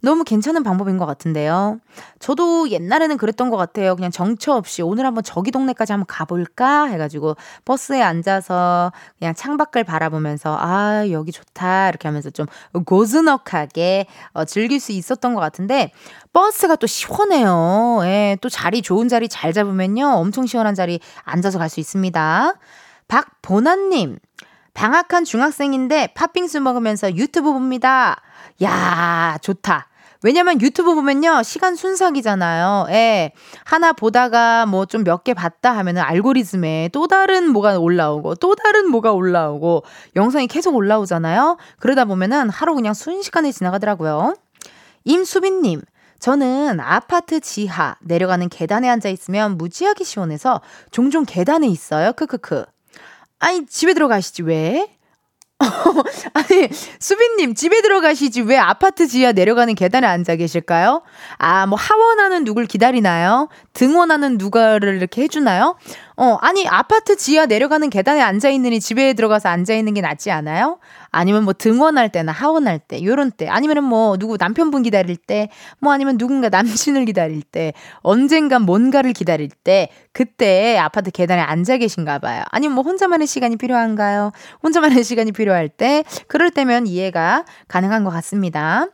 너무 0.00 0.22
괜찮은 0.24 0.62
방법인 0.62 0.96
것 0.96 1.06
같은데요. 1.06 1.80
저도 2.20 2.70
옛날에는 2.70 3.16
그랬던 3.16 3.50
것 3.50 3.56
같아요. 3.56 3.96
그냥 3.96 4.10
정처 4.10 4.54
없이 4.54 4.82
오늘 4.82 5.04
한번 5.06 5.24
저기 5.24 5.50
동네까지 5.50 5.92
한번 5.92 6.06
가볼까 6.06 6.84
해가지고 6.84 7.36
버스에 7.64 8.00
앉아서 8.00 8.92
그냥 9.18 9.34
창밖을 9.34 9.84
바라보면서 9.84 10.56
아 10.60 11.08
여기 11.10 11.32
좋다 11.32 11.88
이렇게 11.88 12.06
하면서 12.06 12.30
좀 12.30 12.46
고즈넉하게 12.86 14.06
어, 14.32 14.44
즐길 14.44 14.78
수 14.80 14.92
있었던 14.92 15.34
것 15.34 15.40
같은데 15.40 15.92
버스가 16.32 16.76
또 16.76 16.86
시원해요. 16.86 18.00
예, 18.04 18.36
또 18.40 18.48
자리 18.48 18.82
좋은 18.82 19.08
자리 19.08 19.28
잘 19.28 19.52
잡으면요 19.52 20.06
엄청 20.06 20.46
시원한 20.46 20.74
자리 20.74 21.00
앉아서 21.24 21.58
갈 21.58 21.68
수 21.68 21.80
있습니다. 21.80 22.54
박보나님 23.08 24.18
방학한 24.72 25.24
중학생인데 25.24 26.12
팥빙수 26.14 26.60
먹으면서 26.60 27.14
유튜브 27.16 27.52
봅니다. 27.52 28.16
야, 28.62 29.36
좋다. 29.42 29.87
왜냐면 30.22 30.60
유튜브 30.60 30.94
보면요, 30.94 31.42
시간 31.44 31.76
순삭이잖아요. 31.76 32.86
예. 32.90 33.32
하나 33.64 33.92
보다가 33.92 34.66
뭐 34.66 34.84
좀 34.86 35.04
몇 35.04 35.22
개 35.24 35.34
봤다 35.34 35.70
하면은 35.78 36.02
알고리즘에 36.02 36.90
또 36.92 37.06
다른 37.06 37.50
뭐가 37.50 37.78
올라오고, 37.78 38.34
또 38.36 38.54
다른 38.56 38.90
뭐가 38.90 39.12
올라오고, 39.12 39.84
영상이 40.16 40.46
계속 40.48 40.74
올라오잖아요. 40.74 41.56
그러다 41.78 42.04
보면은 42.04 42.50
하루 42.50 42.74
그냥 42.74 42.94
순식간에 42.94 43.52
지나가더라고요. 43.52 44.34
임수빈님, 45.04 45.82
저는 46.18 46.80
아파트 46.80 47.38
지하 47.38 47.94
내려가는 48.00 48.48
계단에 48.48 48.88
앉아 48.88 49.08
있으면 49.08 49.56
무지하게 49.56 50.02
시원해서 50.02 50.60
종종 50.90 51.24
계단에 51.24 51.68
있어요. 51.68 52.12
크크크. 52.12 52.64
아니, 53.38 53.66
집에 53.66 53.94
들어가시지, 53.94 54.42
왜? 54.42 54.90
아니, 56.34 56.68
수빈님, 57.00 57.54
집에 57.54 57.82
들어가시지 57.82 58.42
왜 58.42 58.56
아파트 58.56 59.08
지하 59.08 59.32
내려가는 59.32 59.74
계단에 59.74 60.06
앉아 60.06 60.36
계실까요? 60.36 61.02
아, 61.36 61.66
뭐 61.66 61.76
하원하는 61.76 62.44
누굴 62.44 62.66
기다리나요? 62.66 63.48
등원하는 63.78 64.38
누가를 64.38 64.96
이렇게 64.96 65.22
해주나요? 65.22 65.76
어, 66.16 66.36
아니, 66.40 66.66
아파트 66.66 67.14
지하 67.16 67.46
내려가는 67.46 67.88
계단에 67.90 68.20
앉아 68.20 68.48
있느니 68.48 68.80
집에 68.80 69.12
들어가서 69.12 69.50
앉아 69.50 69.72
있는 69.74 69.94
게 69.94 70.00
낫지 70.00 70.32
않아요? 70.32 70.80
아니면 71.10 71.44
뭐 71.44 71.52
등원할 71.52 72.10
때나 72.10 72.32
하원할 72.32 72.80
때, 72.80 73.04
요런 73.04 73.30
때, 73.30 73.46
아니면은 73.46 73.84
뭐 73.84 74.16
누구 74.16 74.36
남편분 74.36 74.82
기다릴 74.82 75.16
때, 75.16 75.48
뭐 75.78 75.92
아니면 75.92 76.18
누군가 76.18 76.48
남친을 76.48 77.04
기다릴 77.04 77.42
때, 77.42 77.72
언젠간 77.98 78.62
뭔가를 78.62 79.12
기다릴 79.12 79.48
때, 79.62 79.90
그때 80.12 80.76
아파트 80.76 81.12
계단에 81.12 81.40
앉아 81.40 81.76
계신가 81.76 82.18
봐요. 82.18 82.42
아니면 82.50 82.74
뭐 82.74 82.82
혼자만의 82.82 83.28
시간이 83.28 83.58
필요한가요? 83.58 84.32
혼자만의 84.64 85.04
시간이 85.04 85.30
필요할 85.30 85.68
때, 85.68 86.02
그럴 86.26 86.50
때면 86.50 86.88
이해가 86.88 87.44
가능한 87.68 88.02
것 88.02 88.10
같습니다. 88.10 88.86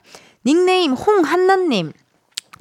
닉네임 0.45 0.93
홍한나님. 0.93 1.93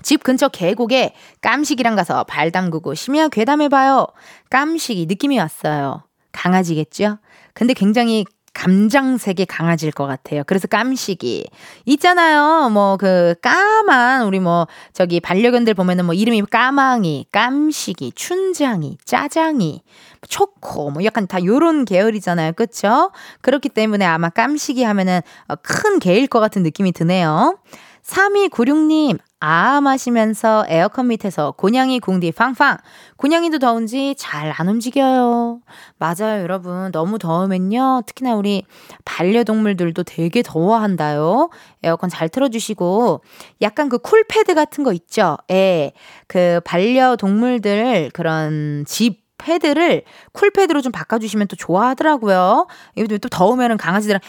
집 0.04 0.24
근처 0.24 0.49
계곡에 0.49 1.14
깜식이랑 1.41 1.95
가서 1.95 2.24
발 2.26 2.51
담그고 2.51 2.93
심야 2.93 3.30
괴담해봐요. 3.30 4.08
깜식이 4.49 5.08
느낌이 5.08 5.39
왔어요. 5.39 6.04
강아지겠죠? 6.32 7.18
근데 7.54 7.74
굉장히 7.74 8.26
감장색의 8.54 9.47
강아지일 9.47 9.91
것 9.91 10.06
같아요. 10.06 10.43
그래서 10.45 10.68
깜식이. 10.68 11.47
있잖아요. 11.86 12.70
뭐, 12.70 12.97
그, 12.97 13.34
까만, 13.41 14.26
우리 14.26 14.39
뭐, 14.39 14.68
저기, 14.93 15.20
반려견들 15.20 15.74
보면은 15.74 16.06
뭐, 16.06 16.14
이름이 16.14 16.43
까망이, 16.43 17.26
깜식이, 17.32 18.12
춘장이, 18.14 18.97
짜장이, 19.06 19.82
초코, 20.30 20.91
뭐, 20.91 21.04
약간 21.04 21.26
다 21.26 21.43
요런 21.43 21.86
계열이잖아요. 21.86 22.54
그쵸? 22.54 23.12
그렇기 23.41 23.70
때문에 23.70 24.06
아마 24.06 24.30
깜식이 24.30 24.84
하면은 24.84 25.22
어, 25.47 25.56
큰 25.56 25.99
개일 25.99 26.28
것 26.28 26.39
같은 26.39 26.62
느낌이 26.62 26.91
드네요. 26.91 27.58
3296님, 28.04 29.18
아 29.39 29.80
마시면서 29.82 30.66
에어컨 30.68 31.08
밑에서 31.08 31.51
곤양이 31.51 31.99
궁디 31.99 32.32
팡팡. 32.34 32.78
곤양이도 33.18 33.60
더운지 33.60 34.16
잘 34.18 34.54
안 34.56 34.68
움직여요. 34.68 35.62
맞아요, 35.97 36.41
여러분. 36.41 36.91
너무 36.91 37.18
더우면요. 37.18 38.04
특히나 38.06 38.36
우리 38.36 38.64
반려동물들도 39.06 40.04
되게 40.04 40.41
더워한다요. 40.43 41.49
에어컨 41.82 42.10
잘 42.10 42.30
틀어주시고, 42.30 43.22
약간 43.62 43.89
그 43.89 43.97
쿨패드 43.97 44.54
같은 44.54 44.84
거 44.84 44.91
있죠? 44.93 45.38
예. 45.51 45.93
그 46.28 46.60
반려동물들 46.66 48.12
그런 48.14 48.84
집 48.86 49.23
패드를 49.44 50.04
쿨패드로 50.32 50.82
좀 50.82 50.91
바꿔주시면 50.91 51.48
또 51.48 51.56
좋아하더라고요. 51.56 52.68
이게 52.96 53.18
또 53.18 53.28
더우면은 53.28 53.78
강아지들은 53.78 54.20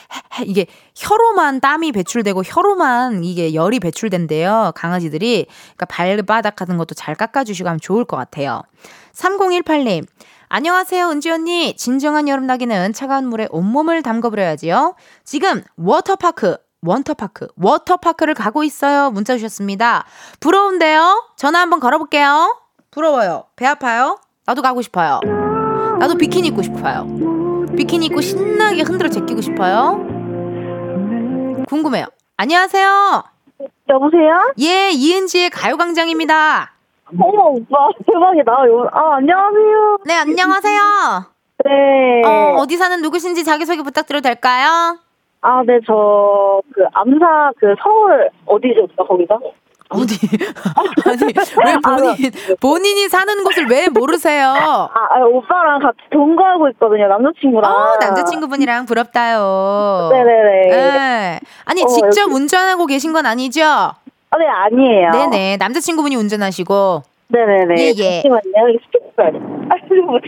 이게 0.45 0.67
혀로만 0.97 1.61
땀이 1.61 1.93
배출되고 1.93 2.43
혀로만 2.45 3.23
이게 3.23 3.55
열이 3.55 3.79
배출된대요. 3.81 4.73
강아지들이. 4.75 5.47
그러니까 5.77 5.87
발바닥 5.87 6.57
같은 6.57 6.77
것도 6.77 6.95
잘 6.95 7.15
깎아주시고 7.15 7.69
하면 7.69 7.81
좋을 7.81 8.05
것 8.05 8.17
같아요. 8.17 8.62
3018님. 9.12 10.07
안녕하세요, 10.49 11.09
은지 11.11 11.31
언니. 11.31 11.77
진정한 11.77 12.29
여름 12.29 12.47
나기는 12.47 12.93
차가운 12.93 13.27
물에 13.29 13.47
온몸을 13.51 14.03
담궈버려야지요. 14.03 14.95
지금 15.25 15.62
워터파크 15.77 16.57
원터파크, 16.87 17.49
워터파크를 17.57 18.35
가고 18.35 18.62
있어요. 18.62 19.11
문자 19.11 19.37
주셨습니다. 19.37 20.05
부러운데요? 20.41 21.31
전화 21.35 21.61
한번 21.61 21.81
걸어볼게요. 21.81 22.61
부러워요. 22.91 23.47
배 23.57 23.67
아파요? 23.67 24.19
나도 24.47 24.63
가고 24.63 24.83
싶어요. 24.83 25.21
나도 25.99 26.17
비키니 26.17 26.49
입고 26.49 26.63
싶어요. 26.63 27.07
비키니 27.77 28.07
입고 28.07 28.21
신나게 28.21 28.83
흔들어 28.83 29.09
제끼고 29.09 29.41
싶어요. 29.41 29.99
궁금해요. 31.69 32.07
안녕하세요. 32.37 33.23
여보세요? 33.89 34.53
예, 34.61 34.91
이은지의 34.91 35.51
가요광장입니다. 35.51 36.73
어머, 37.19 37.43
오빠, 37.51 37.89
대박이다. 38.07 38.53
요- 38.69 38.89
아, 38.93 39.17
안녕하세요. 39.17 39.99
네, 40.05 40.15
안녕하세요. 40.15 40.81
네. 41.65 42.23
어, 42.27 42.57
어디 42.59 42.77
사는 42.77 43.01
누구신지 43.03 43.45
자기소개 43.45 43.83
부탁드려도 43.83 44.23
될까요? 44.23 44.99
아, 45.43 45.63
네, 45.67 45.79
저, 45.87 46.61
그, 46.75 46.83
암사, 46.93 47.53
그, 47.59 47.75
서울, 47.83 48.31
어디죠, 48.47 48.89
거기가? 49.07 49.39
어디? 49.95 50.19
아니, 51.07 51.25
왜 51.25 51.77
본인, 51.83 52.31
본인이 52.61 53.09
사는 53.09 53.45
곳을 53.45 53.67
왜 53.69 53.89
모르세요? 53.89 54.49
아, 54.49 54.89
아, 54.95 55.21
오빠랑 55.25 55.81
같이 55.81 55.99
동거하고 56.13 56.69
있거든요, 56.71 57.09
남자친구랑. 57.09 57.71
어, 57.71 57.97
남자친구분이랑 58.01 58.87
부럽다요. 58.87 60.09
네네네. 60.13 60.69
네. 60.71 61.41
아니, 61.65 61.83
어, 61.83 61.87
직접 61.87 62.23
여기- 62.23 62.33
운전하고 62.35 62.87
계신 62.87 63.13
건 63.13 63.27
아니죠? 63.27 63.63
아, 63.65 63.95
아, 64.31 64.39
네, 64.39 64.47
아니에요. 64.49 65.11
네네. 65.13 65.57
남자친구분이 65.59 66.17
운전하시고. 66.17 67.03
네네네. 67.29 67.75
예, 67.79 67.93
예. 67.97 68.23
잠시만요. 68.23 68.69
이거 68.71 68.79
스피커. 68.85 69.23
아, 69.71 69.77
이거. 69.87 70.19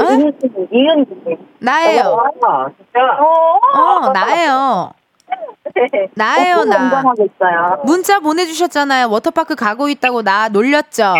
이윤 0.00 0.32
이윤 0.72 1.06
나예요. 1.60 2.02
어, 2.02 3.78
어, 3.78 4.12
나예요. 4.12 4.90
네. 5.74 6.08
나예요, 6.14 6.56
어떤 6.56 6.68
나. 6.70 6.76
운전하고 6.84 7.24
있어요. 7.24 7.82
문자 7.84 8.20
보내주셨잖아요. 8.20 9.08
워터파크 9.10 9.54
가고 9.54 9.88
있다고 9.88 10.22
나 10.22 10.48
놀렸죠? 10.48 11.14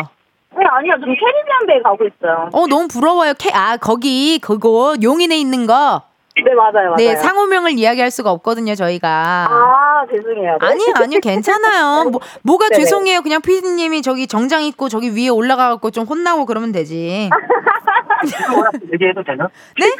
네, 0.56 0.64
아니요. 0.70 0.92
좀 1.00 1.06
캐리비안 1.14 1.66
베이 1.66 1.82
가고 1.82 2.04
있어요. 2.06 2.48
어, 2.52 2.66
너무 2.66 2.86
부러워요. 2.88 3.34
캐, 3.38 3.50
아, 3.52 3.76
거기, 3.76 4.38
그거, 4.38 4.94
용인에 5.02 5.36
있는 5.36 5.66
거. 5.66 6.02
네, 6.36 6.52
맞아요, 6.52 6.72
맞아요. 6.90 6.96
네, 6.96 7.14
상호명을 7.14 7.78
이야기할 7.78 8.10
수가 8.10 8.32
없거든요, 8.32 8.74
저희가. 8.74 9.46
아, 9.48 10.04
죄송해요. 10.12 10.58
네. 10.60 10.66
아니요, 10.66 10.86
아니요, 10.96 11.20
괜찮아요. 11.20 12.10
뭐, 12.10 12.20
뭐가 12.42 12.68
네네. 12.70 12.82
죄송해요. 12.82 13.22
그냥 13.22 13.40
피디님이 13.40 14.02
저기 14.02 14.26
정장 14.26 14.64
입고 14.64 14.88
저기 14.88 15.14
위에 15.16 15.28
올라가갖고 15.28 15.92
좀 15.92 16.04
혼나고 16.06 16.44
그러면 16.46 16.72
되지. 16.72 17.30
얘기해도 18.92 19.22
되나? 19.22 19.48
네? 19.78 19.92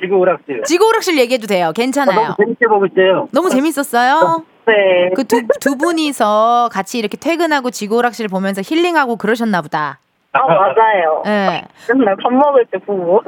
지구 0.00 0.16
오락실. 0.16 0.62
지구 0.64 0.88
오락실 0.88 1.18
얘기해도 1.18 1.46
돼요. 1.46 1.72
괜찮아요. 1.74 2.18
너무 2.18 2.34
재밌게 2.38 2.66
보고 2.66 2.86
있어요. 2.86 3.28
너무 3.32 3.50
재밌었어요. 3.50 4.44
네. 4.66 5.10
그 5.14 5.24
두, 5.24 5.42
두 5.60 5.76
분이서 5.76 6.70
같이 6.72 6.98
이렇게 6.98 7.18
퇴근하고 7.18 7.70
지구 7.70 7.96
오락실 7.96 8.28
보면서 8.28 8.62
힐링하고 8.64 9.16
그러셨나 9.16 9.60
보다. 9.60 9.98
아, 10.38 10.46
맞아요. 10.46 11.22
예. 11.26 11.64
맨날 11.92 12.16
밥 12.22 12.32
먹을 12.32 12.64
때 12.66 12.78
보고. 12.78 13.22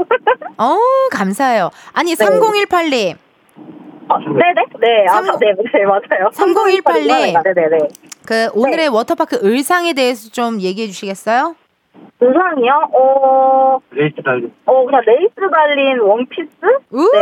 어우, 0.57 0.79
감사해요. 1.13 1.71
아니, 1.93 2.15
네. 2.15 2.25
3018님. 2.25 3.17
아, 4.09 4.19
네네? 4.19 4.65
네. 4.81 5.07
아, 5.09 5.23
삼- 5.23 5.39
네, 5.39 5.53
네, 5.73 5.85
맞아요. 5.85 6.31
3018 6.33 7.03
님. 7.03 7.09
네네네. 7.09 7.79
그, 8.27 8.49
오늘의 8.55 8.89
워터파크 8.89 9.41
을상에 9.45 9.93
대해서 9.93 10.29
좀 10.31 10.61
얘기해 10.61 10.89
주시겠어요? 10.89 11.55
의상이요? 12.21 12.91
어, 12.93 13.79
레이스 13.93 14.17
달리. 14.23 14.53
어, 14.67 14.85
그냥 14.85 15.03
레이스 15.07 15.35
달린 15.51 15.99
원피스? 16.01 16.49
우! 16.91 17.11
네. 17.13 17.19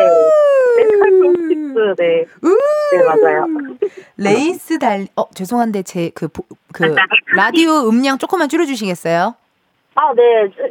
네, 0.76 1.26
원피스, 1.26 1.94
네. 1.98 2.24
네, 2.92 3.04
맞아요. 3.04 3.46
레이스 4.16 4.78
달, 4.78 5.06
어, 5.16 5.24
죄송한데, 5.34 5.82
제, 5.84 6.10
그, 6.14 6.28
보- 6.28 6.44
그, 6.72 6.82
라디오 7.36 7.88
음량 7.88 8.18
조금만 8.18 8.48
줄여주시겠어요? 8.48 9.34
아, 10.00 10.14
네. 10.14 10.22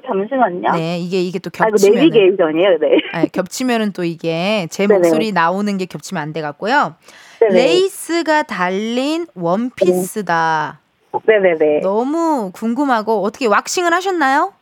잠시만요. 0.07 0.71
네, 0.77 0.99
이게, 0.99 1.21
이게 1.21 1.37
또 1.39 1.49
아, 1.59 1.65
겹치면. 1.67 1.99
내비게이션이에요, 1.99 2.77
네. 2.79 2.97
아니, 3.11 3.29
겹치면은 3.29 3.91
또 3.91 4.05
이게 4.05 4.67
제 4.71 4.87
네네. 4.87 4.99
목소리 4.99 5.31
나오는 5.33 5.77
게 5.77 5.85
겹치면 5.85 6.23
안 6.23 6.31
돼 6.31 6.41
갖고요. 6.41 6.95
네네. 7.41 7.53
레이스가 7.53 8.43
달린 8.43 9.27
원피스다. 9.35 10.79
네네네. 11.25 11.81
너무 11.81 12.51
궁금하고 12.53 13.21
어떻게 13.23 13.47
왁싱을 13.47 13.91
하셨나요? 13.93 14.53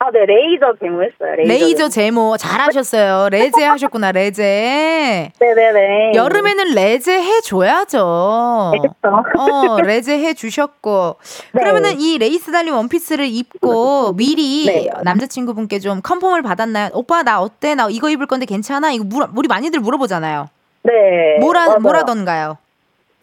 아, 0.00 0.12
네, 0.12 0.24
레이저 0.26 0.74
제모 0.80 1.02
했어요, 1.02 1.34
레이저. 1.36 1.52
레이저 1.52 1.88
제모 1.88 2.36
잘하셨어요. 2.36 3.30
레제 3.30 3.64
하셨구나 3.64 4.12
레제. 4.12 5.32
네네네. 5.40 6.12
여름에는 6.14 6.74
레제 6.74 7.20
해줘야죠. 7.20 8.72
네. 8.80 8.88
어, 9.36 9.80
레제 9.82 10.18
해주셨고. 10.18 11.16
네. 11.52 11.60
그러면은 11.60 11.98
이 11.98 12.16
레이스 12.18 12.52
달린 12.52 12.74
원피스를 12.74 13.26
입고 13.26 14.12
미리 14.16 14.66
네. 14.66 14.88
남자친구분께 15.02 15.80
좀 15.80 16.00
confirm을 16.00 16.42
받았나요? 16.42 16.90
오빠 16.92 17.24
나 17.24 17.40
어때? 17.42 17.74
나 17.74 17.88
이거 17.90 18.08
입을 18.08 18.26
건데 18.26 18.46
괜찮아? 18.46 18.92
이거 18.92 19.02
물, 19.04 19.26
우리 19.36 19.48
많이들 19.48 19.80
물어보잖아요. 19.80 20.48
네. 20.84 20.92
뭐라 21.40 21.66
맞아요. 21.66 21.78
뭐라던가요? 21.80 22.58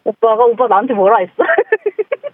오빠가 0.04 0.44
오빠 0.44 0.66
나한테 0.68 0.92
뭐라 0.92 1.16
했어? 1.20 1.32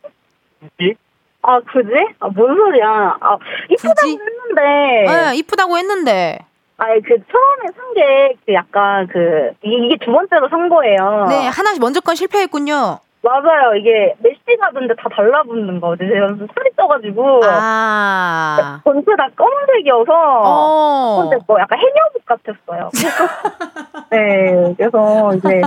굳이? 1.42 1.44
아, 1.44 1.60
그지? 1.60 1.90
아, 2.20 2.28
뭔 2.28 2.54
소리야. 2.56 3.16
아, 3.20 3.38
이쁘다고 3.68 3.94
굳이? 4.00 4.18
했는데. 4.18 5.12
네, 5.30 5.36
이쁘다고 5.36 5.76
했는데. 5.78 6.38
아니, 6.78 7.00
그, 7.02 7.08
처음에 7.10 7.72
산 7.76 7.94
게, 7.94 8.34
그, 8.46 8.52
약간, 8.54 9.06
그, 9.08 9.50
이- 9.64 9.86
이게 9.86 9.96
두 10.04 10.10
번째로 10.12 10.48
산 10.48 10.68
거예요. 10.68 11.26
네, 11.28 11.46
하나 11.48 11.72
먼저 11.80 12.00
건 12.00 12.14
실패했군요. 12.14 12.98
맞아요. 13.22 13.74
이게, 13.76 14.14
메시 14.18 14.40
가던데 14.60 14.94
다 14.96 15.08
달라붙는 15.14 15.80
거지. 15.80 16.00
제가 16.06 16.26
살이 16.28 16.70
쪄가지고. 16.76 17.40
아. 17.44 18.80
전체 18.84 19.06
다 19.16 19.28
검은색이어서. 19.36 20.12
어. 20.12 21.20
근데 21.22 21.44
뭐 21.46 21.58
약간 21.60 21.78
해녀복 21.78 22.26
같았어요. 22.26 22.90
네, 24.10 24.74
그래서 24.76 25.30
이제 25.36 25.60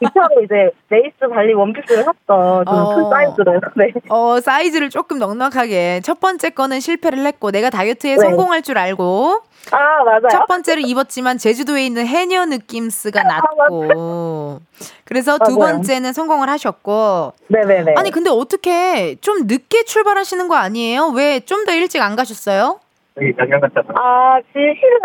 2차로 0.00 0.44
이제 0.44 0.70
레이스 0.88 1.16
달린 1.28 1.56
원피스를 1.56 2.04
샀어. 2.04 2.64
좀 2.64 2.74
어. 2.74 2.94
큰 2.94 3.10
사이즈로. 3.10 3.60
네. 3.76 3.92
어, 4.08 4.40
사이즈를 4.40 4.88
조금 4.88 5.18
넉넉하게. 5.18 6.00
첫 6.04 6.20
번째 6.20 6.50
거는 6.50 6.78
실패를 6.80 7.26
했고, 7.26 7.50
내가 7.50 7.70
다이어트에 7.70 8.14
네. 8.14 8.20
성공할 8.20 8.62
줄 8.62 8.78
알고, 8.78 9.40
아, 9.70 10.02
맞아요. 10.04 10.28
첫 10.30 10.46
번째를 10.46 10.84
입었지만, 10.86 11.38
제주도에 11.38 11.84
있는 11.86 12.06
해녀 12.06 12.44
느낌스가 12.46 13.22
났고, 13.22 14.60
그래서 15.04 15.38
두 15.38 15.54
아, 15.54 15.56
맞아요. 15.58 15.72
번째는 15.74 16.12
성공을 16.12 16.48
하셨고, 16.48 17.32
네네네. 17.48 17.94
아니, 17.96 18.10
근데 18.10 18.30
어떻게 18.30 19.16
좀 19.20 19.46
늦게 19.46 19.84
출발하시는 19.84 20.48
거 20.48 20.56
아니에요? 20.56 21.08
왜 21.08 21.40
좀 21.40 21.64
더 21.64 21.72
일찍 21.72 22.00
안 22.02 22.16
가셨어요? 22.16 22.80
양양 23.16 23.60
갔다. 23.60 23.82
아, 23.94 24.40
지금 24.52 24.74
실은 24.74 24.98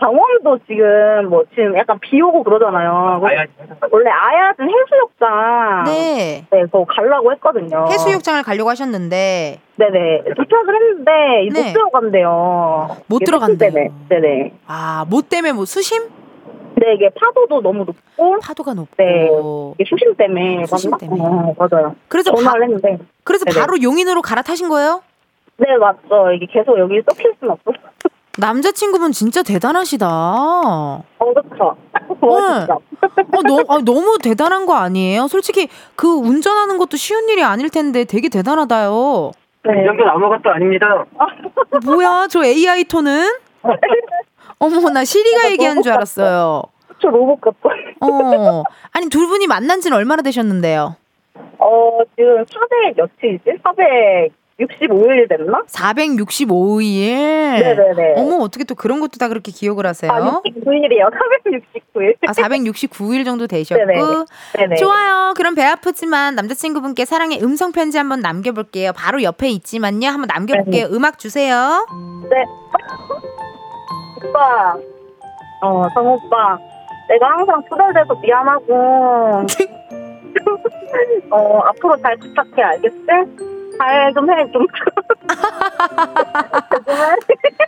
강원도 0.00 0.58
지금 0.66 1.28
뭐 1.28 1.44
지금 1.50 1.76
약간 1.76 1.98
비 2.00 2.20
오고 2.20 2.42
그러잖아요. 2.44 3.20
아야. 3.24 3.44
원래 3.90 4.10
아야진 4.10 4.68
해수욕장. 4.68 5.84
네. 5.86 6.46
네, 6.50 6.62
그거 6.62 6.84
가려고 6.88 7.32
했거든요. 7.32 7.86
해수욕장을 7.90 8.42
가려고 8.42 8.70
하셨는데, 8.70 9.58
네네. 9.76 10.22
도착을 10.36 10.74
했는데 10.74 11.10
네. 11.52 11.66
못 11.66 11.72
들어간대요. 11.72 12.96
못 13.06 13.18
들어간대요. 13.24 13.70
때문에. 13.70 13.90
네네. 14.08 14.52
아, 14.66 15.04
뭐 15.10 15.22
때문에 15.22 15.52
뭐 15.52 15.64
수심? 15.64 16.08
네, 16.76 16.94
이게 16.94 17.10
파도도 17.10 17.60
너무 17.60 17.84
높고. 17.84 18.38
파도가 18.40 18.72
높고. 18.74 18.94
네. 18.96 19.28
이게 19.80 19.88
수심 19.88 20.14
때문에. 20.14 20.64
수심 20.66 20.92
맞나? 20.92 20.98
때문에. 20.98 21.22
어, 21.22 21.54
맞아요. 21.58 21.96
그래서 22.06 22.30
바, 22.30 22.36
전화를 22.38 22.62
했는데. 22.64 22.98
그래서 23.24 23.44
네네. 23.44 23.60
바로 23.60 23.82
용인으로 23.82 24.22
갈아타신 24.22 24.68
거예요? 24.68 25.02
네, 25.58 25.76
맞죠. 25.76 26.32
이게 26.34 26.46
계속 26.46 26.78
여기 26.78 27.00
썩힐 27.08 27.34
순 27.40 27.50
없어. 27.50 27.72
남자친구분 28.38 29.10
진짜 29.10 29.42
대단하시다. 29.42 30.06
어, 30.08 31.02
어, 31.18 31.34
그쵸. 31.34 31.76
멋있죠. 32.20 32.80
너, 33.46 33.64
아, 33.68 33.78
너무 33.84 34.18
대단한 34.22 34.66
거 34.66 34.74
아니에요? 34.74 35.26
솔직히 35.26 35.68
그 35.96 36.06
운전하는 36.06 36.78
것도 36.78 36.96
쉬운 36.96 37.28
일이 37.28 37.42
아닐 37.42 37.68
텐데 37.70 38.04
되게 38.04 38.28
대단하다요. 38.28 39.32
네. 39.64 39.82
이 39.82 39.86
정도는 39.86 40.08
아무것도 40.08 40.50
아닙니다. 40.50 41.04
뭐야, 41.84 42.28
저 42.30 42.44
AI 42.44 42.84
톤은? 42.84 43.28
어머, 44.60 44.90
나 44.90 45.04
시리가 45.04 45.50
얘기한 45.50 45.82
줄 45.82 45.92
알았어요. 45.92 46.62
저 47.00 47.08
로봇 47.08 47.40
같아. 47.40 47.58
어. 48.00 48.62
아니, 48.92 49.08
둘 49.08 49.26
분이 49.28 49.46
만난 49.48 49.80
지는 49.80 49.96
얼마나 49.96 50.22
되셨는데요? 50.22 50.96
어, 51.58 51.98
지금 52.16 52.44
400 52.46 52.96
며칠이지? 52.96 53.60
465일 54.58 55.28
됐나? 55.28 55.62
465일. 55.68 57.60
네네네. 57.60 58.14
어머, 58.16 58.36
어떻게 58.42 58.64
또 58.64 58.74
그런 58.74 59.00
것도 59.00 59.18
다 59.18 59.28
그렇게 59.28 59.52
기억을 59.52 59.86
하세요? 59.86 60.10
아, 60.10 60.42
69일이에요. 60.42 61.10
469일. 61.44 62.16
아, 62.26 62.32
469일 62.32 63.24
정도 63.24 63.46
되셨고. 63.46 63.84
네네. 63.84 64.02
네네. 64.56 64.76
좋아요. 64.76 65.34
그럼 65.36 65.54
배 65.54 65.62
아프지만 65.64 66.34
남자친구분께 66.34 67.04
사랑의 67.04 67.42
음성 67.42 67.72
편지 67.72 67.98
한번 67.98 68.20
남겨볼게요. 68.20 68.92
바로 68.94 69.22
옆에 69.22 69.48
있지만요. 69.48 70.08
한번 70.08 70.28
남겨볼게요. 70.34 70.86
음악 70.90 71.18
주세요. 71.18 71.86
네. 72.30 72.44
오빠. 74.28 74.76
어, 75.62 75.88
성 75.94 76.06
오빠. 76.06 76.58
내가 77.08 77.30
항상 77.30 77.62
투덜대서 77.68 78.14
미안하고. 78.20 79.46
어, 81.30 81.58
앞으로 81.60 81.96
잘 81.98 82.16
부탁해, 82.16 82.62
알겠지? 82.62 83.57
잘좀 83.78 84.30
해, 84.30 84.50
좀. 84.52 84.66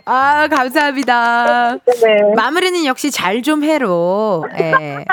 아, 0.05 0.47
감사합니다. 0.47 1.77
네. 2.01 2.33
마무리는 2.35 2.85
역시 2.85 3.11
잘 3.11 3.41
좀 3.41 3.63
해로. 3.63 4.45
예. 4.59 5.03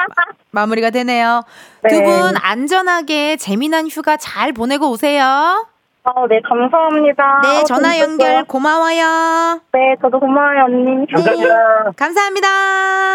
마, 0.51 0.66
무리가 0.66 0.90
되네요. 0.90 1.42
네. 1.82 1.88
두분 1.90 2.36
안전하게 2.36 3.36
재미난 3.36 3.86
휴가 3.88 4.16
잘 4.18 4.53
보내고 4.53 4.90
오세요. 4.90 5.66
아, 6.14 6.26
네, 6.26 6.40
감사합니다. 6.40 7.40
네, 7.42 7.61
어, 7.61 7.64
전화 7.64 7.92
재밌었어요. 7.92 8.11
연결 8.12 8.44
고마워요. 8.44 9.61
네, 9.72 9.94
저도 10.00 10.18
고마워요, 10.18 10.64
언니. 10.64 11.06
감사합니다. 11.12 11.92
감사합니다. 11.96 12.48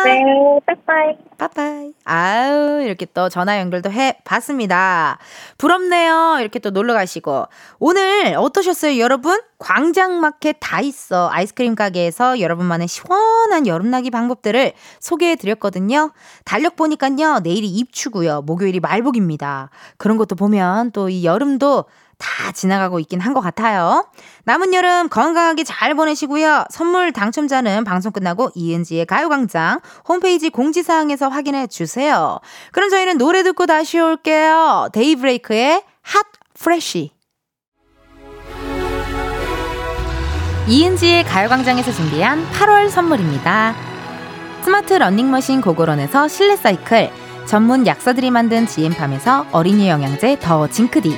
네, 0.04 0.22
빠이빠이. 0.64 1.18
빠빠이. 1.40 1.94
아유, 2.06 2.84
이렇게 2.84 3.08
또 3.08 3.30
전화 3.30 3.60
연결도 3.60 3.90
해 3.92 4.18
봤습니다. 4.26 5.18
부럽네요. 5.58 6.38
이렇게 6.40 6.60
또 6.60 6.70
놀러 6.70 6.94
가시고. 6.94 7.48
오늘 7.80 8.36
어떠셨어요, 8.38 9.00
여러분? 9.00 9.42
광장마켓 9.58 10.58
다 10.60 10.80
있어. 10.82 11.30
아이스크림 11.32 11.74
가게에서 11.74 12.40
여러분만의 12.42 12.88
시원한 12.88 13.66
여름나기 13.66 14.12
방법들을 14.12 14.74
소개해 15.00 15.36
드렸거든요. 15.38 16.12
달력 16.46 16.76
보니까요, 16.76 17.40
내일이 17.40 17.68
입추고요. 17.70 18.42
목요일이 18.44 18.80
말복입니다. 18.80 19.72
그런 19.98 20.18
것도 20.18 20.36
보면 20.36 20.92
또 20.92 21.10
이 21.10 21.26
여름도 21.26 21.86
다 22.18 22.52
지나가고 22.52 23.00
있긴 23.00 23.20
한 23.20 23.34
것 23.34 23.42
같아요. 23.42 24.08
남은 24.46 24.74
여름 24.74 25.10
건강하게 25.10 25.64
잘 25.64 25.96
보내시고요. 25.96 26.66
선물 26.70 27.12
당첨자는 27.12 27.84
방송 27.84 28.12
끝나고 28.12 28.52
이은지의 28.56 29.06
가요광장 29.06 29.80
홈페이지 30.08 30.50
공지사항에서 30.50 31.30
확인해 31.30 31.68
주세요. 31.68 32.40
그럼 32.72 32.90
저희는 32.90 33.18
노래 33.18 33.44
듣고 33.44 33.66
다시 33.66 34.00
올게요. 34.00 34.90
데이브레이크의 34.94 35.84
Hot 36.02 36.26
Fresh. 36.60 37.12
이은지의 40.68 41.26
가요광장에서 41.26 41.92
준비한 41.92 42.46
8월 42.52 42.90
선물입니다. 42.90 43.76
스마트 44.62 44.94
러닝머신 44.94 45.60
고고런에서 45.62 46.28
실내 46.30 46.56
사이클, 46.56 47.10
전문 47.46 47.86
약사들이 47.86 48.32
만든 48.32 48.66
지엠팜에서 48.66 49.48
어린이 49.52 49.90
영양제 49.90 50.40
더 50.40 50.68
징크디, 50.70 51.18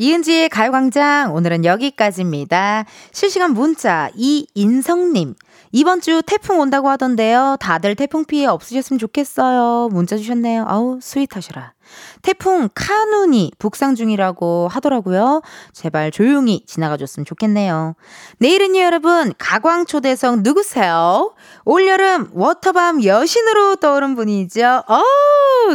이은지의 0.00 0.48
가요광장 0.48 1.34
오늘은 1.34 1.66
여기까지입니다. 1.66 2.86
실시간 3.12 3.52
문자 3.52 4.08
이인성님 4.16 5.34
이번 5.72 6.00
주 6.00 6.22
태풍 6.24 6.58
온다고 6.58 6.88
하던데요. 6.88 7.58
다들 7.60 7.96
태풍 7.96 8.24
피해 8.24 8.46
없으셨으면 8.46 8.98
좋겠어요. 8.98 9.90
문자 9.92 10.16
주셨네요. 10.16 10.64
아우 10.66 11.00
sweet하셔라. 11.02 11.74
태풍 12.22 12.68
카눈이 12.74 13.52
북상 13.58 13.94
중이라고 13.94 14.68
하더라고요. 14.68 15.42
제발 15.72 16.10
조용히 16.10 16.64
지나가 16.66 16.96
줬으면 16.96 17.24
좋겠네요. 17.24 17.94
내일은요 18.38 18.80
여러분 18.80 19.32
가광초대성 19.38 20.42
누구세요? 20.42 21.34
올여름 21.64 22.30
워터밤 22.32 23.04
여신으로 23.04 23.76
떠오른 23.76 24.14
분이죠. 24.14 24.84
어 24.86 25.02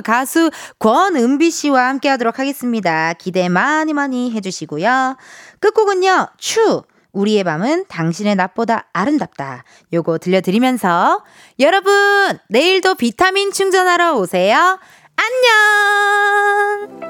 가수 0.03 0.51
권은비 0.79 1.51
씨와 1.51 1.87
함께 1.89 2.09
하도록 2.09 2.37
하겠습니다. 2.37 3.13
기대 3.13 3.49
많이 3.49 3.93
많이 3.93 4.31
해주시고요. 4.31 5.17
끝곡은요 5.59 6.27
추 6.37 6.83
우리의 7.15 7.43
밤은 7.45 7.85
당신의 7.87 8.35
낮보다 8.35 8.87
아름답다. 8.93 9.63
요거 9.93 10.17
들려드리면서 10.17 11.23
여러분 11.59 12.37
내일도 12.49 12.95
비타민 12.95 13.51
충전하러 13.51 14.15
오세요. 14.17 14.79
안녕! 15.17 17.04